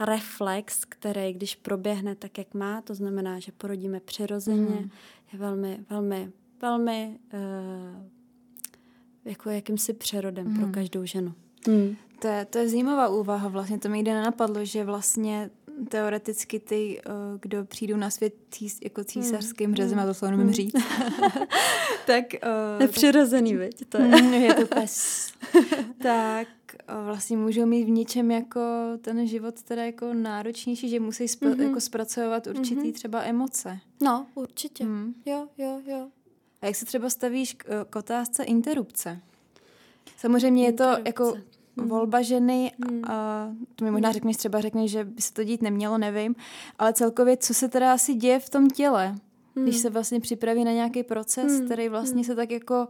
reflex, 0.01 0.85
který 0.85 1.33
když 1.33 1.55
proběhne 1.55 2.15
tak, 2.15 2.39
jak 2.39 2.55
má, 2.55 2.81
to 2.83 2.95
znamená, 2.95 3.39
že 3.39 3.53
porodíme 3.53 4.01
přirozeně, 4.01 4.81
mm. 4.81 4.91
je 5.33 5.39
velmi, 5.39 5.79
velmi, 5.91 6.33
velmi 6.63 7.19
uh, 7.33 8.07
jako 9.25 9.51
jakýmsi 9.51 9.93
přerodem 9.93 10.47
mm. 10.47 10.55
pro 10.55 10.63
hmm. 10.63 10.73
každou 10.73 11.05
ženu. 11.05 11.35
Mm. 11.69 11.97
To, 12.19 12.29
je, 12.29 12.45
to 12.45 12.59
je 12.59 12.69
zajímavá 12.69 13.09
úvaha, 13.09 13.49
vlastně 13.49 13.79
to 13.79 13.89
mi 13.89 13.97
nikdy 13.97 14.13
nenapadlo, 14.13 14.65
že 14.65 14.85
vlastně 14.85 15.51
teoreticky 15.89 16.61
ty, 16.61 17.01
uh, 17.07 17.13
kdo 17.41 17.65
přijdou 17.65 17.97
na 17.97 18.11
svět 18.11 18.35
cís, 18.51 18.79
jako 18.83 19.05
císařským 19.05 19.67
hmm. 19.67 19.77
řezem, 19.77 19.99
a 19.99 20.07
to 20.07 20.15
slovo 20.15 20.37
nemůžu 20.37 20.53
říct, 20.53 20.75
tak... 22.07 22.25
Uh, 22.75 22.81
Nepřirozený, 22.81 23.55
veď, 23.55 23.85
to 23.89 23.99
je. 23.99 24.37
je 24.37 24.55
to 24.55 24.67
pes. 24.67 25.29
tak 26.03 26.49
vlastně 27.05 27.37
můžou 27.37 27.67
mít 27.67 27.85
v 27.85 27.91
něčem 27.91 28.31
jako 28.31 28.61
ten 29.01 29.27
život 29.27 29.63
teda 29.63 29.85
jako 29.85 30.15
náročnější, 30.15 30.89
že 30.89 31.01
musí 31.01 31.25
spra- 31.25 31.55
mm-hmm. 31.55 31.69
jako 31.69 31.81
zpracovat 31.81 32.47
určitý 32.47 32.81
mm-hmm. 32.81 32.93
třeba 32.93 33.23
emoce. 33.23 33.79
No, 34.03 34.27
určitě. 34.35 34.85
Mm. 34.85 35.15
Jo, 35.27 35.49
jo, 35.59 35.81
jo. 35.87 36.09
A 36.63 36.67
jak 36.67 36.77
se 36.77 36.85
třeba 36.85 37.11
stavíš 37.11 37.55
k, 37.55 37.85
k 37.91 37.97
otázce 37.97 38.45
interrupce? 38.45 39.21
Samozřejmě 40.17 40.67
je 40.67 40.73
to 40.73 40.85
jako 41.05 41.35
mm. 41.77 41.89
volba 41.89 42.23
ženy 42.23 42.73
mm. 42.91 43.05
a 43.05 43.49
to 43.77 43.85
mi 43.85 43.91
možná 43.91 44.09
mhm. 44.09 44.15
řekneš, 44.15 44.37
třeba 44.37 44.61
řekneš, 44.61 44.91
že 44.91 45.05
by 45.05 45.23
se 45.23 45.33
to 45.33 45.45
dít 45.45 45.63
nemělo, 45.63 45.99
nevím, 45.99 46.35
ale 46.79 46.93
celkově, 46.93 47.37
co 47.37 47.55
se 47.55 47.69
teda 47.69 47.93
asi 47.93 48.15
děje 48.15 48.41
v 48.41 48.49
tom 48.49 48.71
těle, 48.71 49.15
mm. 49.55 49.63
když 49.63 49.77
se 49.77 49.91
vlastně 49.91 50.21
připraví 50.21 50.65
na 50.65 50.73
nějaký 50.73 51.03
proces, 51.03 51.61
mm. 51.61 51.67
který 51.67 51.89
vlastně 51.89 52.21
mm. 52.21 52.25
se 52.25 52.35
tak 52.35 52.51
jako 52.51 52.89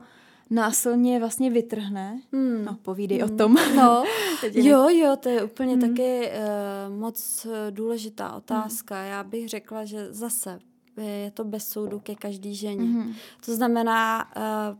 násilně 0.50 1.18
vlastně 1.18 1.50
vytrhne. 1.50 2.20
Mm. 2.32 2.64
No, 2.64 2.78
povídej 2.82 3.18
mm. 3.18 3.24
o 3.24 3.26
hmm. 3.26 3.36
tom. 3.36 3.56
No, 3.76 4.04
jo, 4.52 4.88
jo, 4.88 5.16
to 5.20 5.28
je 5.28 5.44
úplně 5.44 5.74
mm. 5.74 5.80
taky 5.80 6.30
uh, 6.30 6.94
moc 6.96 7.46
eh, 7.50 7.70
důležitá 7.70 8.32
otázka. 8.32 9.02
Mm. 9.02 9.08
Já 9.08 9.24
bych 9.24 9.48
řekla, 9.48 9.84
že 9.84 10.12
zase 10.12 10.58
je 10.96 11.30
to 11.30 11.44
bez 11.44 11.68
soudu 11.68 12.00
ke 12.00 12.14
každý 12.14 12.54
ženě. 12.54 12.84
Mm. 12.84 13.14
To 13.46 13.54
znamená... 13.54 14.30
Uh, 14.36 14.78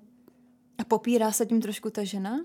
a 0.81 0.85
popírá 0.85 1.33
se 1.33 1.47
tím 1.47 1.61
trošku 1.61 1.91
ta 1.91 2.05
žena? 2.05 2.41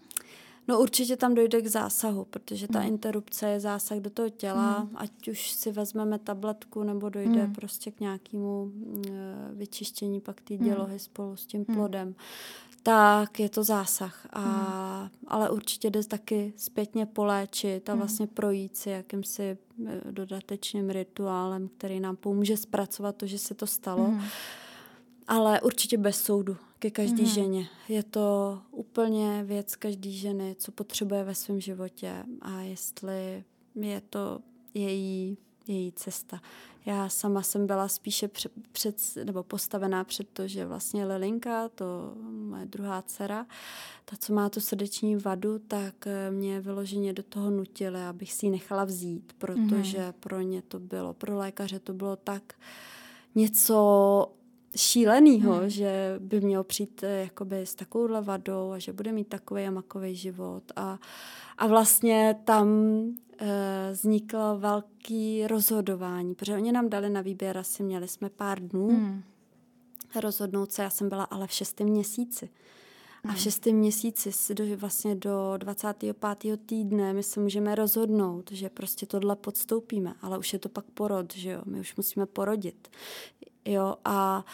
No 0.67 0.79
určitě 0.79 1.17
tam 1.17 1.33
dojde 1.33 1.61
k 1.61 1.67
zásahu, 1.67 2.25
protože 2.25 2.67
ta 2.67 2.79
mm. 2.79 2.87
interrupce 2.87 3.49
je 3.49 3.59
zásah 3.59 3.97
do 3.97 4.09
toho 4.09 4.29
těla, 4.29 4.79
mm. 4.79 4.89
ať 4.95 5.27
už 5.27 5.51
si 5.51 5.71
vezmeme 5.71 6.19
tabletku 6.19 6.83
nebo 6.83 7.09
dojde 7.09 7.47
mm. 7.47 7.53
prostě 7.53 7.91
k 7.91 7.99
nějakému 7.99 8.63
uh, 8.63 9.03
vyčištění 9.51 10.21
pak 10.21 10.41
té 10.41 10.57
dělohy 10.57 10.93
mm. 10.93 10.99
spolu 10.99 11.35
s 11.35 11.45
tím 11.45 11.65
plodem. 11.65 12.15
Tak 12.85 13.39
je 13.39 13.49
to 13.49 13.63
zásah. 13.63 14.27
A, 14.29 14.39
hmm. 14.39 15.09
Ale 15.27 15.49
určitě 15.49 15.89
jde 15.89 16.03
taky 16.03 16.53
zpětně 16.57 17.05
poléčit 17.05 17.89
a 17.89 17.91
hmm. 17.91 17.99
vlastně 17.99 18.27
projít 18.27 18.77
si 18.77 18.89
jakýmsi 18.89 19.57
eh, 19.87 20.01
dodatečným 20.11 20.89
rituálem, 20.89 21.69
který 21.77 21.99
nám 21.99 22.15
pomůže 22.15 22.57
zpracovat 22.57 23.15
to, 23.15 23.27
že 23.27 23.37
se 23.37 23.53
to 23.53 23.67
stalo. 23.67 24.03
Hmm. 24.03 24.21
Ale 25.27 25.61
určitě 25.61 25.97
bez 25.97 26.23
soudu 26.23 26.57
ke 26.79 26.91
každé 26.91 27.23
hmm. 27.23 27.31
ženě. 27.31 27.67
Je 27.87 28.03
to 28.03 28.59
úplně 28.71 29.43
věc 29.43 29.75
každé 29.75 30.11
ženy, 30.11 30.55
co 30.59 30.71
potřebuje 30.71 31.23
ve 31.23 31.35
svém 31.35 31.61
životě 31.61 32.23
a 32.41 32.61
jestli 32.61 33.43
je 33.75 34.01
to 34.01 34.39
její, 34.73 35.37
její 35.67 35.91
cesta. 35.91 36.41
Já 36.85 37.09
sama 37.09 37.41
jsem 37.41 37.67
byla 37.67 37.87
spíše 37.87 38.27
před, 38.27 38.51
před, 38.71 38.95
nebo 39.23 39.43
postavená 39.43 40.03
před 40.03 40.29
to, 40.29 40.47
že 40.47 40.65
vlastně 40.65 41.05
Lilinka, 41.05 41.69
to 41.69 42.13
moje 42.29 42.65
druhá 42.65 43.01
dcera, 43.01 43.45
ta, 44.05 44.15
co 44.19 44.33
má 44.33 44.49
tu 44.49 44.59
srdeční 44.59 45.15
vadu, 45.15 45.59
tak 45.59 46.07
eh, 46.07 46.31
mě 46.31 46.61
vyloženě 46.61 47.13
do 47.13 47.23
toho 47.23 47.49
nutili, 47.49 48.01
abych 48.01 48.33
si 48.33 48.45
ji 48.45 48.49
nechala 48.49 48.85
vzít, 48.85 49.33
protože 49.37 49.97
mm-hmm. 49.97 50.13
pro 50.19 50.41
ně 50.41 50.61
to 50.61 50.79
bylo, 50.79 51.13
pro 51.13 51.37
lékaře 51.37 51.79
to 51.79 51.93
bylo 51.93 52.15
tak 52.15 52.53
něco 53.35 54.31
šílenýho, 54.75 55.53
hmm. 55.53 55.69
že 55.69 56.15
by 56.19 56.41
měl 56.41 56.63
přijít 56.63 57.03
eh, 57.03 57.21
jakoby 57.21 57.61
s 57.61 57.75
takovouhle 57.75 58.21
vadou 58.21 58.71
a 58.71 58.79
že 58.79 58.93
bude 58.93 59.11
mít 59.11 59.27
takový 59.27 59.63
a 59.63 59.71
makový 59.71 60.15
život. 60.15 60.63
A, 60.75 60.99
a 61.57 61.67
vlastně 61.67 62.35
tam 62.45 62.67
vzniklo 63.91 64.59
velký 64.59 65.47
rozhodování, 65.47 66.35
protože 66.35 66.55
oni 66.55 66.71
nám 66.71 66.89
dali 66.89 67.09
na 67.09 67.21
výběr, 67.21 67.57
asi 67.57 67.83
měli 67.83 68.07
jsme 68.07 68.29
pár 68.29 68.59
dnů 68.59 68.87
hmm. 68.87 69.23
rozhodnout 70.21 70.71
se, 70.71 70.83
já 70.83 70.89
jsem 70.89 71.09
byla 71.09 71.23
ale 71.23 71.47
v 71.47 71.51
šestém 71.51 71.87
měsíci. 71.87 72.49
A 73.23 73.27
v 73.27 73.31
hmm. 73.31 73.39
šestém 73.39 73.75
měsíci, 73.75 74.53
do, 74.53 74.77
vlastně 74.77 75.15
do 75.15 75.53
25. 75.57 76.17
týdne, 76.65 77.13
my 77.13 77.23
se 77.23 77.39
můžeme 77.39 77.75
rozhodnout, 77.75 78.51
že 78.51 78.69
prostě 78.69 79.05
tohle 79.05 79.35
podstoupíme, 79.35 80.13
ale 80.21 80.37
už 80.37 80.53
je 80.53 80.59
to 80.59 80.69
pak 80.69 80.85
porod, 80.85 81.33
že 81.33 81.49
jo, 81.49 81.61
my 81.65 81.79
už 81.79 81.95
musíme 81.95 82.25
porodit. 82.25 82.87
Jo, 83.65 83.95
a 84.05 84.37
uh, 84.37 84.51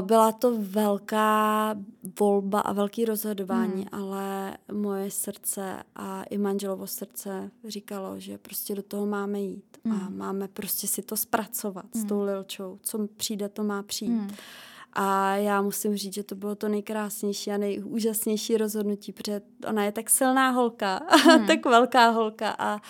byla 0.00 0.32
to 0.32 0.56
velká 0.58 1.74
volba 2.20 2.60
a 2.60 2.72
velký 2.72 3.04
rozhodování, 3.04 3.86
hmm. 3.92 4.02
ale 4.02 4.56
moje 4.72 5.10
srdce 5.10 5.82
a 5.96 6.22
i 6.22 6.38
manželovo 6.38 6.86
srdce 6.86 7.50
říkalo, 7.64 8.20
že 8.20 8.38
prostě 8.38 8.74
do 8.74 8.82
toho 8.82 9.06
máme 9.06 9.40
jít 9.40 9.78
hmm. 9.84 10.00
a 10.00 10.08
máme 10.10 10.48
prostě 10.48 10.86
si 10.86 11.02
to 11.02 11.16
zpracovat 11.16 11.84
hmm. 11.94 12.04
s 12.04 12.08
tou 12.08 12.22
Lilčou. 12.22 12.78
Co 12.82 13.08
přijde, 13.16 13.48
to 13.48 13.64
má 13.64 13.82
přijít. 13.82 14.10
Hmm. 14.10 14.30
A 14.92 15.36
já 15.36 15.62
musím 15.62 15.96
říct, 15.96 16.14
že 16.14 16.22
to 16.22 16.34
bylo 16.34 16.54
to 16.54 16.68
nejkrásnější 16.68 17.50
a 17.50 17.58
nejúžasnější 17.58 18.56
rozhodnutí, 18.56 19.12
protože 19.12 19.40
ona 19.68 19.84
je 19.84 19.92
tak 19.92 20.10
silná 20.10 20.50
holka, 20.50 21.00
hmm. 21.10 21.46
tak 21.46 21.64
velká 21.64 22.10
holka 22.10 22.56
a, 22.58 22.80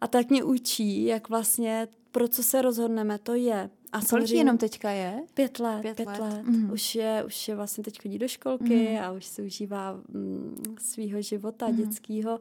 a 0.00 0.06
tak 0.06 0.30
mě 0.30 0.44
učí, 0.44 1.04
jak 1.04 1.28
vlastně 1.28 1.88
pro 2.14 2.28
co 2.28 2.42
se 2.42 2.62
rozhodneme, 2.62 3.18
to 3.18 3.34
je. 3.34 3.70
A 3.94 4.00
kolik 4.10 4.30
jenom 4.30 4.58
teďka 4.58 4.90
je? 4.90 5.22
Pět 5.34 5.58
let. 5.58 5.80
Pět, 5.80 5.96
pět 5.96 6.08
let. 6.08 6.20
let. 6.20 6.42
Mm. 6.42 6.70
Už, 6.72 6.94
je, 6.94 7.24
už 7.26 7.48
je 7.48 7.56
vlastně 7.56 7.84
teď 7.84 8.02
chodí 8.02 8.18
do 8.18 8.28
školky 8.28 8.88
mm. 8.90 9.04
a 9.04 9.12
už 9.12 9.24
se 9.24 9.42
užívá 9.42 10.00
mm, 10.08 10.74
svýho 10.78 11.22
života 11.22 11.68
mm. 11.68 11.76
dětského. 11.76 12.40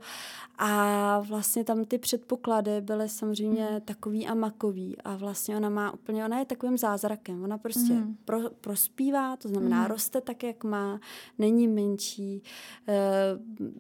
A 0.58 1.20
vlastně 1.20 1.64
tam 1.64 1.86
ty 1.86 1.98
předpoklady 1.98 2.82
byly 2.82 3.10
samozřejmě 3.10 3.68
mm. 3.72 3.82
takový 3.82 4.28
a 4.28 4.34
makový. 4.34 4.98
A 5.04 5.16
vlastně 5.16 5.58
ona 5.58 5.70
má 5.70 5.92
úplně, 5.92 6.26
ona 6.26 6.40
je 6.40 6.46
takovým 6.46 6.78
zázrakem. 6.78 7.44
Ona 7.44 7.58
prostě 7.58 7.94
mm. 7.94 8.18
pro, 8.26 8.40
prospívá, 8.50 9.38
to 9.38 9.48
znamená 9.48 9.82
mm. 9.82 9.88
roste 9.88 10.22
tak, 10.22 10.44
jak 10.44 10.64
má, 10.64 11.00
není 11.40 11.68
menší. 11.68 12.44
Eh, 12.88 12.94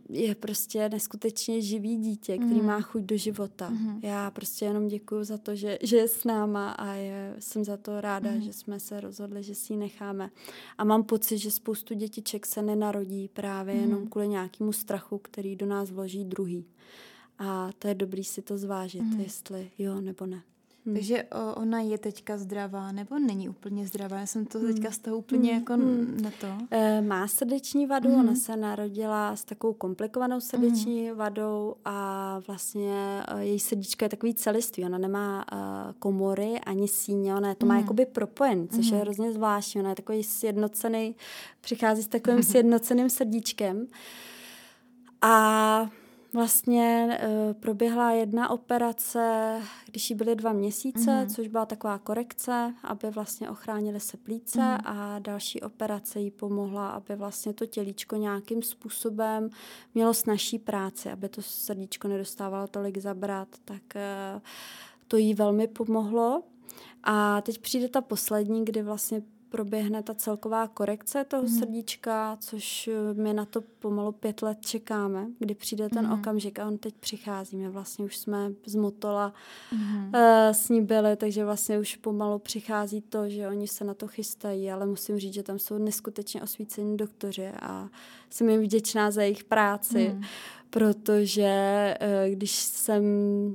je 0.10 0.36
prostě 0.36 0.90
neskutečně 0.90 1.62
živý 1.62 1.98
dítě, 1.98 2.38
který 2.38 2.62
mm. 2.62 2.66
má 2.66 2.82
chuť 2.82 3.02
do 3.02 3.18
života. 3.18 3.70
Mm. 3.70 4.00
Já 4.02 4.32
prostě 4.32 4.66
jenom 4.66 4.88
děkuju 4.88 5.24
za 5.24 5.38
to, 5.38 5.56
že, 5.56 5.78
že 5.82 5.98
je 5.98 6.08
s 6.08 6.24
náma 6.24 6.72
a 6.72 6.94
je, 6.94 7.36
jsem 7.40 7.63
za 7.64 7.78
to 7.78 8.02
ráda, 8.02 8.32
mm. 8.32 8.42
že 8.42 8.54
jsme 8.54 8.80
se 8.80 9.02
rozhodli, 9.02 9.44
že 9.44 9.56
si 9.56 9.74
ji 9.74 9.78
necháme. 9.78 10.30
A 10.78 10.84
mám 10.84 11.04
pocit, 11.04 11.38
že 11.38 11.52
spoustu 11.52 11.94
dětiček 11.94 12.46
se 12.46 12.62
nenarodí 12.62 13.28
právě 13.28 13.76
mm. 13.76 13.82
jenom 13.82 14.08
kvůli 14.08 14.28
nějakému 14.28 14.74
strachu, 14.74 15.18
který 15.18 15.56
do 15.56 15.66
nás 15.66 15.92
vloží 15.92 16.26
druhý. 16.26 16.66
A 17.40 17.70
to 17.80 17.88
je 17.88 17.96
dobrý 17.96 18.24
si 18.24 18.42
to 18.42 18.58
zvážit, 18.58 19.04
mm. 19.04 19.20
jestli 19.20 19.72
jo 19.78 20.02
nebo 20.02 20.26
ne. 20.26 20.44
Hmm. 20.86 20.96
Takže 20.96 21.24
o, 21.24 21.56
ona 21.56 21.80
je 21.80 21.98
teďka 21.98 22.38
zdravá, 22.38 22.92
nebo 22.92 23.20
není 23.20 23.50
úplně 23.50 23.88
zdravá? 23.88 24.18
Já 24.18 24.26
jsem 24.26 24.46
to 24.46 24.60
hmm. 24.60 24.74
teďka 24.74 24.92
z 24.92 24.98
toho 24.98 25.18
úplně 25.18 25.52
hmm. 25.52 25.60
jako 25.60 25.74
hmm. 25.74 26.18
na 26.22 26.32
to. 26.42 26.48
E, 26.72 27.02
má 27.02 27.28
srdeční 27.28 27.86
vadu, 27.86 28.10
hmm. 28.10 28.20
ona 28.20 28.36
se 28.36 28.58
narodila 28.58 29.36
s 29.36 29.46
takovou 29.46 29.74
komplikovanou 29.74 30.40
srdeční 30.40 31.08
hmm. 31.08 31.18
vadou 31.18 31.76
a 31.86 32.40
vlastně 32.48 33.24
e, 33.28 33.44
její 33.44 33.60
srdíčko 33.60 34.06
je 34.06 34.10
takový 34.10 34.34
celiství. 34.34 34.86
Ona 34.86 34.98
nemá 34.98 35.46
e, 35.52 35.56
komory 36.00 36.60
ani 36.60 36.88
síně, 36.88 37.36
ona 37.36 37.56
to 37.56 37.66
má 37.66 37.74
hmm. 37.74 37.84
jakoby 37.84 38.06
propojen, 38.06 38.68
což 38.68 38.86
hmm. 38.86 38.96
je 38.96 39.02
hrozně 39.02 39.32
zvláštní. 39.32 39.82
Ona 39.82 39.90
je 39.90 39.96
takový 39.96 40.24
sjednocený, 40.24 41.16
přichází 41.62 42.04
s 42.04 42.08
takovým 42.08 42.44
sjednoceným 42.44 43.10
srdíčkem. 43.10 43.88
A 45.22 45.90
Vlastně 46.34 47.18
uh, 47.28 47.54
proběhla 47.54 48.12
jedna 48.12 48.50
operace, 48.50 49.62
když 49.86 50.10
jí 50.10 50.16
byly 50.16 50.36
dva 50.36 50.54
měsíce, 50.54 51.12
mm-hmm. 51.12 51.36
což 51.36 51.48
byla 51.48 51.66
taková 51.66 51.98
korekce, 51.98 52.74
aby 52.84 53.10
vlastně 53.10 53.50
ochránili 53.50 54.00
se 54.00 54.18
plíce 54.18 54.60
mm-hmm. 54.60 54.82
a 54.86 55.20
další 55.20 55.62
operace 55.62 56.20
jí 56.20 56.32
pomohla, 56.32 56.90
aby 56.90 57.16
vlastně 57.16 57.54
to 57.54 57.66
tělíčko 57.66 58.16
nějakým 58.16 58.62
způsobem 58.62 59.50
mělo 59.94 60.14
snažší 60.14 60.60
práci, 60.60 61.12
aby 61.12 61.30
to 61.30 61.42
srdíčko 61.42 62.08
nedostávalo 62.08 62.68
tolik 62.68 62.98
zabrat, 62.98 63.48
tak 63.66 63.82
uh, 63.96 64.42
to 65.08 65.18
jí 65.18 65.34
velmi 65.34 65.68
pomohlo. 65.68 66.44
A 67.04 67.42
teď 67.42 67.58
přijde 67.58 67.90
ta 67.90 68.02
poslední, 68.02 68.66
kdy 68.66 68.82
vlastně 68.82 69.22
proběhne 69.54 70.04
ta 70.04 70.14
celková 70.14 70.68
korekce 70.68 71.24
toho 71.24 71.44
mm. 71.44 71.50
srdíčka, 71.50 72.38
což 72.40 72.88
eh, 72.88 73.14
my 73.14 73.34
na 73.34 73.46
to 73.46 73.62
pomalu 73.62 74.12
pět 74.12 74.42
let 74.42 74.58
čekáme, 74.62 75.28
kdy 75.40 75.56
přijde 75.56 75.90
ten 75.90 76.06
mm. 76.06 76.12
okamžik 76.12 76.60
a 76.60 76.68
on 76.68 76.78
teď 76.78 76.96
přichází. 77.00 77.58
My 77.58 77.70
vlastně 77.70 78.06
už 78.06 78.18
jsme 78.18 78.52
z 78.66 78.76
Motola 78.76 79.34
mm. 79.72 80.06
uh, 80.06 80.12
s 80.52 80.70
ní 80.70 80.82
byli, 80.82 81.16
takže 81.16 81.46
vlastně 81.46 81.80
už 81.80 81.96
pomalu 81.96 82.40
přichází 82.40 83.02
to, 83.02 83.30
že 83.30 83.48
oni 83.48 83.68
se 83.68 83.84
na 83.84 83.94
to 83.94 84.08
chystají, 84.08 84.72
ale 84.72 84.86
musím 84.86 85.20
říct, 85.20 85.34
že 85.34 85.44
tam 85.44 85.60
jsou 85.60 85.78
neskutečně 85.78 86.42
osvícení 86.42 86.98
doktoři 86.98 87.48
a 87.62 87.90
jsem 88.30 88.50
jim 88.50 88.62
vděčná 88.62 89.12
za 89.12 89.22
jejich 89.22 89.44
práci. 89.44 90.12
Mm 90.16 90.24
protože 90.74 91.44
eh, 92.00 92.30
když 92.30 92.52
jsem 92.52 93.04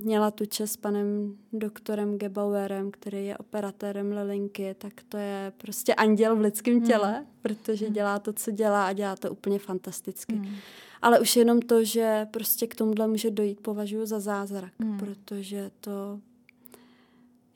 měla 0.05 0.31
tu 0.31 0.47
čest 0.47 0.73
s 0.73 0.77
panem 0.77 1.37
doktorem 1.53 2.19
Gebauerem, 2.19 2.91
který 2.91 3.27
je 3.27 3.39
operatérem 3.39 4.13
Lilinky, 4.13 4.75
tak 4.79 4.93
to 5.09 5.17
je 5.17 5.53
prostě 5.57 5.95
anděl 5.95 6.37
v 6.37 6.41
lidském 6.41 6.77
hmm. 6.77 6.87
těle, 6.87 7.13
hmm. 7.13 7.27
protože 7.43 7.91
dělá 7.91 8.19
to, 8.19 8.33
co 8.33 8.51
dělá 8.51 8.87
a 8.87 8.93
dělá 8.93 9.17
to 9.17 9.31
úplně 9.31 9.59
fantasticky. 9.59 10.35
Hmm. 10.35 10.55
Ale 11.03 11.21
už 11.21 11.37
jenom 11.37 11.61
to, 11.61 11.85
že 11.85 12.27
prostě 12.31 12.67
k 12.67 12.75
tomuhle 12.75 13.09
může 13.09 13.31
dojít, 13.31 13.61
považuji 13.61 14.07
za 14.07 14.21
zázrak, 14.21 14.73
hmm. 14.79 14.99
protože 14.99 15.71
to 15.81 16.21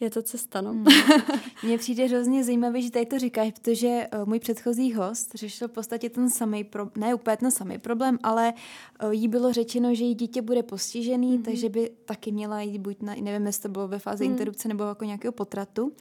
je 0.03 0.11
to 0.11 0.23
cesta, 0.23 0.61
no. 0.61 0.71
Hmm. 0.71 0.85
Mně 1.63 1.79
přijde 1.79 2.07
hrozně 2.07 2.45
zajímavé, 2.45 2.83
že 2.83 2.91
tady 2.91 3.07
to 3.07 3.19
říkáš, 3.19 3.53
protože 3.53 4.07
uh, 4.17 4.29
můj 4.29 4.39
předchozí 4.39 4.95
host 4.95 5.35
řešil 5.35 5.69
v 5.69 5.73
podstatě 5.73 6.11
ten 6.11 6.31
samý 6.31 6.65
problém, 6.65 6.93
ne 6.97 7.15
úplně 7.15 7.37
ten 7.37 7.51
samý 7.51 7.79
problém, 7.79 8.19
ale 8.23 8.53
uh, 9.05 9.11
jí 9.11 9.29
bylo 9.29 9.53
řečeno, 9.53 9.95
že 9.95 10.05
jí 10.05 10.15
dítě 10.15 10.43
bude 10.43 10.63
postižený, 10.63 11.39
mm-hmm. 11.39 11.43
takže 11.43 11.69
by 11.69 11.91
taky 12.05 12.33
měla 12.33 12.61
jít 12.61 12.79
buď 12.79 13.03
na, 13.03 13.15
nevím, 13.21 13.47
jestli 13.47 13.63
to 13.63 13.69
bylo 13.69 13.89
ve 13.89 13.99
fázi 13.99 14.25
mm. 14.25 14.31
interrupce 14.31 14.69
nebo 14.69 14.85
jako 14.85 15.05
nějakého 15.05 15.33
potratu, 15.33 15.93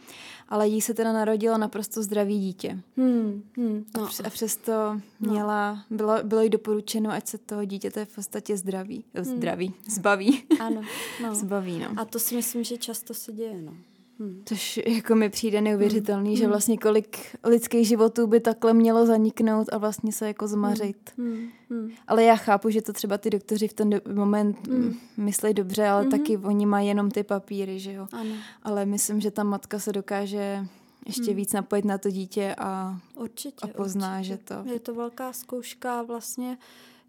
ale 0.50 0.68
jí 0.68 0.82
se 0.82 0.94
teda 0.94 1.14
narodilo 1.14 1.58
naprosto 1.58 2.04
zdravý 2.04 2.40
dítě. 2.40 2.80
Hmm. 2.98 3.44
Hmm. 3.58 3.86
No. 3.98 4.10
A 4.24 4.30
přesto 4.30 4.72
no. 4.72 5.02
měla, 5.32 5.84
bylo, 5.90 6.14
bylo 6.24 6.42
jí 6.42 6.50
doporučeno, 6.50 7.12
ať 7.12 7.28
se 7.28 7.38
toho 7.38 7.66
dítě 7.66 7.92
v 8.06 8.16
podstatě 8.16 8.58
zdraví, 8.58 9.06
hmm. 9.14 9.26
zdraví, 9.26 9.74
zbaví. 9.88 10.44
Ano, 10.60 10.82
no. 11.24 11.36
zbaví, 11.36 11.80
no. 11.80 11.88
A 11.98 12.06
to 12.06 12.20
si 12.20 12.36
myslím, 12.36 12.64
že 12.64 12.78
často 12.78 13.14
se 13.14 13.34
děje, 13.34 13.62
no. 13.62 13.74
Hmm. 14.22 14.42
Což 14.46 14.80
jako 14.88 15.16
mi 15.16 15.30
přijde 15.30 15.62
neuvěřitelný, 15.62 16.30
hmm. 16.30 16.38
že 16.38 16.48
vlastně 16.48 16.78
kolik 16.78 17.18
lidských 17.44 17.88
životů 17.88 18.28
by 18.28 18.40
takhle 18.40 18.74
mělo 18.74 19.06
zaniknout 19.06 19.68
a 19.74 19.78
vlastně 19.78 20.12
se 20.12 20.28
jako 20.28 20.48
zmařit. 20.48 21.12
Hmm. 21.18 21.50
Hmm. 21.70 21.92
Ale 22.08 22.24
já 22.24 22.36
chápu, 22.36 22.70
že 22.70 22.82
to 22.82 22.94
třeba 22.94 23.18
ty 23.18 23.30
doktoři 23.30 23.68
v 23.68 23.74
ten 23.74 23.90
do- 23.90 24.02
moment 24.14 24.68
hmm. 24.68 24.96
myslí 25.18 25.54
dobře, 25.54 25.88
ale 25.88 26.02
hmm. 26.02 26.12
taky 26.12 26.38
oni 26.38 26.66
mají 26.66 26.88
jenom 26.88 27.12
ty 27.12 27.24
papíry, 27.24 27.80
že 27.80 27.94
jo. 27.94 28.08
Ano. 28.12 28.36
Ale 28.64 28.86
myslím, 28.86 29.22
že 29.22 29.32
ta 29.32 29.44
matka 29.44 29.80
se 29.80 29.92
dokáže 29.92 30.68
ještě 31.06 31.26
hmm. 31.26 31.36
víc 31.36 31.54
napojit 31.54 31.86
na 31.86 31.98
to 31.98 32.10
dítě 32.10 32.56
a, 32.58 33.00
určitě, 33.16 33.66
a 33.66 33.68
pozná, 33.68 34.18
určitě. 34.18 34.34
že 34.34 34.38
to... 34.38 34.74
Je 34.74 34.80
to 34.80 34.94
velká 34.94 35.34
zkouška 35.34 36.02
vlastně 36.02 36.58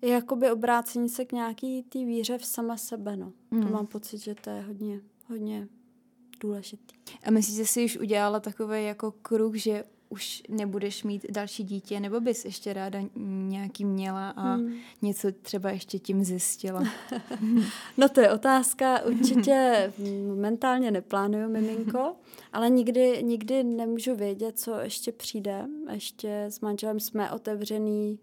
je 0.03 0.09
jakoby 0.09 0.51
obrácení 0.51 1.09
se 1.09 1.25
k 1.25 1.33
nějaký 1.33 1.83
té 1.83 1.99
víře 1.99 2.39
v 2.39 2.45
sama 2.45 2.77
sebe, 2.77 3.17
no. 3.17 3.33
Hmm. 3.51 3.63
To 3.63 3.69
mám 3.69 3.87
pocit, 3.87 4.19
že 4.19 4.35
to 4.35 4.51
je 4.51 4.63
hodně, 4.63 5.01
hodně 5.29 5.69
důležitý. 6.43 6.95
A 7.25 7.31
myslíš, 7.31 7.57
že 7.57 7.67
jsi 7.67 7.85
už 7.85 7.97
udělala 7.97 8.41
takový 8.41 8.85
jako 8.85 9.13
kruh, 9.13 9.55
že 9.55 9.85
už 10.13 10.43
nebudeš 10.49 11.05
mít 11.05 11.27
další 11.31 11.65
dítě, 11.65 12.01
nebo 12.01 12.21
bys 12.21 12.45
ještě 12.45 12.73
ráda 12.73 12.99
nějaký 13.49 13.85
měla 13.85 14.31
a 14.31 14.55
hmm. 14.55 14.75
něco 15.03 15.33
třeba 15.33 15.71
ještě 15.71 15.99
tím 15.99 16.25
zjistila? 16.25 16.83
no 17.97 18.09
to 18.09 18.21
je 18.21 18.33
otázka. 18.33 19.03
Určitě 19.05 19.93
momentálně 20.27 20.91
neplánuju 20.91 21.49
miminko, 21.49 22.15
ale 22.53 22.71
nikdy, 22.71 23.23
nikdy 23.23 23.65
nemůžu 23.65 24.15
vědět, 24.15 24.59
co 24.59 24.81
ještě 24.81 25.13
přijde. 25.13 25.67
Ještě 25.93 26.45
s 26.45 26.61
manželem 26.61 27.01
jsme 27.01 27.31
otevřený 27.31 28.19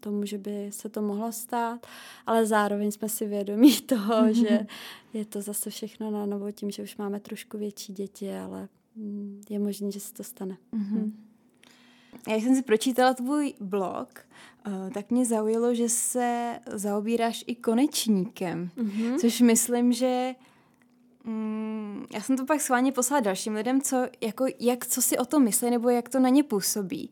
tomu, 0.00 0.26
že 0.26 0.38
by 0.38 0.68
se 0.70 0.88
to 0.88 1.02
mohlo 1.02 1.32
stát, 1.32 1.86
ale 2.26 2.46
zároveň 2.46 2.90
jsme 2.90 3.08
si 3.08 3.26
vědomí 3.26 3.80
toho, 3.80 4.32
že 4.32 4.66
je 5.12 5.24
to 5.24 5.42
zase 5.42 5.70
všechno 5.70 6.10
na 6.10 6.26
novo 6.26 6.52
tím, 6.52 6.70
že 6.70 6.82
už 6.82 6.96
máme 6.96 7.20
trošku 7.20 7.58
větší 7.58 7.92
děti, 7.92 8.34
ale 8.34 8.68
mm, 8.96 9.42
je 9.48 9.58
možné, 9.58 9.90
že 9.90 10.00
se 10.00 10.14
to 10.14 10.24
stane. 10.24 10.56
Mm-hmm. 10.72 11.12
Já 12.28 12.34
jsem 12.34 12.54
si 12.56 12.62
pročítala 12.62 13.14
tvůj 13.14 13.54
blog, 13.60 14.26
eh, 14.66 14.90
tak 14.94 15.10
mě 15.10 15.26
zaujalo, 15.26 15.74
že 15.74 15.88
se 15.88 16.58
zaobíráš 16.72 17.44
i 17.46 17.54
konečníkem, 17.54 18.70
mm-hmm. 18.76 19.18
což 19.20 19.40
myslím, 19.40 19.92
že 19.92 20.34
Mm, 21.26 22.06
já 22.12 22.20
jsem 22.20 22.36
to 22.36 22.44
pak 22.44 22.60
schválně 22.60 22.92
poslala 22.92 23.20
dalším 23.20 23.54
lidem, 23.54 23.80
co, 23.80 24.06
jako, 24.20 24.46
jak, 24.60 24.86
co 24.86 25.02
si 25.02 25.18
o 25.18 25.24
tom 25.24 25.44
myslí, 25.44 25.70
nebo 25.70 25.88
jak 25.88 26.08
to 26.08 26.20
na 26.20 26.28
ně 26.28 26.42
působí. 26.42 27.10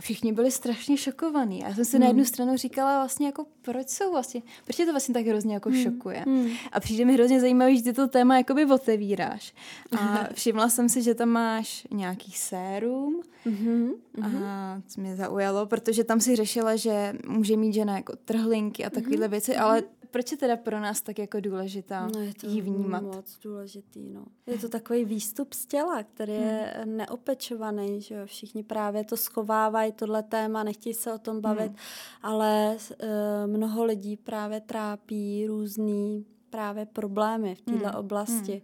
A 0.00 0.02
všichni 0.02 0.32
byli 0.32 0.50
strašně 0.50 0.96
šokovaní. 0.96 1.64
A 1.64 1.68
já 1.68 1.74
jsem 1.74 1.84
si 1.84 1.96
hmm. 1.96 2.00
na 2.00 2.06
jednu 2.06 2.24
stranu 2.24 2.56
říkala 2.56 2.98
vlastně 2.98 3.26
jako, 3.26 3.46
proč 3.62 3.88
jsou 3.88 4.10
vlastně, 4.10 4.42
proč 4.64 4.76
tě 4.76 4.86
to 4.86 4.92
vlastně 4.92 5.14
tak 5.14 5.26
hrozně 5.26 5.54
jako 5.54 5.68
hmm. 5.68 5.82
šokuje. 5.82 6.24
Hmm. 6.26 6.50
A 6.72 6.80
přijde 6.80 7.04
mi 7.04 7.14
hrozně 7.14 7.40
zajímavé, 7.40 7.76
že 7.76 7.82
ty 7.82 7.92
to 7.92 8.08
téma 8.08 8.36
jakoby 8.36 8.64
otevíráš. 8.64 9.54
A 9.98 10.28
všimla 10.34 10.68
jsem 10.68 10.88
si, 10.88 11.02
že 11.02 11.14
tam 11.14 11.28
máš 11.28 11.86
nějaký 11.90 12.32
sérum. 12.32 13.22
Mm-hmm. 13.46 13.90
A 14.22 14.80
co 14.88 15.00
mě 15.00 15.16
zaujalo, 15.16 15.66
protože 15.66 16.04
tam 16.04 16.20
si 16.20 16.36
řešila, 16.36 16.76
že 16.76 17.12
může 17.26 17.56
mít 17.56 17.72
žena 17.72 17.96
jako 17.96 18.16
trhlinky 18.24 18.84
a 18.84 18.90
takovéhle 18.90 19.26
mm-hmm. 19.26 19.30
věci, 19.30 19.56
ale 19.56 19.82
proč 20.10 20.32
je 20.32 20.38
teda 20.38 20.56
pro 20.56 20.80
nás 20.80 21.00
tak 21.00 21.18
jako 21.18 21.40
důležitá 21.40 22.08
no, 22.14 22.20
je 22.20 22.34
to 22.34 22.46
jí 22.46 22.60
vnímat? 22.60 23.02
moc 23.02 23.38
důležitý, 23.42 24.10
no. 24.10 24.24
Je 24.46 24.58
to 24.58 24.68
takový 24.68 25.04
výstup 25.04 25.52
z 25.52 25.66
těla, 25.66 26.02
který 26.02 26.32
je 26.32 26.74
hmm. 26.76 26.96
neopečovaný, 26.96 28.00
že 28.00 28.14
jo. 28.14 28.26
Všichni 28.26 28.62
právě 28.62 29.04
to 29.04 29.16
schovávají, 29.16 29.92
tohle 29.92 30.22
téma, 30.22 30.62
nechtějí 30.62 30.94
se 30.94 31.12
o 31.12 31.18
tom 31.18 31.40
bavit, 31.40 31.68
hmm. 31.68 31.76
ale 32.22 32.76
uh, 32.76 33.06
mnoho 33.46 33.84
lidí 33.84 34.16
právě 34.16 34.60
trápí 34.60 35.46
různý 35.46 36.26
právě 36.50 36.86
problémy 36.86 37.54
v 37.54 37.62
této 37.62 37.86
hmm. 37.86 37.94
oblasti. 37.94 38.52
Hmm. 38.52 38.60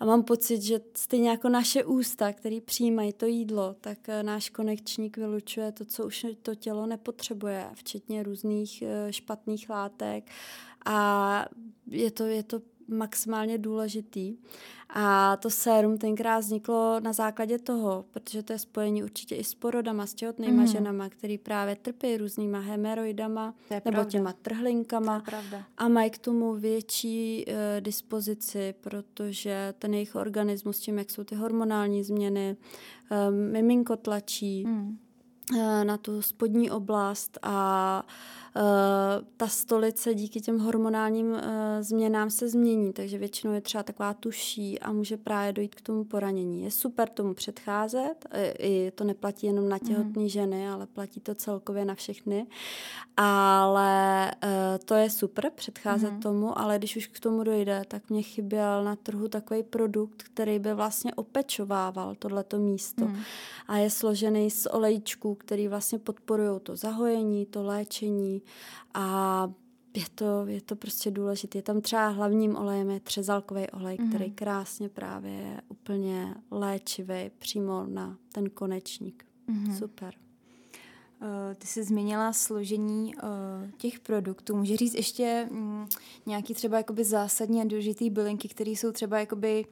A 0.00 0.04
mám 0.04 0.22
pocit, 0.22 0.62
že 0.62 0.80
stejně 0.96 1.30
jako 1.30 1.48
naše 1.48 1.84
ústa, 1.84 2.32
který 2.32 2.60
přijímají 2.60 3.12
to 3.12 3.26
jídlo, 3.26 3.74
tak 3.80 4.08
eh, 4.08 4.22
náš 4.22 4.50
konekčník 4.50 5.16
vylučuje 5.16 5.72
to, 5.72 5.84
co 5.84 6.06
už 6.06 6.26
to 6.42 6.54
tělo 6.54 6.86
nepotřebuje, 6.86 7.66
včetně 7.74 8.22
různých 8.22 8.82
eh, 8.82 9.12
špatných 9.12 9.70
látek 9.70 10.30
a 10.86 11.46
je 11.90 12.10
to, 12.10 12.24
je 12.24 12.42
to 12.42 12.60
maximálně 12.88 13.58
důležitý. 13.58 14.36
A 14.88 15.36
to 15.36 15.50
sérum 15.50 15.98
tenkrát 15.98 16.38
vzniklo 16.38 17.00
na 17.00 17.12
základě 17.12 17.58
toho, 17.58 18.04
protože 18.10 18.42
to 18.42 18.52
je 18.52 18.58
spojení 18.58 19.04
určitě 19.04 19.36
i 19.36 19.44
s 19.44 19.54
porodama, 19.54 20.06
s 20.06 20.14
těhotnýma 20.14 20.62
mm. 20.62 20.66
ženama, 20.66 21.08
který 21.08 21.38
právě 21.38 21.76
trpí 21.76 22.16
různýma 22.16 22.58
hemeroidama 22.58 23.54
nebo 23.70 23.80
pravda. 23.82 24.04
těma 24.04 24.32
trhlinkama 24.32 25.22
a 25.78 25.88
mají 25.88 26.10
k 26.10 26.18
tomu 26.18 26.54
větší 26.54 27.44
uh, 27.48 27.54
dispozici, 27.80 28.74
protože 28.80 29.74
ten 29.78 29.94
jejich 29.94 30.14
organismus, 30.14 30.78
tím, 30.78 30.98
jak 30.98 31.10
jsou 31.10 31.24
ty 31.24 31.34
hormonální 31.34 32.04
změny, 32.04 32.56
um, 33.28 33.34
miminko 33.34 33.96
tlačí, 33.96 34.64
mm 34.64 34.98
na 35.82 35.96
tu 35.96 36.22
spodní 36.22 36.70
oblast 36.70 37.38
a 37.42 38.06
Eh, 38.45 38.45
ta 39.36 39.48
stolice 39.48 40.14
díky 40.14 40.40
těm 40.40 40.58
hormonálním 40.58 41.30
uh, 41.30 41.40
změnám 41.80 42.30
se 42.30 42.48
změní, 42.48 42.92
takže 42.92 43.18
většinou 43.18 43.52
je 43.52 43.60
třeba 43.60 43.82
taková 43.82 44.14
tuší 44.14 44.78
a 44.78 44.92
může 44.92 45.16
právě 45.16 45.52
dojít 45.52 45.74
k 45.74 45.80
tomu 45.80 46.04
poranění. 46.04 46.62
Je 46.62 46.70
super 46.70 47.08
tomu 47.08 47.34
předcházet, 47.34 48.26
i 48.58 48.92
to 48.94 49.04
neplatí 49.04 49.46
jenom 49.46 49.68
na 49.68 49.78
těhotné 49.78 50.22
mm. 50.22 50.28
ženy, 50.28 50.68
ale 50.68 50.86
platí 50.86 51.20
to 51.20 51.34
celkově 51.34 51.84
na 51.84 51.94
všechny, 51.94 52.46
ale 53.16 54.30
uh, 54.44 54.50
to 54.84 54.94
je 54.94 55.10
super 55.10 55.50
předcházet 55.54 56.12
mm. 56.12 56.20
tomu, 56.20 56.58
ale 56.58 56.78
když 56.78 56.96
už 56.96 57.06
k 57.06 57.20
tomu 57.20 57.44
dojde, 57.44 57.82
tak 57.88 58.10
mě 58.10 58.22
chyběl 58.22 58.84
na 58.84 58.96
trhu 58.96 59.28
takový 59.28 59.62
produkt, 59.62 60.22
který 60.22 60.58
by 60.58 60.74
vlastně 60.74 61.14
opečovával 61.14 62.14
tohleto 62.14 62.58
místo 62.58 63.04
mm. 63.04 63.16
a 63.68 63.76
je 63.76 63.90
složený 63.90 64.50
z 64.50 64.66
olejčků, 64.66 65.34
který 65.34 65.68
vlastně 65.68 65.98
podporují 65.98 66.60
to 66.62 66.76
zahojení, 66.76 67.46
to 67.46 67.62
léčení, 67.62 68.42
a 68.94 69.48
je 69.96 70.04
to, 70.14 70.46
je 70.46 70.60
to 70.60 70.76
prostě 70.76 71.10
důležité. 71.10 71.58
Je 71.58 71.62
tam 71.62 71.80
třeba 71.80 72.08
hlavním 72.08 72.56
olejem 72.56 72.90
je 72.90 73.00
třezalkový 73.00 73.70
olej, 73.70 73.96
mm-hmm. 73.96 74.08
který 74.08 74.30
krásně 74.30 74.88
právě 74.88 75.32
je 75.32 75.60
úplně 75.68 76.34
léčivý 76.50 77.30
přímo 77.38 77.86
na 77.88 78.16
ten 78.32 78.50
konečník. 78.50 79.24
Mm-hmm. 79.48 79.78
Super. 79.78 80.14
ty 81.58 81.66
jsi 81.66 81.84
změnila 81.84 82.32
složení 82.32 83.14
uh, 83.14 83.70
těch 83.76 84.00
produktů. 84.00 84.56
Může 84.56 84.76
říct 84.76 84.94
ještě 84.94 85.48
um, 85.50 85.88
nějaký 86.26 86.54
třeba 86.54 86.76
jakoby 86.76 87.04
zásadní 87.04 87.60
a 87.60 87.64
důležitý 87.64 88.10
bylinky, 88.10 88.48
které 88.48 88.70
jsou 88.70 88.92
třeba 88.92 89.18
jakoby 89.18 89.64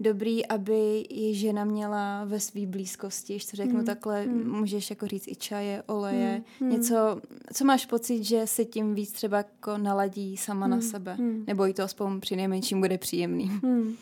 dobrý, 0.00 0.46
aby 0.46 1.06
je 1.10 1.34
žena 1.34 1.64
měla 1.64 2.24
ve 2.24 2.40
své 2.40 2.66
blízkosti, 2.66 3.32
když 3.32 3.44
to 3.44 3.56
řeknu 3.56 3.78
mm. 3.78 3.84
takhle, 3.84 4.26
mm. 4.26 4.50
můžeš 4.58 4.90
jako 4.90 5.06
říct 5.06 5.28
i 5.28 5.34
čaje, 5.34 5.82
oleje, 5.86 6.42
mm. 6.60 6.70
něco, 6.70 7.20
co 7.52 7.64
máš 7.64 7.86
pocit, 7.86 8.24
že 8.24 8.46
se 8.46 8.64
tím 8.64 8.94
víc 8.94 9.12
třeba 9.12 9.36
jako 9.36 9.78
naladí 9.78 10.36
sama 10.36 10.66
mm. 10.66 10.70
na 10.70 10.80
sebe, 10.80 11.16
mm. 11.18 11.44
nebo 11.46 11.66
i 11.66 11.74
to 11.74 11.82
aspoň 11.82 12.20
při 12.20 12.36
nejmenším 12.36 12.80
bude 12.80 12.98
příjemný. 12.98 13.50
Mm. 13.62 13.96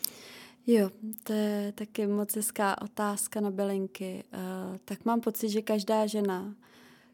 Jo, 0.67 0.89
to 1.23 1.33
je 1.33 1.71
taky 1.75 2.07
moc 2.07 2.35
hezká 2.35 2.81
otázka 2.81 3.41
na 3.41 3.51
bylinky. 3.51 4.23
Uh, 4.33 4.77
tak 4.85 5.05
mám 5.05 5.21
pocit, 5.21 5.49
že 5.49 5.61
každá 5.61 6.05
žena, 6.05 6.55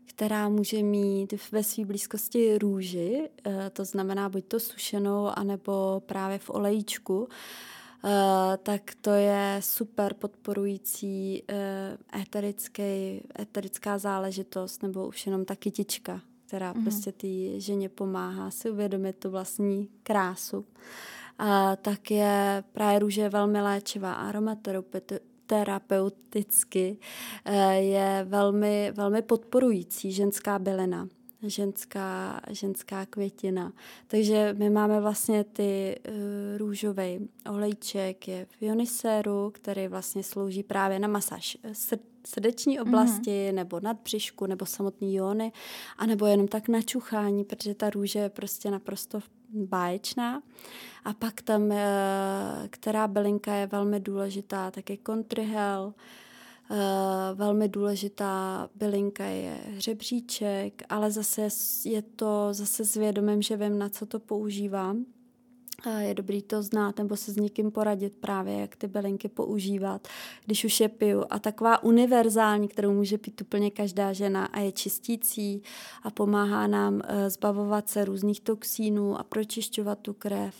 která 0.06 0.50
může 0.50 0.84
mít 0.84 1.34
ve 1.52 1.64
své 1.64 1.86
blízkosti 1.86 2.58
růži, 2.58 3.30
uh, 3.48 3.54
to 3.74 3.86
znamená 3.86 4.30
buď 4.30 4.46
to 4.46 4.60
sušenou, 4.60 5.28
anebo 5.36 6.02
právě 6.06 6.40
v 6.40 6.50
olejčku, 6.50 7.20
uh, 7.20 7.28
tak 8.64 8.82
to 9.02 9.10
je 9.10 9.58
super 9.60 10.14
podporující 10.14 11.44
uh, 11.44 12.20
eterický, 12.22 13.22
eterická 13.40 13.98
záležitost, 13.98 14.84
nebo 14.84 15.08
už 15.08 15.26
jenom 15.26 15.46
ta 15.46 15.56
kytička, 15.56 16.22
která 16.48 16.74
mm-hmm. 16.74 16.84
prostě 16.84 17.12
té 17.12 17.60
ženě 17.60 17.90
pomáhá 17.90 18.52
si 18.52 18.72
uvědomit 18.72 19.16
tu 19.16 19.30
vlastní 19.30 19.90
krásu 20.04 20.66
a 21.40 21.76
tak 21.76 22.12
je 22.12 22.64
právě 22.72 23.00
růže 23.00 23.30
velmi 23.30 23.62
léčivá 23.62 24.14
aromaterapeuticky 24.14 26.98
eh, 27.46 27.76
je 27.76 28.26
velmi, 28.30 28.92
velmi 28.96 29.22
podporující 29.22 30.12
ženská 30.12 30.60
bylina 30.60 31.08
ženská, 31.44 32.42
ženská 32.50 33.06
květina. 33.06 33.74
Takže 34.08 34.56
my 34.58 34.70
máme 34.70 35.02
vlastně 35.02 35.44
ty 35.44 36.00
uh, 36.08 36.14
růžový 36.58 37.30
olejček, 37.50 38.28
je 38.28 38.46
v 38.46 38.62
ioniséru, 38.62 39.52
který 39.54 39.88
vlastně 39.88 40.24
slouží 40.24 40.64
právě 40.64 41.00
na 41.00 41.08
masáž 41.08 41.58
srdeční 42.28 42.78
mhm. 42.78 42.88
oblasti, 42.88 43.48
mm. 43.50 43.56
nebo 43.56 43.80
nad 43.80 43.98
břišku, 44.04 44.46
nebo 44.46 44.66
samotný 44.66 45.16
jóny, 45.16 45.52
anebo 45.98 46.26
jenom 46.26 46.48
tak 46.48 46.68
na 46.68 46.82
čuchání, 46.82 47.44
protože 47.44 47.76
ta 47.76 47.90
růže 47.90 48.20
je 48.20 48.30
prostě 48.30 48.72
naprosto 48.72 49.20
báječná. 49.54 50.42
A 51.06 51.14
pak 51.14 51.42
tam, 51.42 51.72
eh, 51.72 52.68
která 52.70 53.08
bylinka 53.08 53.54
je 53.54 53.68
velmi 53.68 54.00
důležitá, 54.00 54.72
tak 54.72 54.90
je 54.90 54.98
kontrihel, 54.98 55.94
eh, 55.98 56.29
velmi 57.34 57.70
důležitá 57.70 58.70
bylinka 58.76 59.26
je 59.26 59.58
hřebříček, 59.76 60.84
ale 60.90 61.12
zase 61.12 61.48
je 61.86 62.02
to 62.02 62.48
zase 62.52 62.86
s 62.86 62.96
vědomím, 62.96 63.42
že 63.42 63.58
vím, 63.58 63.80
na 63.80 63.90
co 63.90 64.06
to 64.06 64.20
používám 64.20 65.06
je 65.88 66.14
dobrý 66.14 66.42
to 66.42 66.64
znát 66.64 66.98
nebo 66.98 67.18
se 67.18 67.32
s 67.32 67.36
někým 67.36 67.72
poradit 67.72 68.16
právě, 68.16 68.60
jak 68.60 68.76
ty 68.76 68.88
bylinky 68.88 69.28
používat, 69.28 70.08
když 70.46 70.66
už 70.66 70.80
je 70.80 70.90
piju. 70.90 71.24
A 71.30 71.40
taková 71.40 71.84
univerzální, 71.84 72.68
kterou 72.68 72.94
může 72.94 73.18
pít 73.18 73.42
úplně 73.42 73.72
každá 73.72 74.14
žena 74.14 74.46
a 74.46 74.60
je 74.60 74.72
čistící 74.72 75.62
a 76.04 76.12
pomáhá 76.12 76.68
nám 76.68 77.02
eh, 77.04 77.30
zbavovat 77.30 77.90
se 77.90 78.06
různých 78.06 78.42
toxínů 78.42 79.20
a 79.20 79.24
pročišťovat 79.24 80.00
tu 80.00 80.14
krev. 80.14 80.56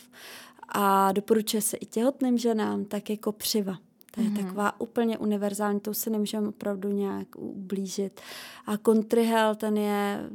A 0.68 1.12
doporučuje 1.12 1.62
se 1.62 1.76
i 1.76 1.86
těhotným 1.86 2.38
ženám, 2.38 2.84
tak 2.84 3.10
jako 3.10 3.32
přiva. 3.32 3.89
To 4.10 4.20
je 4.20 4.26
mm-hmm. 4.26 4.46
taková 4.46 4.80
úplně 4.80 5.18
univerzální, 5.18 5.80
to 5.80 5.94
se 5.94 6.10
nemůžeme 6.10 6.48
opravdu 6.48 6.88
nějak 6.88 7.36
ublížit. 7.36 8.20
A 8.66 8.76
kontrihel, 8.76 9.54
ten 9.54 9.76
je 9.76 10.30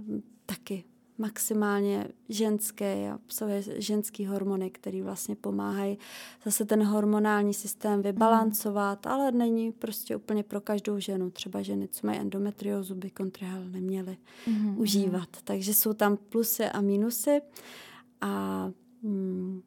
taky 0.45 0.83
maximálně 1.17 2.07
ženské 2.29 3.11
a 3.11 3.15
obsahuje 3.15 3.63
ženský 3.77 4.25
hormony, 4.25 4.69
které 4.69 5.03
vlastně 5.03 5.35
pomáhají 5.35 5.97
zase 6.45 6.65
ten 6.65 6.83
hormonální 6.83 7.53
systém 7.53 8.01
vybalancovat, 8.01 9.05
mm. 9.05 9.11
ale 9.11 9.31
není 9.31 9.71
prostě 9.71 10.15
úplně 10.15 10.43
pro 10.43 10.61
každou 10.61 10.99
ženu. 10.99 11.29
Třeba 11.29 11.61
ženy, 11.61 11.87
co 11.87 12.07
mají 12.07 12.19
endometriózu, 12.19 12.95
by 12.95 13.09
kontrahel 13.09 13.63
neměly 13.65 14.17
mm. 14.47 14.79
užívat. 14.79 15.29
Takže 15.43 15.73
jsou 15.73 15.93
tam 15.93 16.17
plusy 16.17 16.65
a 16.65 16.81
minusy 16.81 17.41
a 18.21 18.65
mm, 19.01 19.61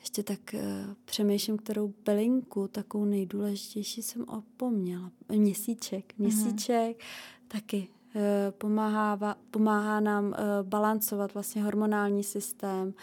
ještě 0.00 0.22
tak 0.22 0.38
uh, 0.54 0.60
přemýšlím, 1.04 1.56
kterou 1.56 1.94
bylinku, 2.04 2.68
takovou 2.68 3.04
nejdůležitější 3.04 4.02
jsem 4.02 4.24
opomněla. 4.28 5.10
Měsíček. 5.28 6.14
Měsíček 6.18 6.96
mm. 6.96 7.48
taky 7.48 7.88
Eh, 8.14 8.52
pomáhá, 8.58 9.36
pomáhá 9.50 10.00
nám 10.00 10.34
eh, 10.34 10.38
balancovat 10.62 11.34
vlastně 11.34 11.62
hormonální 11.62 12.24
systém 12.24 12.94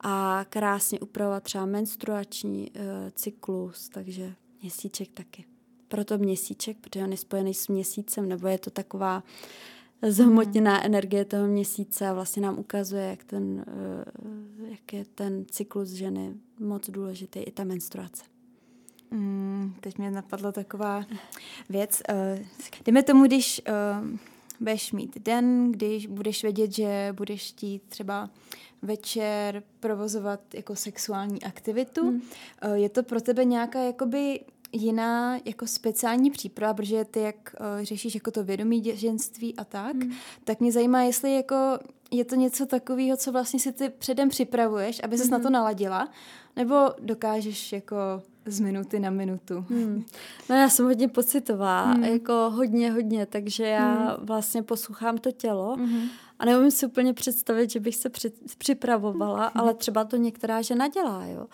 a 0.00 0.44
krásně 0.48 1.00
upravovat 1.00 1.42
třeba 1.42 1.66
menstruační 1.66 2.70
eh, 2.74 3.10
cyklus, 3.14 3.88
takže 3.88 4.34
měsíček 4.62 5.08
taky. 5.14 5.44
Proto 5.88 6.18
měsíček, 6.18 6.76
protože 6.80 7.04
on 7.04 7.10
je 7.10 7.16
spojený 7.16 7.54
s 7.54 7.68
měsícem, 7.68 8.28
nebo 8.28 8.48
je 8.48 8.58
to 8.58 8.70
taková 8.70 9.22
zhmotněná 10.08 10.74
hmm. 10.74 10.86
energie 10.86 11.24
toho 11.24 11.46
měsíce 11.46 12.08
a 12.08 12.12
vlastně 12.12 12.42
nám 12.42 12.58
ukazuje, 12.58 13.04
jak, 13.04 13.24
ten, 13.24 13.64
jak 14.70 14.92
je 14.92 15.04
ten 15.04 15.44
cyklus 15.50 15.88
ženy 15.88 16.34
moc 16.60 16.90
důležitý, 16.90 17.38
i 17.38 17.50
ta 17.50 17.64
menstruace. 17.64 18.24
Mm, 19.10 19.74
teď 19.80 19.98
mě 19.98 20.10
napadla 20.10 20.52
taková 20.52 21.04
věc. 21.68 22.02
Uh, 22.10 22.44
dejme 22.84 23.02
tomu, 23.02 23.24
když 23.24 23.62
uh, 23.68 24.08
budeš 24.60 24.92
mít 24.92 25.18
den, 25.18 25.72
když 25.72 26.06
budeš 26.06 26.42
vědět, 26.42 26.72
že 26.72 27.14
budeš 27.16 27.48
chtít 27.48 27.82
třeba 27.88 28.30
večer 28.82 29.62
provozovat 29.80 30.40
jako 30.54 30.76
sexuální 30.76 31.42
aktivitu. 31.42 32.08
Hmm. 32.08 32.22
Eh, 32.62 32.78
je 32.78 32.88
to 32.88 33.02
pro 33.02 33.20
tebe 33.20 33.44
nějaká 33.44 33.80
jakoby 33.80 34.40
jiná 34.74 35.38
jako 35.44 35.66
speciální 35.66 36.30
příprava, 36.30 36.74
protože 36.74 37.04
ty 37.04 37.20
jak 37.20 37.54
uh, 37.60 37.84
řešíš 37.84 38.14
jako 38.14 38.30
to 38.30 38.44
vědomí 38.44 38.82
ženství 38.94 39.54
a 39.56 39.64
tak, 39.64 39.96
hmm. 39.96 40.12
tak 40.44 40.60
mě 40.60 40.72
zajímá, 40.72 41.02
jestli 41.02 41.34
jako 41.34 41.78
je 42.10 42.24
to 42.24 42.34
něco 42.34 42.66
takového, 42.66 43.16
co 43.16 43.32
vlastně 43.32 43.60
si 43.60 43.72
ty 43.72 43.88
předem 43.88 44.28
připravuješ, 44.28 45.00
aby 45.04 45.18
ses 45.18 45.28
hmm. 45.28 45.32
na 45.32 45.38
to 45.38 45.50
naladila, 45.50 46.08
nebo 46.56 46.90
dokážeš 47.00 47.72
jako 47.72 47.96
z 48.46 48.60
minuty 48.60 49.00
na 49.00 49.10
minutu. 49.10 49.64
Hmm. 49.70 50.04
No 50.50 50.56
já 50.56 50.68
jsem 50.68 50.86
hodně 50.86 51.08
pocitová, 51.08 51.84
hmm. 51.84 52.04
jako 52.04 52.32
hodně, 52.32 52.92
hodně, 52.92 53.26
takže 53.26 53.66
já 53.66 53.92
hmm. 53.94 54.26
vlastně 54.26 54.62
poslouchám 54.62 55.18
to 55.18 55.32
tělo 55.32 55.76
hmm. 55.76 56.08
a 56.38 56.44
neumím 56.44 56.70
si 56.70 56.86
úplně 56.86 57.14
představit, 57.14 57.70
že 57.70 57.80
bych 57.80 57.96
se 57.96 58.08
při, 58.08 58.32
připravovala, 58.58 59.40
hmm. 59.40 59.60
ale 59.60 59.74
třeba 59.74 60.04
to 60.04 60.16
některá 60.16 60.62
žena 60.62 60.88
dělá, 60.88 61.24
jo. 61.24 61.46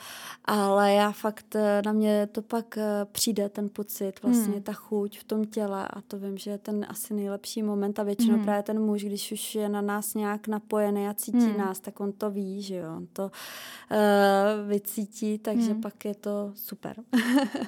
Ale 0.44 0.92
já 0.92 1.12
fakt, 1.12 1.56
eh, 1.56 1.82
na 1.84 1.92
mě 1.92 2.28
to 2.32 2.42
pak 2.42 2.78
eh, 2.78 3.06
přijde 3.12 3.48
ten 3.48 3.68
pocit, 3.72 4.12
vlastně 4.22 4.52
hmm. 4.52 4.62
ta 4.62 4.72
chuť 4.72 5.18
v 5.18 5.24
tom 5.24 5.44
těle 5.44 5.88
a 5.88 6.00
to 6.00 6.18
vím, 6.18 6.38
že 6.38 6.50
je 6.50 6.58
ten 6.58 6.86
asi 6.88 7.14
nejlepší 7.14 7.62
moment 7.62 7.98
a 7.98 8.02
většinou 8.02 8.34
hmm. 8.34 8.44
právě 8.44 8.62
ten 8.62 8.80
muž, 8.80 9.04
když 9.04 9.32
už 9.32 9.54
je 9.54 9.68
na 9.68 9.80
nás 9.80 10.14
nějak 10.14 10.48
napojený 10.48 11.08
a 11.08 11.14
cítí 11.14 11.38
hmm. 11.38 11.58
nás, 11.58 11.80
tak 11.80 12.00
on 12.00 12.12
to 12.12 12.30
ví, 12.30 12.62
že 12.62 12.76
jo, 12.76 12.96
on 12.96 13.06
to 13.12 13.22
uh, 13.24 14.68
vycítí, 14.96 15.38
takže 15.38 15.72
hmm. 15.72 15.80
pak 15.80 16.04
je 16.04 16.14
to 16.14 16.52
super. 16.54 16.96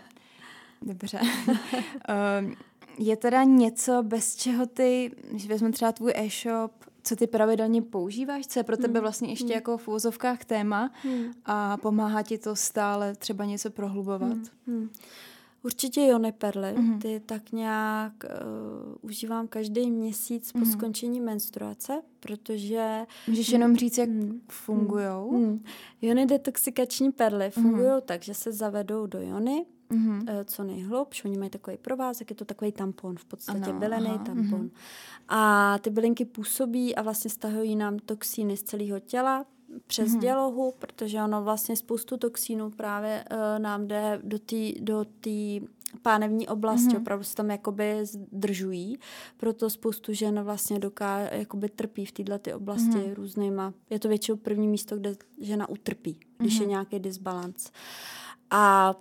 Dobře. 0.82 1.20
um, 1.20 2.56
je 2.98 3.16
teda 3.16 3.44
něco, 3.44 4.02
bez 4.02 4.36
čeho 4.36 4.66
ty, 4.66 5.10
když 5.30 5.46
vezmu 5.46 5.72
třeba 5.72 5.92
tvůj 5.92 6.12
e-shop, 6.16 6.72
co 7.02 7.16
ty 7.16 7.26
pravidelně 7.26 7.82
používáš, 7.82 8.46
co 8.46 8.60
je 8.60 8.64
pro 8.64 8.76
tebe 8.76 8.98
hmm. 8.98 9.02
vlastně 9.02 9.28
ještě 9.30 9.44
hmm. 9.44 9.54
jako 9.54 9.78
v 9.78 9.88
úzovkách 9.88 10.44
téma 10.44 10.90
hmm. 11.02 11.32
a 11.44 11.76
pomáhá 11.76 12.22
ti 12.22 12.38
to 12.38 12.56
stále 12.56 13.14
třeba 13.14 13.44
něco 13.44 13.70
prohlubovat? 13.70 14.22
Hmm. 14.22 14.46
Hmm. 14.66 14.90
Určitě 15.64 16.06
jony 16.06 16.32
perly, 16.32 16.74
mm-hmm. 16.74 16.98
ty 16.98 17.20
tak 17.26 17.52
nějak 17.52 18.12
uh, 18.24 18.94
užívám 19.02 19.48
každý 19.48 19.90
měsíc 19.90 20.52
po 20.52 20.58
mm-hmm. 20.58 20.72
skončení 20.72 21.20
menstruace, 21.20 22.02
protože... 22.20 23.06
Můžeš 23.28 23.48
jenom 23.48 23.76
říct, 23.76 23.98
jak 23.98 24.08
mm, 24.08 24.40
fungují? 24.48 25.06
Mm, 25.30 25.64
jony 26.02 26.26
detoxikační 26.26 27.12
perly 27.12 27.50
fungují 27.50 27.86
mm-hmm. 27.86 28.00
tak, 28.00 28.22
že 28.22 28.34
se 28.34 28.52
zavedou 28.52 29.06
do 29.06 29.20
jony, 29.20 29.66
mm-hmm. 29.90 30.20
uh, 30.20 30.44
co 30.44 30.64
nejhlubš, 30.64 31.24
oni 31.24 31.38
mají 31.38 31.50
takový 31.50 31.76
provázek, 31.76 32.30
je 32.30 32.36
to 32.36 32.44
takový 32.44 32.72
tampon, 32.72 33.16
v 33.16 33.24
podstatě 33.24 33.70
ano, 33.70 33.78
bylený 33.78 34.06
aha, 34.06 34.24
tampon. 34.24 34.60
Mm-hmm. 34.60 34.70
A 35.28 35.78
ty 35.78 35.90
bylinky 35.90 36.24
působí 36.24 36.96
a 36.96 37.02
vlastně 37.02 37.30
stahují 37.30 37.76
nám 37.76 37.98
toxíny 37.98 38.56
z 38.56 38.62
celého 38.62 39.00
těla, 39.00 39.44
přes 39.86 40.10
mm-hmm. 40.10 40.20
dělohu, 40.20 40.74
protože 40.78 41.22
ono 41.22 41.42
vlastně 41.42 41.76
spoustu 41.76 42.16
toxínů 42.16 42.70
právě 42.70 43.24
uh, 43.30 43.38
nám 43.62 43.86
jde 43.86 44.20
do 44.24 44.38
té 44.38 44.72
do 44.80 45.04
tý 45.20 45.60
pánevní 46.02 46.48
oblasti, 46.48 46.88
mm-hmm. 46.88 47.00
opravdu 47.00 47.24
se 47.24 47.34
tam 47.34 47.50
jakoby 47.50 48.06
zdržují, 48.06 48.98
proto 49.36 49.70
spoustu 49.70 50.12
žen 50.12 50.42
vlastně 50.42 50.78
doká, 50.78 51.18
jakoby 51.18 51.68
trpí 51.68 52.06
v 52.06 52.12
této 52.12 52.38
ty 52.38 52.54
oblasti 52.54 52.90
mm-hmm. 52.90 53.14
různýma. 53.14 53.74
Je 53.90 53.98
to 53.98 54.08
většinou 54.08 54.36
první 54.36 54.68
místo, 54.68 54.96
kde 54.96 55.14
žena 55.40 55.68
utrpí, 55.68 56.20
když 56.38 56.54
mm-hmm. 56.54 56.60
je 56.60 56.66
mhm. 56.66 56.70
nějaký 56.70 56.98
disbalans. 56.98 57.70
A 58.50 58.94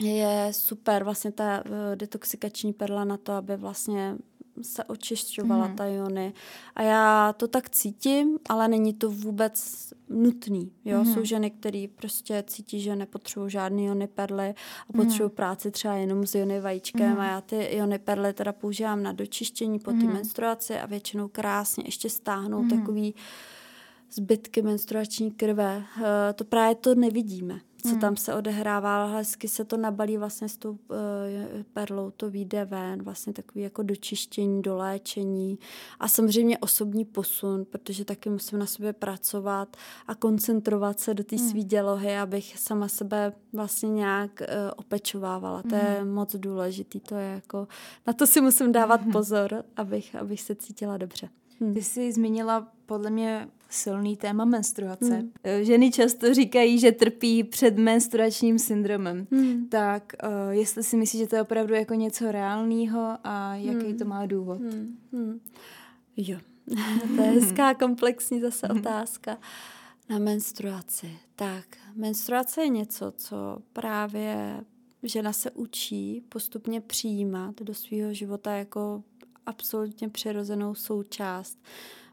je 0.00 0.48
super 0.50 1.04
vlastně 1.04 1.32
ta 1.32 1.64
uh, 1.64 1.72
detoxikační 1.94 2.72
perla 2.72 3.04
na 3.04 3.16
to, 3.16 3.32
aby 3.32 3.56
vlastně 3.56 4.16
se 4.62 4.84
očišťovala 4.84 5.68
mm. 5.68 5.76
ta 5.76 5.86
jony. 5.86 6.32
A 6.74 6.82
já 6.82 7.32
to 7.32 7.48
tak 7.48 7.70
cítím, 7.70 8.38
ale 8.48 8.68
není 8.68 8.94
to 8.94 9.10
vůbec 9.10 9.86
nutný. 10.08 10.72
Jo? 10.84 11.04
Mm. 11.04 11.14
Jsou 11.14 11.24
ženy, 11.24 11.50
které 11.50 11.86
prostě 11.96 12.44
cítí, 12.46 12.80
že 12.80 12.96
nepotřebují 12.96 13.50
žádný 13.50 13.84
jony 13.84 14.06
perly 14.06 14.54
a 14.88 14.92
potřebují 14.92 15.30
mm. 15.30 15.36
práci 15.36 15.70
třeba 15.70 15.94
jenom 15.94 16.26
s 16.26 16.34
jony 16.34 16.60
vajíčkem 16.60 17.10
mm. 17.10 17.20
a 17.20 17.26
já 17.26 17.40
ty 17.40 17.76
jony 17.76 17.98
perly 17.98 18.32
teda 18.32 18.52
používám 18.52 19.02
na 19.02 19.12
dočištění 19.12 19.78
po 19.78 19.90
té 19.90 20.04
mm. 20.04 20.12
menstruaci 20.12 20.78
a 20.78 20.86
většinou 20.86 21.28
krásně 21.28 21.84
ještě 21.86 22.10
stáhnou 22.10 22.62
mm. 22.62 22.70
takový 22.70 23.14
zbytky 24.10 24.62
menstruační 24.62 25.30
krve. 25.30 25.84
Eh, 25.98 26.32
to 26.32 26.44
právě 26.44 26.74
to 26.74 26.94
nevidíme 26.94 27.60
co 27.82 27.88
hmm. 27.88 28.00
tam 28.00 28.16
se 28.16 28.34
odehrává, 28.34 29.02
ale 29.02 29.16
hezky 29.16 29.48
se 29.48 29.64
to 29.64 29.76
nabalí 29.76 30.16
vlastně 30.16 30.48
s 30.48 30.56
tou 30.56 30.70
uh, 30.70 30.76
perlou, 31.72 32.10
to 32.10 32.30
vyjde 32.30 32.64
ven, 32.64 33.02
vlastně 33.02 33.32
takový 33.32 33.64
jako 33.64 33.82
dočištění, 33.82 34.62
doléčení 34.62 35.58
a 36.00 36.08
samozřejmě 36.08 36.58
osobní 36.58 37.04
posun, 37.04 37.64
protože 37.64 38.04
taky 38.04 38.30
musím 38.30 38.58
na 38.58 38.66
sobě 38.66 38.92
pracovat 38.92 39.76
a 40.06 40.14
koncentrovat 40.14 41.00
se 41.00 41.14
do 41.14 41.24
té 41.24 41.36
hmm. 41.36 41.48
svý 41.48 41.64
dělohy, 41.64 42.16
abych 42.16 42.58
sama 42.58 42.88
sebe 42.88 43.32
vlastně 43.52 43.88
nějak 43.88 44.30
uh, 44.40 44.46
opečovávala. 44.76 45.60
Hmm. 45.60 45.70
To 45.70 45.76
je 45.76 45.96
hmm. 46.00 46.10
moc 46.10 46.36
důležitý, 46.36 47.00
to 47.00 47.14
je 47.14 47.28
jako, 47.28 47.68
na 48.06 48.12
to 48.12 48.26
si 48.26 48.40
musím 48.40 48.72
dávat 48.72 49.00
pozor, 49.12 49.64
abych, 49.76 50.14
abych 50.14 50.40
se 50.40 50.54
cítila 50.54 50.96
dobře. 50.96 51.28
Hmm. 51.60 51.74
Ty 51.74 51.82
jsi 51.82 52.12
zmínila 52.12 52.68
podle 52.86 53.10
mě 53.10 53.48
silný 53.68 54.16
téma 54.16 54.44
menstruace. 54.44 55.16
Hmm. 55.16 55.32
Ženy 55.62 55.90
často 55.90 56.34
říkají, 56.34 56.78
že 56.78 56.92
trpí 56.92 57.44
před 57.44 57.76
menstruačním 57.78 58.58
syndromem. 58.58 59.26
Hmm. 59.30 59.68
Tak 59.68 60.12
uh, 60.24 60.50
jestli 60.50 60.82
si 60.82 60.96
myslíš, 60.96 61.20
že 61.20 61.26
to 61.26 61.36
je 61.36 61.42
opravdu 61.42 61.74
jako 61.74 61.94
něco 61.94 62.32
reálného 62.32 63.18
a 63.24 63.54
jaký 63.54 63.86
hmm. 63.86 63.98
to 63.98 64.04
má 64.04 64.26
důvod? 64.26 64.60
Hmm. 64.60 64.98
Hmm. 65.12 65.40
Jo, 66.16 66.38
to 67.16 67.22
je 67.22 67.30
hezká 67.30 67.74
komplexní 67.74 68.40
zase 68.40 68.66
hmm. 68.66 68.78
otázka 68.78 69.38
na 70.08 70.18
menstruaci. 70.18 71.18
Tak, 71.36 71.64
menstruace 71.94 72.62
je 72.62 72.68
něco, 72.68 73.12
co 73.16 73.58
právě 73.72 74.60
žena 75.02 75.32
se 75.32 75.50
učí 75.50 76.22
postupně 76.28 76.80
přijímat 76.80 77.62
do 77.62 77.74
svého 77.74 78.14
života 78.14 78.52
jako 78.52 79.02
absolutně 79.46 80.08
přirozenou 80.08 80.74
součást 80.74 81.58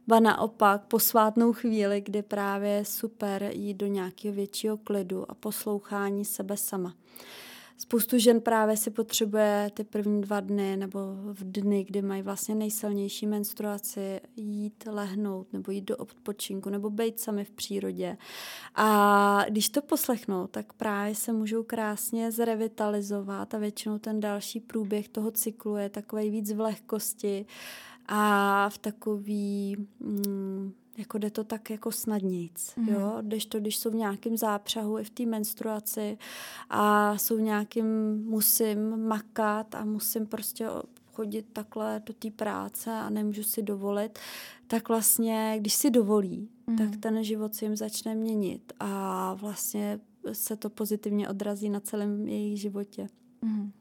ba 0.08 0.20
naopak 0.20 0.86
posvátnou 0.86 1.54
chvíli, 1.54 2.02
kdy 2.02 2.22
právě 2.22 2.72
je 2.72 2.86
super 2.86 3.50
jít 3.54 3.74
do 3.74 3.88
nějakého 3.88 4.36
většího 4.36 4.78
klidu 4.78 5.32
a 5.32 5.34
poslouchání 5.34 6.26
sebe 6.26 6.58
sama. 6.58 6.94
Spoustu 7.78 8.18
žen 8.18 8.42
právě 8.42 8.78
si 8.78 8.92
potřebuje 8.92 9.72
ty 9.74 9.84
první 9.84 10.22
dva 10.22 10.40
dny 10.40 10.78
nebo 10.78 11.00
v 11.26 11.44
dny, 11.44 11.84
kdy 11.84 12.02
mají 12.02 12.22
vlastně 12.22 12.56
nejsilnější 12.56 13.28
menstruaci, 13.28 14.22
jít 14.36 14.84
lehnout 14.88 15.54
nebo 15.54 15.72
jít 15.72 15.82
do 15.82 15.98
odpočinku 15.98 16.70
nebo 16.70 16.90
být 16.90 17.20
sami 17.20 17.46
v 17.46 17.52
přírodě. 17.52 18.18
A 18.76 19.46
když 19.50 19.70
to 19.70 19.82
poslechnou, 19.82 20.48
tak 20.48 20.74
právě 20.74 21.16
se 21.16 21.34
můžou 21.34 21.64
krásně 21.64 22.32
zrevitalizovat 22.32 23.54
a 23.54 23.58
většinou 23.58 24.00
ten 24.00 24.20
další 24.20 24.60
průběh 24.60 25.10
toho 25.10 25.32
cyklu 25.32 25.76
je 25.76 25.90
takový 25.90 26.30
víc 26.30 26.52
v 26.52 26.60
lehkosti 26.60 27.46
a 28.08 28.70
v 28.70 28.78
takový, 28.78 29.78
mm, 30.00 30.74
jako 30.98 31.18
jde 31.18 31.32
to 31.32 31.44
tak 31.44 31.70
jako 31.70 31.92
snadnějc, 31.92 32.76
mm. 32.76 32.90
jo, 32.90 33.18
když 33.22 33.46
to, 33.46 33.60
když 33.60 33.78
jsou 33.78 33.92
v 33.92 33.96
nějakém 33.96 34.38
zápřahu 34.38 35.00
i 35.00 35.04
v 35.04 35.10
té 35.10 35.26
menstruaci 35.26 36.18
a 36.70 37.18
jsou 37.18 37.38
v 37.38 37.42
nějakým, 37.42 37.86
musím 38.26 39.08
makat 39.08 39.76
a 39.76 39.86
musím 39.86 40.26
prostě 40.26 40.68
chodit 41.14 41.46
takhle 41.54 42.02
do 42.06 42.14
té 42.14 42.32
práce 42.32 42.92
a 42.92 43.10
nemůžu 43.10 43.44
si 43.44 43.62
dovolit, 43.62 44.20
tak 44.68 44.90
vlastně, 44.90 45.56
když 45.60 45.74
si 45.74 45.92
dovolí, 45.92 46.50
mm. 46.68 46.78
tak 46.78 46.90
ten 47.00 47.24
život 47.24 47.56
se 47.56 47.66
jim 47.66 47.76
začne 47.76 48.16
měnit 48.16 48.74
a 48.80 49.34
vlastně 49.34 50.00
se 50.32 50.56
to 50.56 50.70
pozitivně 50.70 51.30
odrazí 51.30 51.70
na 51.70 51.80
celém 51.80 52.28
jejich 52.28 52.62
životě. 52.62 53.08
Mm. 53.42 53.72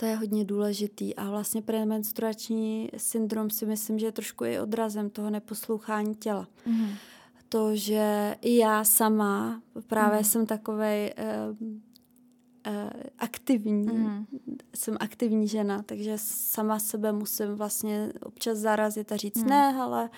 To 0.00 0.06
je 0.06 0.16
hodně 0.16 0.44
důležitý 0.44 1.16
a 1.16 1.30
vlastně 1.30 1.62
premenstruační 1.62 2.90
syndrom 2.96 3.50
si 3.50 3.66
myslím, 3.66 3.98
že 3.98 4.06
je 4.06 4.12
trošku 4.12 4.44
i 4.44 4.60
odrazem 4.60 5.10
toho 5.10 5.30
neposlouchání 5.30 6.14
těla. 6.14 6.48
Mm. 6.66 6.88
To, 7.48 7.76
že 7.76 8.36
i 8.40 8.56
já 8.56 8.84
sama 8.84 9.62
právě 9.86 10.18
mm. 10.18 10.24
jsem 10.24 10.46
takovej 10.46 11.14
uh, 11.18 11.56
uh, 11.60 12.90
aktivní, 13.18 13.86
mm. 13.86 14.26
jsem 14.74 14.96
aktivní 15.00 15.48
žena, 15.48 15.82
takže 15.82 16.12
sama 16.16 16.78
sebe 16.78 17.12
musím 17.12 17.54
vlastně 17.54 18.12
občas 18.22 18.58
zarazit 18.58 19.12
a 19.12 19.16
říct, 19.16 19.42
mm. 19.42 19.48
ne, 19.48 19.74
ale 19.80 20.10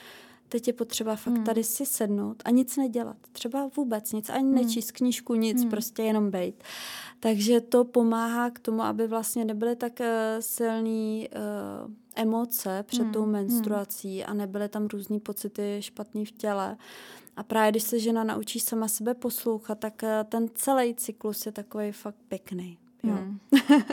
teď 0.50 0.66
je 0.66 0.72
potřeba 0.72 1.16
fakt 1.16 1.34
mm. 1.34 1.44
tady 1.44 1.64
si 1.64 1.86
sednout 1.86 2.42
a 2.44 2.50
nic 2.50 2.76
nedělat. 2.76 3.16
Třeba 3.32 3.70
vůbec 3.76 4.12
nic, 4.12 4.30
ani 4.30 4.44
mm. 4.44 4.54
nečíst 4.54 4.92
knížku, 4.92 5.34
nic, 5.34 5.64
mm. 5.64 5.70
prostě 5.70 6.02
jenom 6.02 6.30
bejt. 6.30 6.64
Takže 7.20 7.60
to 7.60 7.84
pomáhá 7.84 8.50
k 8.50 8.58
tomu, 8.58 8.82
aby 8.82 9.06
vlastně 9.06 9.44
nebyly 9.44 9.76
tak 9.76 10.00
uh, 10.00 10.06
silný 10.40 11.28
uh, 11.28 11.92
emoce 12.14 12.84
před 12.86 13.02
hmm. 13.02 13.12
tou 13.12 13.22
hmm. 13.22 13.32
menstruací 13.32 14.20
hmm. 14.20 14.30
a 14.30 14.34
nebyly 14.34 14.68
tam 14.68 14.86
různé 14.86 15.20
pocity 15.20 15.76
špatný 15.80 16.26
v 16.26 16.32
těle. 16.32 16.76
A 17.36 17.42
právě 17.42 17.70
když 17.70 17.82
se 17.82 17.98
žena 17.98 18.24
naučí 18.24 18.60
sama 18.60 18.88
sebe 18.88 19.14
poslouchat, 19.14 19.78
tak 19.78 20.02
uh, 20.02 20.08
ten 20.28 20.48
celý 20.54 20.94
cyklus 20.94 21.46
je 21.46 21.52
takový 21.52 21.92
fakt 21.92 22.18
pěkný. 22.28 22.78
Jo. 23.02 23.12
Hmm. 23.12 23.38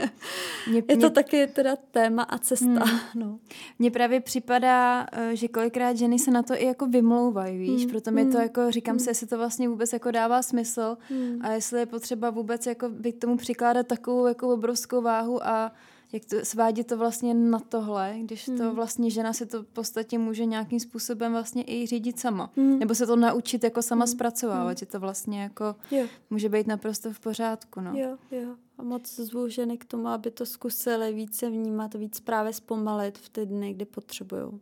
mě, 0.68 0.78
je 0.78 0.84
to 0.84 0.96
mě... 0.96 1.10
taky 1.10 1.48
teda 1.48 1.76
téma 1.92 2.24
a 2.24 2.38
cesta. 2.38 2.66
Hmm. 2.66 3.00
No. 3.16 3.40
Mně 3.80 3.92
právě 3.92 4.22
připadá, 4.22 5.08
eh, 5.12 5.36
že 5.36 5.48
kolikrát 5.48 5.98
ženy 5.98 6.20
se 6.20 6.32
na 6.32 6.44
to 6.44 6.54
i 6.54 6.66
jako 6.66 6.88
vymlouvají, 6.88 7.58
víš, 7.58 7.82
hmm. 7.82 7.92
proto 7.92 8.12
mi 8.12 8.26
to 8.26 8.32
hmm. 8.32 8.42
jako, 8.42 8.72
říkám 8.72 8.94
hmm. 8.94 9.00
si, 9.00 9.10
jestli 9.10 9.28
to 9.28 9.38
vlastně 9.38 9.70
vůbec 9.70 9.94
jako 9.94 10.12
dává 10.12 10.42
smysl 10.42 10.98
hmm. 11.10 11.40
a 11.42 11.52
jestli 11.52 11.80
je 11.80 11.86
potřeba 11.86 12.30
vůbec 12.30 12.66
jako 12.66 12.90
by 12.90 13.14
k 13.14 13.22
tomu 13.22 13.38
přikládat 13.38 13.88
takovou 13.88 14.28
jako 14.28 14.54
obrovskou 14.54 15.02
váhu 15.02 15.48
a 15.48 15.72
jak 16.14 16.26
to, 16.26 16.36
svádět 16.44 16.88
to 16.88 16.98
vlastně 16.98 17.34
na 17.34 17.60
tohle, 17.60 18.16
když 18.22 18.48
hmm. 18.48 18.58
to 18.58 18.74
vlastně 18.74 19.10
žena 19.10 19.34
si 19.34 19.46
to 19.46 19.64
v 19.64 19.68
podstatě 19.68 20.18
může 20.18 20.46
nějakým 20.46 20.80
způsobem 20.80 21.32
vlastně 21.32 21.64
i 21.68 21.88
řídit 21.88 22.20
sama. 22.20 22.52
Hmm. 22.58 22.80
Nebo 22.80 22.96
se 22.96 23.08
to 23.08 23.16
naučit 23.16 23.64
jako 23.64 23.82
sama 23.82 24.06
hmm. 24.06 24.14
zpracovávat, 24.14 24.68
hmm. 24.68 24.78
že 24.78 24.86
to 24.86 25.00
vlastně 25.00 25.42
jako 25.42 25.76
jo. 25.92 26.06
může 26.30 26.50
být 26.50 26.68
naprosto 26.68 27.14
v 27.14 27.20
pořádku. 27.20 27.82
No. 27.82 27.92
Jo, 27.96 28.18
jo. 28.32 28.56
A 28.78 28.84
moc 28.84 29.16
zvu 29.16 29.50
ženy 29.50 29.78
k 29.78 29.86
tomu, 29.86 30.08
aby 30.08 30.32
to 30.32 30.46
zkusily 30.46 31.14
více 31.14 31.50
vnímat, 31.50 31.94
víc 31.94 32.20
právě 32.20 32.54
zpomalit 32.54 33.18
v 33.18 33.30
ty 33.30 33.46
dny, 33.46 33.74
kdy 33.74 33.86
potřebují. 33.86 34.60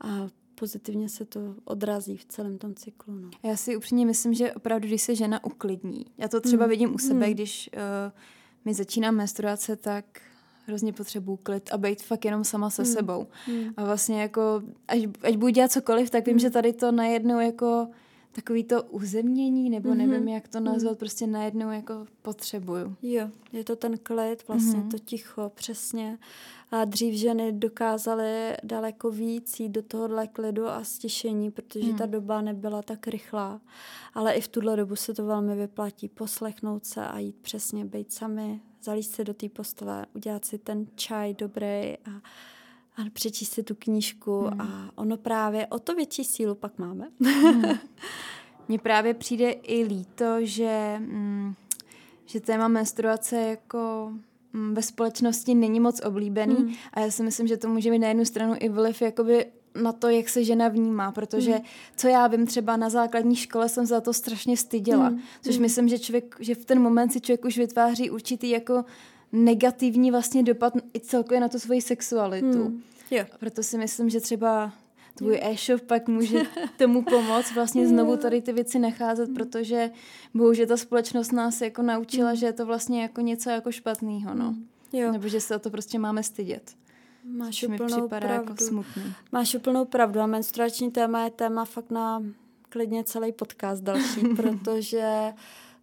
A 0.00 0.28
pozitivně 0.54 1.08
se 1.08 1.24
to 1.24 1.40
odrazí 1.64 2.16
v 2.16 2.24
celém 2.24 2.58
tom 2.58 2.74
cyklu. 2.74 3.14
No. 3.14 3.30
Já 3.42 3.56
si 3.56 3.76
upřímně 3.76 4.06
myslím, 4.06 4.34
že 4.34 4.52
opravdu, 4.52 4.88
když 4.88 5.02
se 5.02 5.14
žena 5.14 5.44
uklidní, 5.44 6.06
já 6.18 6.28
to 6.28 6.40
třeba 6.40 6.64
hmm. 6.64 6.70
vidím 6.70 6.94
u 6.94 6.98
sebe, 6.98 7.26
hmm. 7.26 7.34
když 7.34 7.70
uh, 7.74 7.80
mi 8.64 8.74
začíná 8.74 9.10
menstruace, 9.10 9.76
tak 9.76 10.04
hrozně 10.66 10.92
potřebuju 10.92 11.36
klid 11.42 11.72
a 11.72 11.78
být 11.78 12.02
fakt 12.02 12.24
jenom 12.24 12.44
sama 12.44 12.70
se 12.70 12.82
hmm. 12.82 12.92
sebou. 12.92 13.26
Hmm. 13.46 13.74
A 13.76 13.84
vlastně 13.84 14.22
jako, 14.22 14.62
ať, 14.88 14.98
ať 15.22 15.36
budu 15.36 15.48
dělat 15.48 15.72
cokoliv, 15.72 16.10
tak 16.10 16.26
vím, 16.26 16.32
hmm. 16.32 16.38
že 16.40 16.50
tady 16.50 16.72
to 16.72 16.92
najednou 16.92 17.40
jako 17.40 17.88
takový 18.32 18.64
to 18.64 18.82
uzemnění, 18.82 19.70
nebo 19.70 19.88
mm-hmm. 19.88 19.96
nevím, 19.96 20.28
jak 20.28 20.48
to 20.48 20.60
nazvat, 20.60 20.92
mm. 20.92 20.98
prostě 20.98 21.26
najednou 21.26 21.70
jako 21.70 22.06
potřebuju. 22.22 22.96
Jo, 23.02 23.28
je 23.52 23.64
to 23.64 23.76
ten 23.76 23.98
klid, 23.98 24.48
vlastně 24.48 24.80
mm-hmm. 24.80 24.90
to 24.90 24.98
ticho, 24.98 25.52
přesně. 25.54 26.18
A 26.70 26.84
dřív 26.84 27.14
ženy 27.14 27.52
dokázaly 27.52 28.56
daleko 28.62 29.10
víc 29.10 29.60
jít 29.60 29.68
do 29.68 29.82
tohohle 29.82 30.26
klidu 30.26 30.68
a 30.68 30.84
stišení, 30.84 31.50
protože 31.50 31.92
mm. 31.92 31.98
ta 31.98 32.06
doba 32.06 32.40
nebyla 32.40 32.82
tak 32.82 33.06
rychlá. 33.06 33.60
Ale 34.14 34.32
i 34.32 34.40
v 34.40 34.48
tuhle 34.48 34.76
dobu 34.76 34.96
se 34.96 35.14
to 35.14 35.26
velmi 35.26 35.56
vyplatí 35.56 36.08
poslechnout 36.08 36.84
se 36.84 37.06
a 37.06 37.18
jít 37.18 37.36
přesně, 37.36 37.84
být 37.84 38.12
sami, 38.12 38.60
zalíst 38.82 39.14
se 39.14 39.24
do 39.24 39.34
té 39.34 39.48
postele, 39.48 40.06
udělat 40.14 40.44
si 40.44 40.58
ten 40.58 40.86
čaj 40.94 41.34
dobrý 41.34 41.96
a 42.04 42.20
a 42.96 43.10
přečíst 43.12 43.52
si 43.52 43.62
tu 43.62 43.74
knížku 43.74 44.40
hmm. 44.40 44.60
a 44.60 44.90
ono 44.94 45.16
právě 45.16 45.66
o 45.66 45.78
to 45.78 45.94
větší 45.94 46.24
sílu 46.24 46.54
pak 46.54 46.78
máme. 46.78 47.08
hmm. 47.20 47.62
Mně 48.68 48.78
právě 48.78 49.14
přijde 49.14 49.50
i 49.50 49.84
líto, 49.84 50.36
že, 50.40 50.96
mm, 50.98 51.54
že 52.26 52.40
téma 52.40 52.68
menstruace 52.68 53.36
jako 53.36 54.12
mm, 54.52 54.74
ve 54.74 54.82
společnosti 54.82 55.54
není 55.54 55.80
moc 55.80 56.00
oblíbený 56.04 56.54
hmm. 56.54 56.74
a 56.92 57.00
já 57.00 57.10
si 57.10 57.22
myslím, 57.22 57.46
že 57.46 57.56
to 57.56 57.68
může 57.68 57.90
mít 57.90 57.98
na 57.98 58.08
jednu 58.08 58.24
stranu 58.24 58.54
i 58.58 58.68
vliv 58.68 59.02
jakoby 59.02 59.46
na 59.82 59.92
to, 59.92 60.08
jak 60.08 60.28
se 60.28 60.44
žena 60.44 60.68
vnímá, 60.68 61.12
protože 61.12 61.52
hmm. 61.52 61.64
co 61.96 62.08
já 62.08 62.26
vím, 62.26 62.46
třeba 62.46 62.76
na 62.76 62.90
základní 62.90 63.36
škole 63.36 63.68
jsem 63.68 63.86
za 63.86 64.00
to 64.00 64.12
strašně 64.12 64.56
styděla, 64.56 65.08
hmm. 65.08 65.20
což 65.42 65.54
hmm. 65.54 65.62
myslím, 65.62 65.88
že 65.88 65.98
člověk, 65.98 66.36
že 66.40 66.54
v 66.54 66.64
ten 66.64 66.82
moment 66.82 67.12
si 67.12 67.20
člověk 67.20 67.44
už 67.44 67.58
vytváří 67.58 68.10
určitý 68.10 68.50
jako 68.50 68.84
negativní 69.32 70.10
vlastně 70.10 70.42
dopad 70.42 70.72
i 70.94 71.00
celkově 71.00 71.40
na 71.40 71.48
tu 71.48 71.58
svoji 71.58 71.80
sexualitu. 71.80 72.64
Hmm. 72.64 72.82
Jo. 73.10 73.24
Proto 73.40 73.62
si 73.62 73.78
myslím, 73.78 74.10
že 74.10 74.20
třeba 74.20 74.72
tvůj 75.14 75.40
e-shop 75.42 75.80
pak 75.80 76.08
může 76.08 76.42
tomu 76.78 77.02
pomoct 77.02 77.54
vlastně 77.54 77.88
znovu 77.88 78.16
tady 78.16 78.42
ty 78.42 78.52
věci 78.52 78.78
nacházet, 78.78 79.26
hmm. 79.26 79.36
protože 79.36 79.90
bohužel 80.34 80.66
ta 80.66 80.76
společnost 80.76 81.32
nás 81.32 81.60
jako 81.60 81.82
naučila, 81.82 82.28
hmm. 82.28 82.36
že 82.36 82.46
je 82.46 82.52
to 82.52 82.66
vlastně 82.66 83.02
jako 83.02 83.20
něco 83.20 83.50
jako 83.50 83.72
špatného, 83.72 84.34
no. 84.34 84.44
Hmm. 84.44 84.66
Jo. 84.92 85.12
Nebo 85.12 85.28
že 85.28 85.40
se 85.40 85.56
o 85.56 85.58
to 85.58 85.70
prostě 85.70 85.98
máme 85.98 86.22
stydět. 86.22 86.74
Máš 87.24 87.62
mi 87.62 87.74
úplnou 87.74 88.00
připadá 88.00 88.26
pravdu. 88.26 88.52
jako 88.52 88.64
smutný. 88.64 89.02
Máš 89.32 89.54
úplnou 89.54 89.84
pravdu 89.84 90.20
a 90.20 90.26
menstruační 90.26 90.90
téma 90.90 91.24
je 91.24 91.30
téma 91.30 91.64
fakt 91.64 91.90
na 91.90 92.22
klidně 92.68 93.04
celý 93.04 93.32
podcast 93.32 93.82
další, 93.82 94.20
protože 94.36 95.32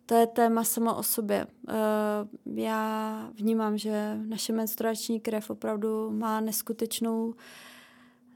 to 0.08 0.16
je 0.16 0.28
téma 0.28 0.64
samo 0.64 0.95
o 0.95 1.03
sobě. 1.03 1.47
Uh, 1.68 2.58
já 2.58 3.30
vnímám, 3.34 3.78
že 3.78 4.18
naše 4.26 4.53
menstruační 4.53 5.20
krev 5.20 5.49
opravdu 5.49 6.12
má 6.12 6.41
neskutečnou 6.41 7.34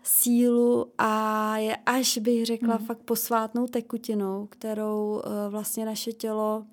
sílu 0.03 0.91
a 0.97 1.57
je 1.57 1.75
až 1.85 2.17
bych 2.17 2.45
řekla 2.45 2.77
mm. 2.77 2.85
fakt 2.85 2.99
posvátnou 2.99 3.67
tekutinou, 3.67 4.47
kterou 4.47 5.21
uh, 5.25 5.51
vlastně 5.51 5.85
naše 5.85 6.13
tělo 6.13 6.65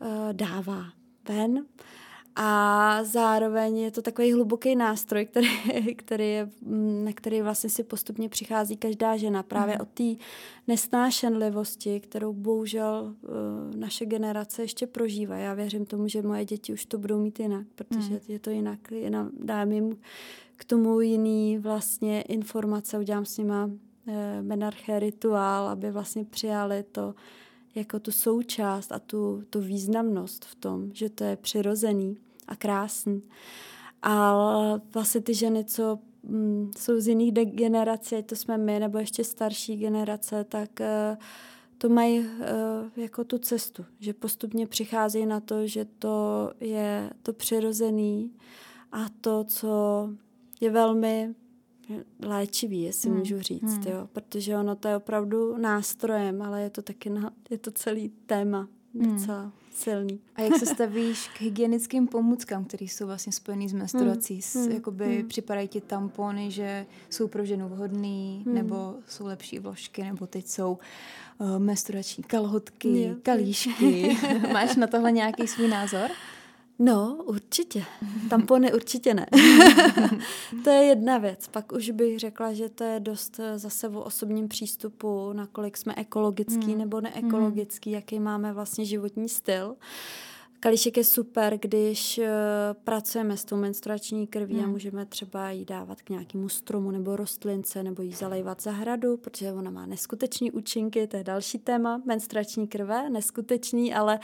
uh, 0.00 0.32
dává 0.32 0.84
ven. 1.28 1.66
A 2.40 3.00
zároveň 3.04 3.78
je 3.78 3.90
to 3.90 4.02
takový 4.02 4.32
hluboký 4.32 4.76
nástroj, 4.76 5.26
který, 5.26 5.48
který 5.96 6.30
je, 6.30 6.50
mm, 6.62 7.04
na 7.04 7.12
který 7.12 7.42
vlastně 7.42 7.70
si 7.70 7.84
postupně 7.84 8.28
přichází 8.28 8.76
každá 8.76 9.16
žena. 9.16 9.42
Právě 9.42 9.74
mm. 9.74 9.80
od 9.80 9.88
té 9.88 10.24
nesnášenlivosti, 10.68 12.00
kterou 12.00 12.32
bohužel 12.32 13.14
uh, 13.22 13.30
naše 13.76 14.06
generace 14.06 14.62
ještě 14.62 14.86
prožívá. 14.86 15.36
Já 15.36 15.54
věřím 15.54 15.86
tomu, 15.86 16.08
že 16.08 16.22
moje 16.22 16.44
děti 16.44 16.72
už 16.72 16.86
to 16.86 16.98
budou 16.98 17.20
mít 17.20 17.40
jinak, 17.40 17.66
protože 17.74 18.10
mm. 18.10 18.20
je 18.28 18.38
to 18.38 18.50
jinak. 18.50 18.78
Dám 19.40 19.72
jim 19.72 19.96
k 20.56 20.64
tomu 20.64 21.00
jiný 21.00 21.58
vlastně 21.58 22.22
informace, 22.22 22.98
udělám 22.98 23.24
s 23.24 23.38
nima 23.38 23.64
uh, 23.64 24.14
menarché 24.42 24.98
rituál, 24.98 25.68
aby 25.68 25.90
vlastně 25.90 26.24
přijali 26.24 26.84
to, 26.92 27.14
jako 27.74 28.00
tu 28.00 28.10
součást 28.10 28.92
a 28.92 28.98
tu, 28.98 29.42
tu 29.50 29.60
významnost 29.60 30.44
v 30.44 30.54
tom, 30.54 30.90
že 30.92 31.10
to 31.10 31.24
je 31.24 31.36
přirozený 31.36 32.16
a 32.48 32.56
krásný. 32.56 33.22
A 34.02 34.34
vlastně 34.94 35.20
ty 35.20 35.34
ženy, 35.34 35.64
co 35.64 35.98
mm, 36.22 36.70
jsou 36.78 37.00
z 37.00 37.08
jiných 37.08 37.32
generací, 37.32 38.16
ať 38.16 38.26
to 38.26 38.36
jsme 38.36 38.58
my, 38.58 38.80
nebo 38.80 38.98
ještě 38.98 39.24
starší 39.24 39.76
generace, 39.76 40.44
tak 40.44 40.70
uh, 40.80 41.18
to 41.78 41.88
mají 41.88 42.20
uh, 42.20 42.26
jako 42.96 43.24
tu 43.24 43.38
cestu, 43.38 43.84
že 44.00 44.12
postupně 44.12 44.66
přicházejí 44.66 45.26
na 45.26 45.40
to, 45.40 45.66
že 45.66 45.84
to 45.84 46.50
je 46.60 47.10
to 47.22 47.32
přirozený 47.32 48.32
a 48.92 49.06
to, 49.20 49.44
co 49.44 49.68
je 50.60 50.70
velmi 50.70 51.34
léčivý, 52.24 52.82
jestli 52.82 53.10
hmm. 53.10 53.18
můžu 53.18 53.40
říct, 53.40 53.76
hmm. 53.76 53.92
jo, 53.92 54.08
protože 54.12 54.56
ono 54.56 54.76
to 54.76 54.88
je 54.88 54.96
opravdu 54.96 55.56
nástrojem, 55.56 56.42
ale 56.42 56.62
je 56.62 56.70
to 56.70 56.82
taky 56.82 57.10
na, 57.10 57.32
je 57.50 57.58
to 57.58 57.70
celý 57.70 58.08
téma 58.08 58.68
hmm. 58.94 59.12
docela 59.12 59.40
hmm. 59.40 59.52
Silný. 59.78 60.20
A 60.36 60.42
jak 60.42 60.56
se 60.56 60.66
stavíš 60.66 61.28
k 61.28 61.40
hygienickým 61.40 62.06
pomůckám, 62.06 62.64
které 62.64 62.84
jsou 62.84 63.06
vlastně 63.06 63.32
spojený 63.32 63.68
s 63.68 63.72
menstruací? 63.72 64.40
Hmm. 64.54 64.64
hmm. 64.64 64.72
Jakoby 64.72 65.16
hmm. 65.16 65.28
připadají 65.28 65.68
ti 65.68 65.80
tampony, 65.80 66.50
že 66.50 66.86
jsou 67.10 67.28
pro 67.28 67.44
ženu 67.44 67.68
vhodný, 67.68 68.42
hmm. 68.46 68.54
nebo 68.54 68.94
jsou 69.08 69.26
lepší 69.26 69.58
vložky, 69.58 70.02
nebo 70.02 70.26
teď 70.26 70.46
jsou 70.46 70.78
uh, 71.38 71.58
menstruační 71.58 72.24
kalhotky, 72.24 73.02
jo. 73.02 73.14
kalíšky. 73.22 74.16
Máš 74.52 74.76
na 74.76 74.86
tohle 74.86 75.12
nějaký 75.12 75.46
svůj 75.46 75.68
názor? 75.68 76.10
No, 76.78 77.18
určitě. 77.24 77.84
Tampony 78.30 78.72
určitě 78.72 79.14
ne. 79.14 79.26
to 80.64 80.70
je 80.70 80.84
jedna 80.84 81.18
věc. 81.18 81.48
Pak 81.48 81.72
už 81.72 81.90
bych 81.90 82.18
řekla, 82.18 82.52
že 82.52 82.68
to 82.68 82.84
je 82.84 83.00
dost 83.00 83.40
eh, 83.40 83.58
zase 83.58 83.88
o 83.88 84.02
osobním 84.02 84.48
přístupu, 84.48 85.32
nakolik 85.32 85.76
jsme 85.76 85.94
ekologický 85.94 86.66
hmm. 86.66 86.78
nebo 86.78 87.00
neekologický, 87.00 87.90
hmm. 87.90 87.94
jaký 87.94 88.20
máme 88.20 88.52
vlastně 88.52 88.84
životní 88.84 89.28
styl. 89.28 89.66
Uh, 89.68 89.74
Kalíšek 90.60 90.96
je 90.96 91.04
super, 91.04 91.58
když 91.62 92.18
uh, 92.18 92.24
pracujeme 92.84 93.36
s 93.36 93.44
tou 93.44 93.56
menstruační 93.56 94.26
krví 94.26 94.54
hmm. 94.54 94.64
a 94.64 94.68
můžeme 94.68 95.06
třeba 95.06 95.50
jí 95.50 95.64
dávat 95.64 96.02
k 96.02 96.10
nějakému 96.10 96.48
stromu 96.48 96.90
nebo 96.90 97.16
rostlince 97.16 97.82
nebo 97.82 98.02
jí 98.02 98.12
zalejvat 98.12 98.62
zahradu, 98.62 99.16
protože 99.16 99.52
ona 99.52 99.70
má 99.70 99.86
neskutečný 99.86 100.50
účinky, 100.50 101.06
to 101.06 101.16
je 101.16 101.24
další 101.24 101.58
téma, 101.58 102.02
menstruační 102.04 102.68
krve, 102.68 103.10
neskutečný, 103.10 103.94
ale 103.94 104.18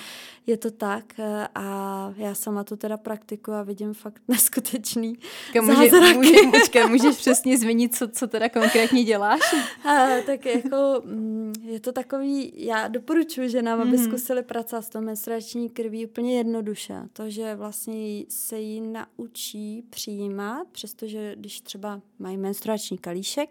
je 0.46 0.56
to 0.56 0.70
tak 0.70 1.04
uh, 1.18 1.24
a 1.54 2.14
já 2.16 2.34
sama 2.34 2.64
to 2.64 2.76
teda 2.76 2.96
praktikuji 2.96 3.56
a 3.56 3.62
vidím 3.62 3.94
fakt 3.94 4.22
neskutečný 4.28 5.18
může, 5.60 6.14
může, 6.14 6.34
počkej, 6.50 6.88
můžeš 6.88 7.16
přesně 7.16 7.58
zmínit, 7.58 7.96
co, 7.96 8.08
co 8.08 8.26
teda 8.26 8.48
konkrétně 8.48 9.04
děláš? 9.04 9.40
A, 9.84 10.20
tak 10.26 10.46
jako 10.46 11.02
mm, 11.04 11.52
je 11.62 11.80
to 11.80 11.92
takový, 11.92 12.52
já 12.56 12.88
doporučuji 12.88 13.48
ženám, 13.48 13.80
aby 13.80 13.90
mm-hmm. 13.90 14.04
zkusili 14.04 14.42
pracovat 14.42 14.82
s 14.82 14.88
tou 14.88 15.00
menstruační 15.00 15.70
krví 15.70 16.06
úplně 16.06 16.23
úplně 16.24 16.36
jednoduše. 16.36 17.08
To, 17.12 17.30
že 17.30 17.54
vlastně 17.54 18.24
se 18.28 18.58
jí 18.58 18.80
naučí 18.80 19.82
přijímat, 19.90 20.68
přestože 20.72 21.36
když 21.36 21.60
třeba 21.60 22.00
mají 22.18 22.36
menstruační 22.36 22.98
kalíšek, 22.98 23.50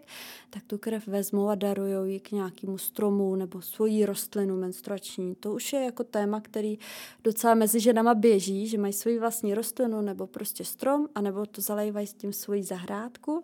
tak 0.50 0.62
tu 0.66 0.78
krev 0.78 1.06
vezmou 1.06 1.48
a 1.48 1.54
darují 1.54 2.12
ji 2.12 2.20
k 2.20 2.32
nějakému 2.32 2.78
stromu 2.78 3.36
nebo 3.36 3.62
svoji 3.62 4.06
rostlinu 4.06 4.56
menstruační. 4.56 5.34
To 5.34 5.52
už 5.52 5.72
je 5.72 5.80
jako 5.84 6.04
téma, 6.04 6.40
který 6.40 6.78
docela 7.24 7.54
mezi 7.54 7.80
ženama 7.80 8.14
běží, 8.14 8.66
že 8.66 8.78
mají 8.78 8.92
svoji 8.92 9.18
vlastní 9.18 9.54
rostlinu 9.54 10.00
nebo 10.00 10.26
prostě 10.26 10.64
strom, 10.64 11.08
anebo 11.14 11.46
to 11.46 11.60
zalejvají 11.60 12.06
s 12.06 12.14
tím 12.14 12.32
svoji 12.32 12.62
zahrádku, 12.62 13.42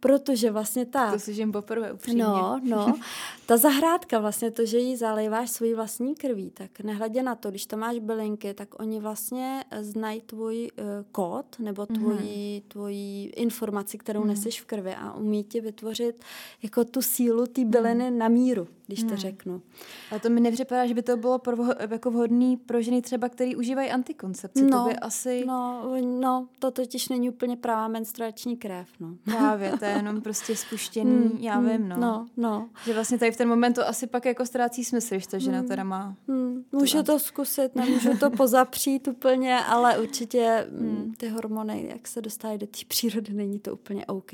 protože 0.00 0.50
vlastně 0.50 0.86
ta... 0.86 1.12
To 1.12 1.18
si 1.18 1.34
žijím 1.34 1.52
poprvé 1.52 1.92
upřímně. 1.92 2.22
No, 2.22 2.60
no. 2.62 2.94
Ta 3.46 3.56
zahrádka 3.56 4.18
vlastně 4.18 4.50
to, 4.50 4.66
že 4.66 4.78
jí 4.78 4.96
zalejváš 4.96 5.50
svoji 5.50 5.74
vlastní 5.74 6.14
krví, 6.14 6.50
tak 6.50 6.80
nehledě 6.80 7.22
na 7.22 7.34
to, 7.34 7.50
když 7.50 7.66
tam 7.66 7.78
máš 7.80 7.98
bylinky, 7.98 8.54
tak 8.54 8.69
tak 8.70 8.80
oni 8.80 9.00
vlastně 9.00 9.64
eh, 9.70 9.84
znají 9.84 10.20
tvůj 10.20 10.70
uh, 10.78 10.84
kód 11.12 11.58
nebo 11.58 11.86
tvoji, 11.86 12.16
mm-hmm. 12.16 12.62
tvoji 12.68 13.24
informaci, 13.24 13.98
kterou 13.98 14.22
mm-hmm. 14.22 14.26
neseš 14.26 14.60
v 14.60 14.64
krvi 14.64 14.94
a 14.94 15.12
umí 15.12 15.44
ti 15.44 15.60
vytvořit 15.60 16.24
jako 16.62 16.84
tu 16.84 17.02
sílu 17.02 17.46
té 17.46 17.64
byliny 17.64 18.04
mm-hmm. 18.04 18.16
na 18.16 18.28
míru, 18.28 18.68
když 18.90 19.04
mm-hmm. 19.04 19.10
to 19.10 19.16
řeknu. 19.16 19.62
A 20.10 20.18
to 20.18 20.30
mi 20.30 20.40
nepřipadá, 20.40 20.86
že 20.86 20.94
by 20.94 21.02
to 21.02 21.16
bylo 21.16 21.38
pro, 21.38 21.56
jako 21.90 22.10
vhodný 22.10 22.56
pro 22.56 22.82
ženy 22.82 23.02
třeba, 23.02 23.28
který 23.28 23.56
užívají 23.56 23.90
antikoncepci. 23.90 24.62
No, 24.62 24.82
to 24.82 24.88
by 24.88 24.96
asi... 24.96 25.44
no, 25.46 25.82
no, 26.20 26.48
to 26.58 26.70
totiž 26.70 27.08
není 27.08 27.30
úplně 27.30 27.56
pravá 27.56 27.88
menstruační 27.88 28.56
krev. 28.56 28.88
No. 29.00 29.14
Právě, 29.24 29.72
to 29.78 29.84
je 29.84 29.90
jenom 29.90 30.20
prostě 30.20 30.56
spuštěný, 30.56 31.10
mm, 31.10 31.38
já 31.40 31.60
vím, 31.60 31.88
no. 31.88 31.96
no. 31.96 32.26
No, 32.36 32.68
Že 32.84 32.94
vlastně 32.94 33.18
tady 33.18 33.32
v 33.32 33.36
ten 33.36 33.48
moment 33.48 33.72
to 33.72 33.88
asi 33.88 34.06
pak 34.06 34.24
jako 34.24 34.46
ztrácí 34.46 34.84
smysl, 34.84 35.18
že 35.18 35.28
ta 35.28 35.38
žena 35.38 35.62
mm, 35.62 35.68
teda 35.68 35.84
má... 35.84 36.16
Mm, 36.26 36.64
může 36.72 37.02
to 37.02 37.18
zkusit, 37.18 37.76
nemůžu 37.76 38.18
to 38.18 38.30
pozapřít 38.30 38.80
zapřít 38.80 39.08
úplně, 39.08 39.60
ale 39.60 39.98
určitě 39.98 40.66
mm, 40.70 40.78
hmm. 40.78 41.14
ty 41.14 41.28
hormony, 41.28 41.88
jak 41.90 42.08
se 42.08 42.20
dostávají 42.20 42.58
do 42.58 42.66
té 42.66 42.78
přírody, 42.88 43.32
není 43.32 43.58
to 43.58 43.72
úplně 43.72 44.06
OK. 44.06 44.32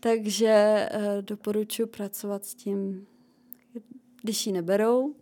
Takže 0.00 0.88
uh, 0.94 1.22
doporučuji 1.22 1.86
pracovat 1.86 2.44
s 2.44 2.54
tím, 2.54 3.06
když 4.26 4.46
ji 4.46 4.52
neberou. 4.52 5.14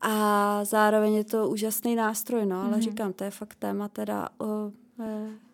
A 0.00 0.64
zároveň 0.64 1.14
je 1.14 1.24
to 1.24 1.48
úžasný 1.48 1.94
nástroj, 1.94 2.46
no, 2.46 2.62
ale 2.62 2.76
mm. 2.76 2.82
říkám, 2.82 3.12
to 3.12 3.24
je 3.24 3.30
fakt 3.30 3.54
téma 3.54 3.88
teda, 3.88 4.28
uh, 4.38 4.48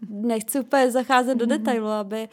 nechci 0.09 0.61
úplně 0.61 0.91
zacházet 0.91 1.35
mm. 1.35 1.39
do 1.39 1.45
hmm. 1.45 1.59
detailu, 1.59 1.89
aby, 1.89 2.29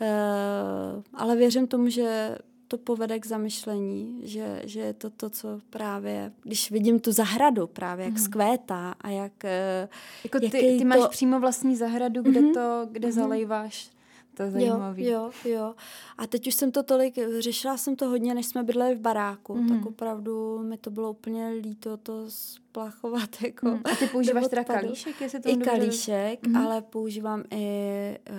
uh, 0.00 1.02
ale 1.14 1.36
věřím 1.36 1.66
tomu, 1.66 1.88
že 1.88 2.38
to 2.68 2.78
povede 2.78 3.18
k 3.18 3.26
zamyšlení, 3.26 4.20
že, 4.22 4.62
že 4.64 4.80
je 4.80 4.92
to 4.92 5.10
to, 5.10 5.30
co 5.30 5.60
právě, 5.70 6.32
když 6.42 6.70
vidím 6.70 7.00
tu 7.00 7.12
zahradu 7.12 7.66
právě, 7.66 8.04
jak 8.04 8.14
mm. 8.14 8.20
skvétá 8.20 8.94
a 9.00 9.08
jak... 9.10 9.44
Eh, 9.44 9.88
jako 10.24 10.40
ty, 10.40 10.50
ty 10.50 10.84
máš 10.84 11.00
to... 11.00 11.08
přímo 11.08 11.40
vlastní 11.40 11.76
zahradu, 11.76 12.22
kde 12.22 12.40
mm-hmm. 12.40 12.54
to, 12.54 12.88
kde 12.92 13.08
mm-hmm. 13.08 13.12
zalejváš 13.12 13.95
to 14.36 14.42
je 14.42 14.50
zajímavý. 14.50 15.04
Jo, 15.04 15.30
jo, 15.44 15.50
jo. 15.50 15.74
A 16.18 16.26
teď 16.26 16.46
už 16.46 16.54
jsem 16.54 16.72
to 16.72 16.82
tolik, 16.82 17.14
řešila 17.38 17.76
jsem 17.76 17.96
to 17.96 18.08
hodně, 18.08 18.34
než 18.34 18.46
jsme 18.46 18.62
bydleli 18.62 18.94
v 18.94 19.00
baráku, 19.00 19.54
mm. 19.54 19.68
tak 19.68 19.86
opravdu 19.86 20.58
mi 20.58 20.78
to 20.78 20.90
bylo 20.90 21.10
úplně 21.10 21.48
líto 21.48 21.96
to 21.96 22.24
splachovat. 22.28 23.30
Jako 23.42 23.66
mm. 23.66 23.80
A 23.84 23.96
ty 23.98 24.06
používáš 24.06 24.48
teda 24.48 24.64
kalíšek? 24.64 25.20
Jestli 25.20 25.40
to 25.40 25.48
I 25.48 25.56
kalíšek, 25.56 26.46
mm. 26.46 26.56
ale 26.56 26.82
používám 26.82 27.44
i 27.50 28.18
uh, 28.30 28.36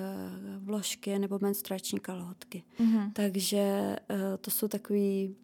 vložky 0.66 1.20
nebo 1.20 1.40
menstruační 1.42 2.00
kalhotky. 2.00 2.64
Mm. 2.80 3.12
Takže 3.14 3.96
uh, 4.10 4.18
to 4.42 4.52
jsou 4.52 4.68
takový 4.68 5.36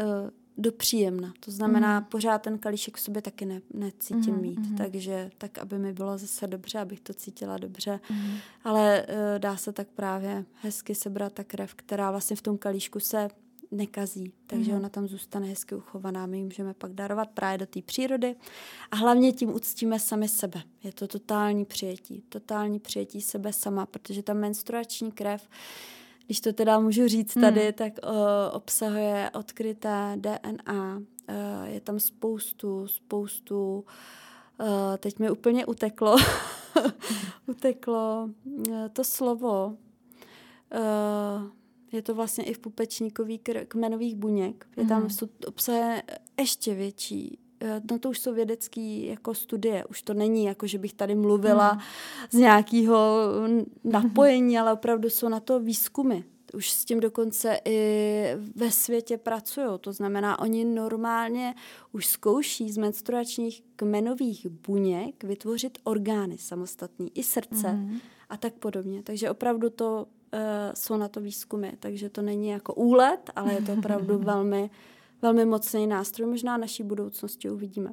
uh, 0.00 0.30
do 0.58 0.72
příjemna. 0.72 1.32
To 1.40 1.50
znamená, 1.50 2.00
mm. 2.00 2.06
pořád 2.06 2.42
ten 2.42 2.58
kalíšek 2.58 2.96
v 2.96 3.00
sobě 3.00 3.22
taky 3.22 3.46
ne, 3.46 3.60
necítím 3.74 4.34
mm, 4.34 4.40
mít. 4.40 4.58
Mm. 4.58 4.76
Takže 4.76 5.30
tak, 5.38 5.58
aby 5.58 5.78
mi 5.78 5.92
bylo 5.92 6.18
zase 6.18 6.46
dobře, 6.46 6.78
abych 6.78 7.00
to 7.00 7.14
cítila 7.14 7.58
dobře. 7.58 8.00
Mm. 8.10 8.36
Ale 8.64 9.06
uh, 9.08 9.38
dá 9.38 9.56
se 9.56 9.72
tak 9.72 9.88
právě 9.88 10.44
hezky 10.54 10.94
sebrat 10.94 11.32
ta 11.32 11.44
krev, 11.44 11.74
která 11.74 12.10
vlastně 12.10 12.36
v 12.36 12.42
tom 12.42 12.58
kalíšku 12.58 13.00
se 13.00 13.28
nekazí. 13.70 14.32
Takže 14.46 14.72
mm. 14.72 14.78
ona 14.78 14.88
tam 14.88 15.08
zůstane 15.08 15.46
hezky 15.46 15.74
uchovaná. 15.74 16.26
My 16.26 16.38
ji 16.38 16.44
můžeme 16.44 16.74
pak 16.74 16.92
darovat 16.92 17.30
právě 17.30 17.58
do 17.58 17.66
té 17.66 17.82
přírody. 17.82 18.36
A 18.90 18.96
hlavně 18.96 19.32
tím 19.32 19.54
uctíme 19.54 19.98
sami 19.98 20.28
sebe. 20.28 20.62
Je 20.82 20.92
to 20.92 21.08
totální 21.08 21.64
přijetí. 21.64 22.22
Totální 22.28 22.80
přijetí 22.80 23.20
sebe 23.20 23.52
sama, 23.52 23.86
protože 23.86 24.22
ta 24.22 24.34
menstruační 24.34 25.12
krev 25.12 25.48
když 26.26 26.40
to 26.40 26.52
teda 26.52 26.80
můžu 26.80 27.08
říct 27.08 27.34
tady, 27.34 27.62
hmm. 27.62 27.72
tak 27.72 27.92
uh, 28.04 28.10
obsahuje 28.52 29.30
odkryté 29.34 30.16
DNA. 30.16 31.02
Uh, 31.28 31.64
je 31.64 31.80
tam 31.80 32.00
spoustu, 32.00 32.88
spoustu, 32.88 33.84
uh, 34.60 34.66
teď 34.98 35.18
mi 35.18 35.30
úplně 35.30 35.66
uteklo, 35.66 36.16
uteklo 37.46 38.30
eh, 38.72 38.88
to 38.88 39.04
slovo. 39.04 39.76
Uh, 40.74 41.50
je 41.92 42.02
to 42.02 42.14
vlastně 42.14 42.44
i 42.44 42.54
v 42.54 42.58
pupečníkových 42.58 43.40
kmenových 43.68 44.14
buněk. 44.14 44.66
Je 44.76 44.86
tam 44.86 45.02
mm. 45.02 45.08
obsahuje 45.46 46.02
ještě 46.38 46.74
větší 46.74 47.45
no 47.90 47.98
to 47.98 48.10
už 48.10 48.18
jsou 48.18 48.34
vědecké 48.34 48.80
jako 48.80 49.34
studie, 49.34 49.84
už 49.84 50.02
to 50.02 50.14
není 50.14 50.44
jako, 50.44 50.66
že 50.66 50.78
bych 50.78 50.94
tady 50.94 51.14
mluvila 51.14 51.72
mm. 51.72 51.80
z 52.30 52.34
nějakého 52.34 53.20
napojení, 53.84 54.58
ale 54.58 54.72
opravdu 54.72 55.10
jsou 55.10 55.28
na 55.28 55.40
to 55.40 55.60
výzkumy. 55.60 56.22
Už 56.54 56.70
s 56.70 56.84
tím 56.84 57.00
dokonce 57.00 57.60
i 57.64 58.28
ve 58.54 58.70
světě 58.70 59.18
pracují. 59.18 59.66
To 59.80 59.92
znamená, 59.92 60.38
oni 60.38 60.64
normálně 60.64 61.54
už 61.92 62.06
zkouší 62.06 62.70
z 62.70 62.76
menstruačních 62.76 63.62
kmenových 63.76 64.46
buněk 64.46 65.24
vytvořit 65.24 65.78
orgány 65.84 66.38
samostatný, 66.38 67.10
i 67.14 67.22
srdce 67.22 67.72
mm. 67.72 67.98
a 68.28 68.36
tak 68.36 68.54
podobně. 68.54 69.02
Takže 69.02 69.30
opravdu 69.30 69.70
to 69.70 70.06
uh, 70.32 70.40
jsou 70.74 70.96
na 70.96 71.08
to 71.08 71.20
výzkumy. 71.20 71.72
Takže 71.80 72.08
to 72.08 72.22
není 72.22 72.48
jako 72.48 72.74
úlet, 72.74 73.30
ale 73.36 73.52
je 73.52 73.62
to 73.62 73.72
opravdu 73.72 74.18
velmi 74.24 74.70
velmi 75.22 75.44
mocný 75.44 75.86
nástroj. 75.86 76.28
Možná 76.28 76.56
naší 76.56 76.82
budoucnosti 76.82 77.50
uvidíme. 77.50 77.90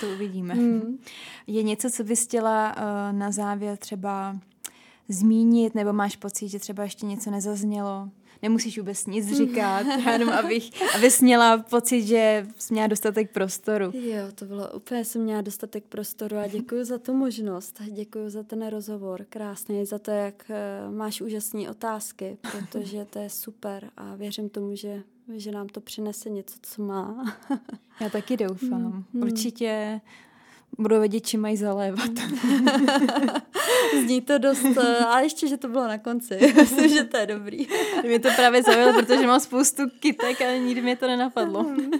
to 0.00 0.06
uvidíme. 0.14 0.54
Mm. 0.54 0.98
Je 1.46 1.62
něco, 1.62 1.90
co 1.90 2.04
bys 2.04 2.24
chtěla 2.24 2.76
uh, 2.76 3.18
na 3.18 3.30
závěr 3.30 3.76
třeba 3.76 4.36
zmínit, 5.08 5.74
nebo 5.74 5.92
máš 5.92 6.16
pocit, 6.16 6.48
že 6.48 6.58
třeba 6.58 6.82
ještě 6.82 7.06
něco 7.06 7.30
nezaznělo? 7.30 8.08
Nemusíš 8.42 8.78
vůbec 8.78 9.06
nic 9.06 9.36
říkat, 9.36 9.86
jenom 10.12 10.28
abych, 10.28 10.94
abys 10.94 11.20
měla 11.20 11.58
pocit, 11.58 12.02
že 12.02 12.46
jsi 12.58 12.74
měla 12.74 12.86
dostatek 12.86 13.30
prostoru. 13.30 13.84
Jo, 13.94 14.22
to 14.34 14.44
bylo 14.44 14.70
úplně, 14.72 15.04
jsem 15.04 15.22
měla 15.22 15.40
dostatek 15.40 15.84
prostoru 15.84 16.36
a 16.36 16.46
děkuji 16.46 16.84
za 16.84 16.98
tu 16.98 17.14
možnost. 17.14 17.82
Děkuji 17.90 18.30
za 18.30 18.42
ten 18.42 18.66
rozhovor, 18.66 19.26
krásný, 19.28 19.86
za 19.86 19.98
to, 19.98 20.10
jak 20.10 20.50
uh, 20.88 20.94
máš 20.94 21.20
úžasné 21.20 21.70
otázky, 21.70 22.38
protože 22.52 23.04
to 23.04 23.18
je 23.18 23.30
super 23.30 23.90
a 23.96 24.14
věřím 24.14 24.48
tomu, 24.48 24.76
že 24.76 25.02
že 25.36 25.52
nám 25.52 25.68
to 25.68 25.80
přinese 25.80 26.30
něco, 26.30 26.58
co 26.62 26.82
má. 26.82 27.36
Já 28.00 28.10
taky 28.10 28.36
doufám. 28.36 29.04
Hmm. 29.12 29.22
Určitě 29.22 30.00
budou 30.78 30.98
vědět, 30.98 31.20
čím 31.20 31.40
mají 31.40 31.56
zalévat. 31.56 32.10
Zní 34.04 34.20
to 34.20 34.38
dost, 34.38 34.78
a 35.06 35.20
ještě, 35.20 35.48
že 35.48 35.56
to 35.56 35.68
bylo 35.68 35.86
na 35.86 35.98
konci. 35.98 36.38
Myslím, 36.56 36.88
že 36.88 37.04
to 37.04 37.16
je 37.16 37.26
dobrý. 37.26 37.66
mě 38.02 38.18
to 38.18 38.28
právě 38.36 38.62
zaujalo, 38.62 39.02
protože 39.02 39.26
mám 39.26 39.40
spoustu 39.40 39.82
kytek 40.00 40.40
a 40.40 40.56
nikdy 40.56 40.82
mě 40.82 40.96
to 40.96 41.06
nenapadlo. 41.06 41.62
Hmm. 41.62 41.90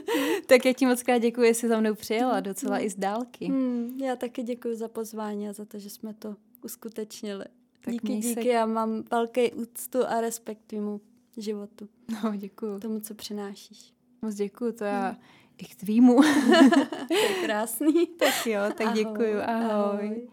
tak 0.46 0.64
já 0.64 0.72
ti 0.72 0.86
moc 0.86 1.02
krát 1.02 1.18
děkuji, 1.18 1.48
že 1.48 1.54
jsi 1.54 1.68
za 1.68 1.80
mnou 1.80 1.94
přijela 1.94 2.40
docela 2.40 2.76
hmm. 2.76 2.86
i 2.86 2.90
z 2.90 2.94
dálky. 2.96 3.46
Hmm, 3.46 3.98
já 4.04 4.16
taky 4.16 4.42
děkuji 4.42 4.76
za 4.76 4.88
pozvání 4.88 5.48
a 5.48 5.52
za 5.52 5.64
to, 5.64 5.78
že 5.78 5.90
jsme 5.90 6.14
to 6.14 6.34
uskutečnili. 6.64 7.44
Tak 7.84 7.94
díky, 7.94 8.16
díky. 8.16 8.34
Se... 8.34 8.48
Já 8.48 8.66
mám 8.66 9.04
velký 9.10 9.52
úctu 9.52 9.98
a 10.06 10.20
respekt 10.20 10.60
tvýmu 10.66 11.00
životu. 11.40 11.88
No, 12.24 12.36
děkuju. 12.36 12.80
Tomu, 12.80 13.00
co 13.00 13.14
přinášíš. 13.14 13.92
Moc 14.22 14.34
děkuju, 14.34 14.72
to 14.72 14.84
já 14.84 15.08
hmm. 15.08 15.18
i 15.58 15.64
k 15.64 15.74
tvýmu. 15.74 16.22
to 17.08 17.14
je 17.14 17.42
krásný. 17.44 18.06
tak 18.18 18.46
jo, 18.46 18.60
tak 18.76 18.86
ahoj. 18.86 19.04
děkuju, 19.04 19.40
ahoj. 19.46 19.70
ahoj. 19.70 20.28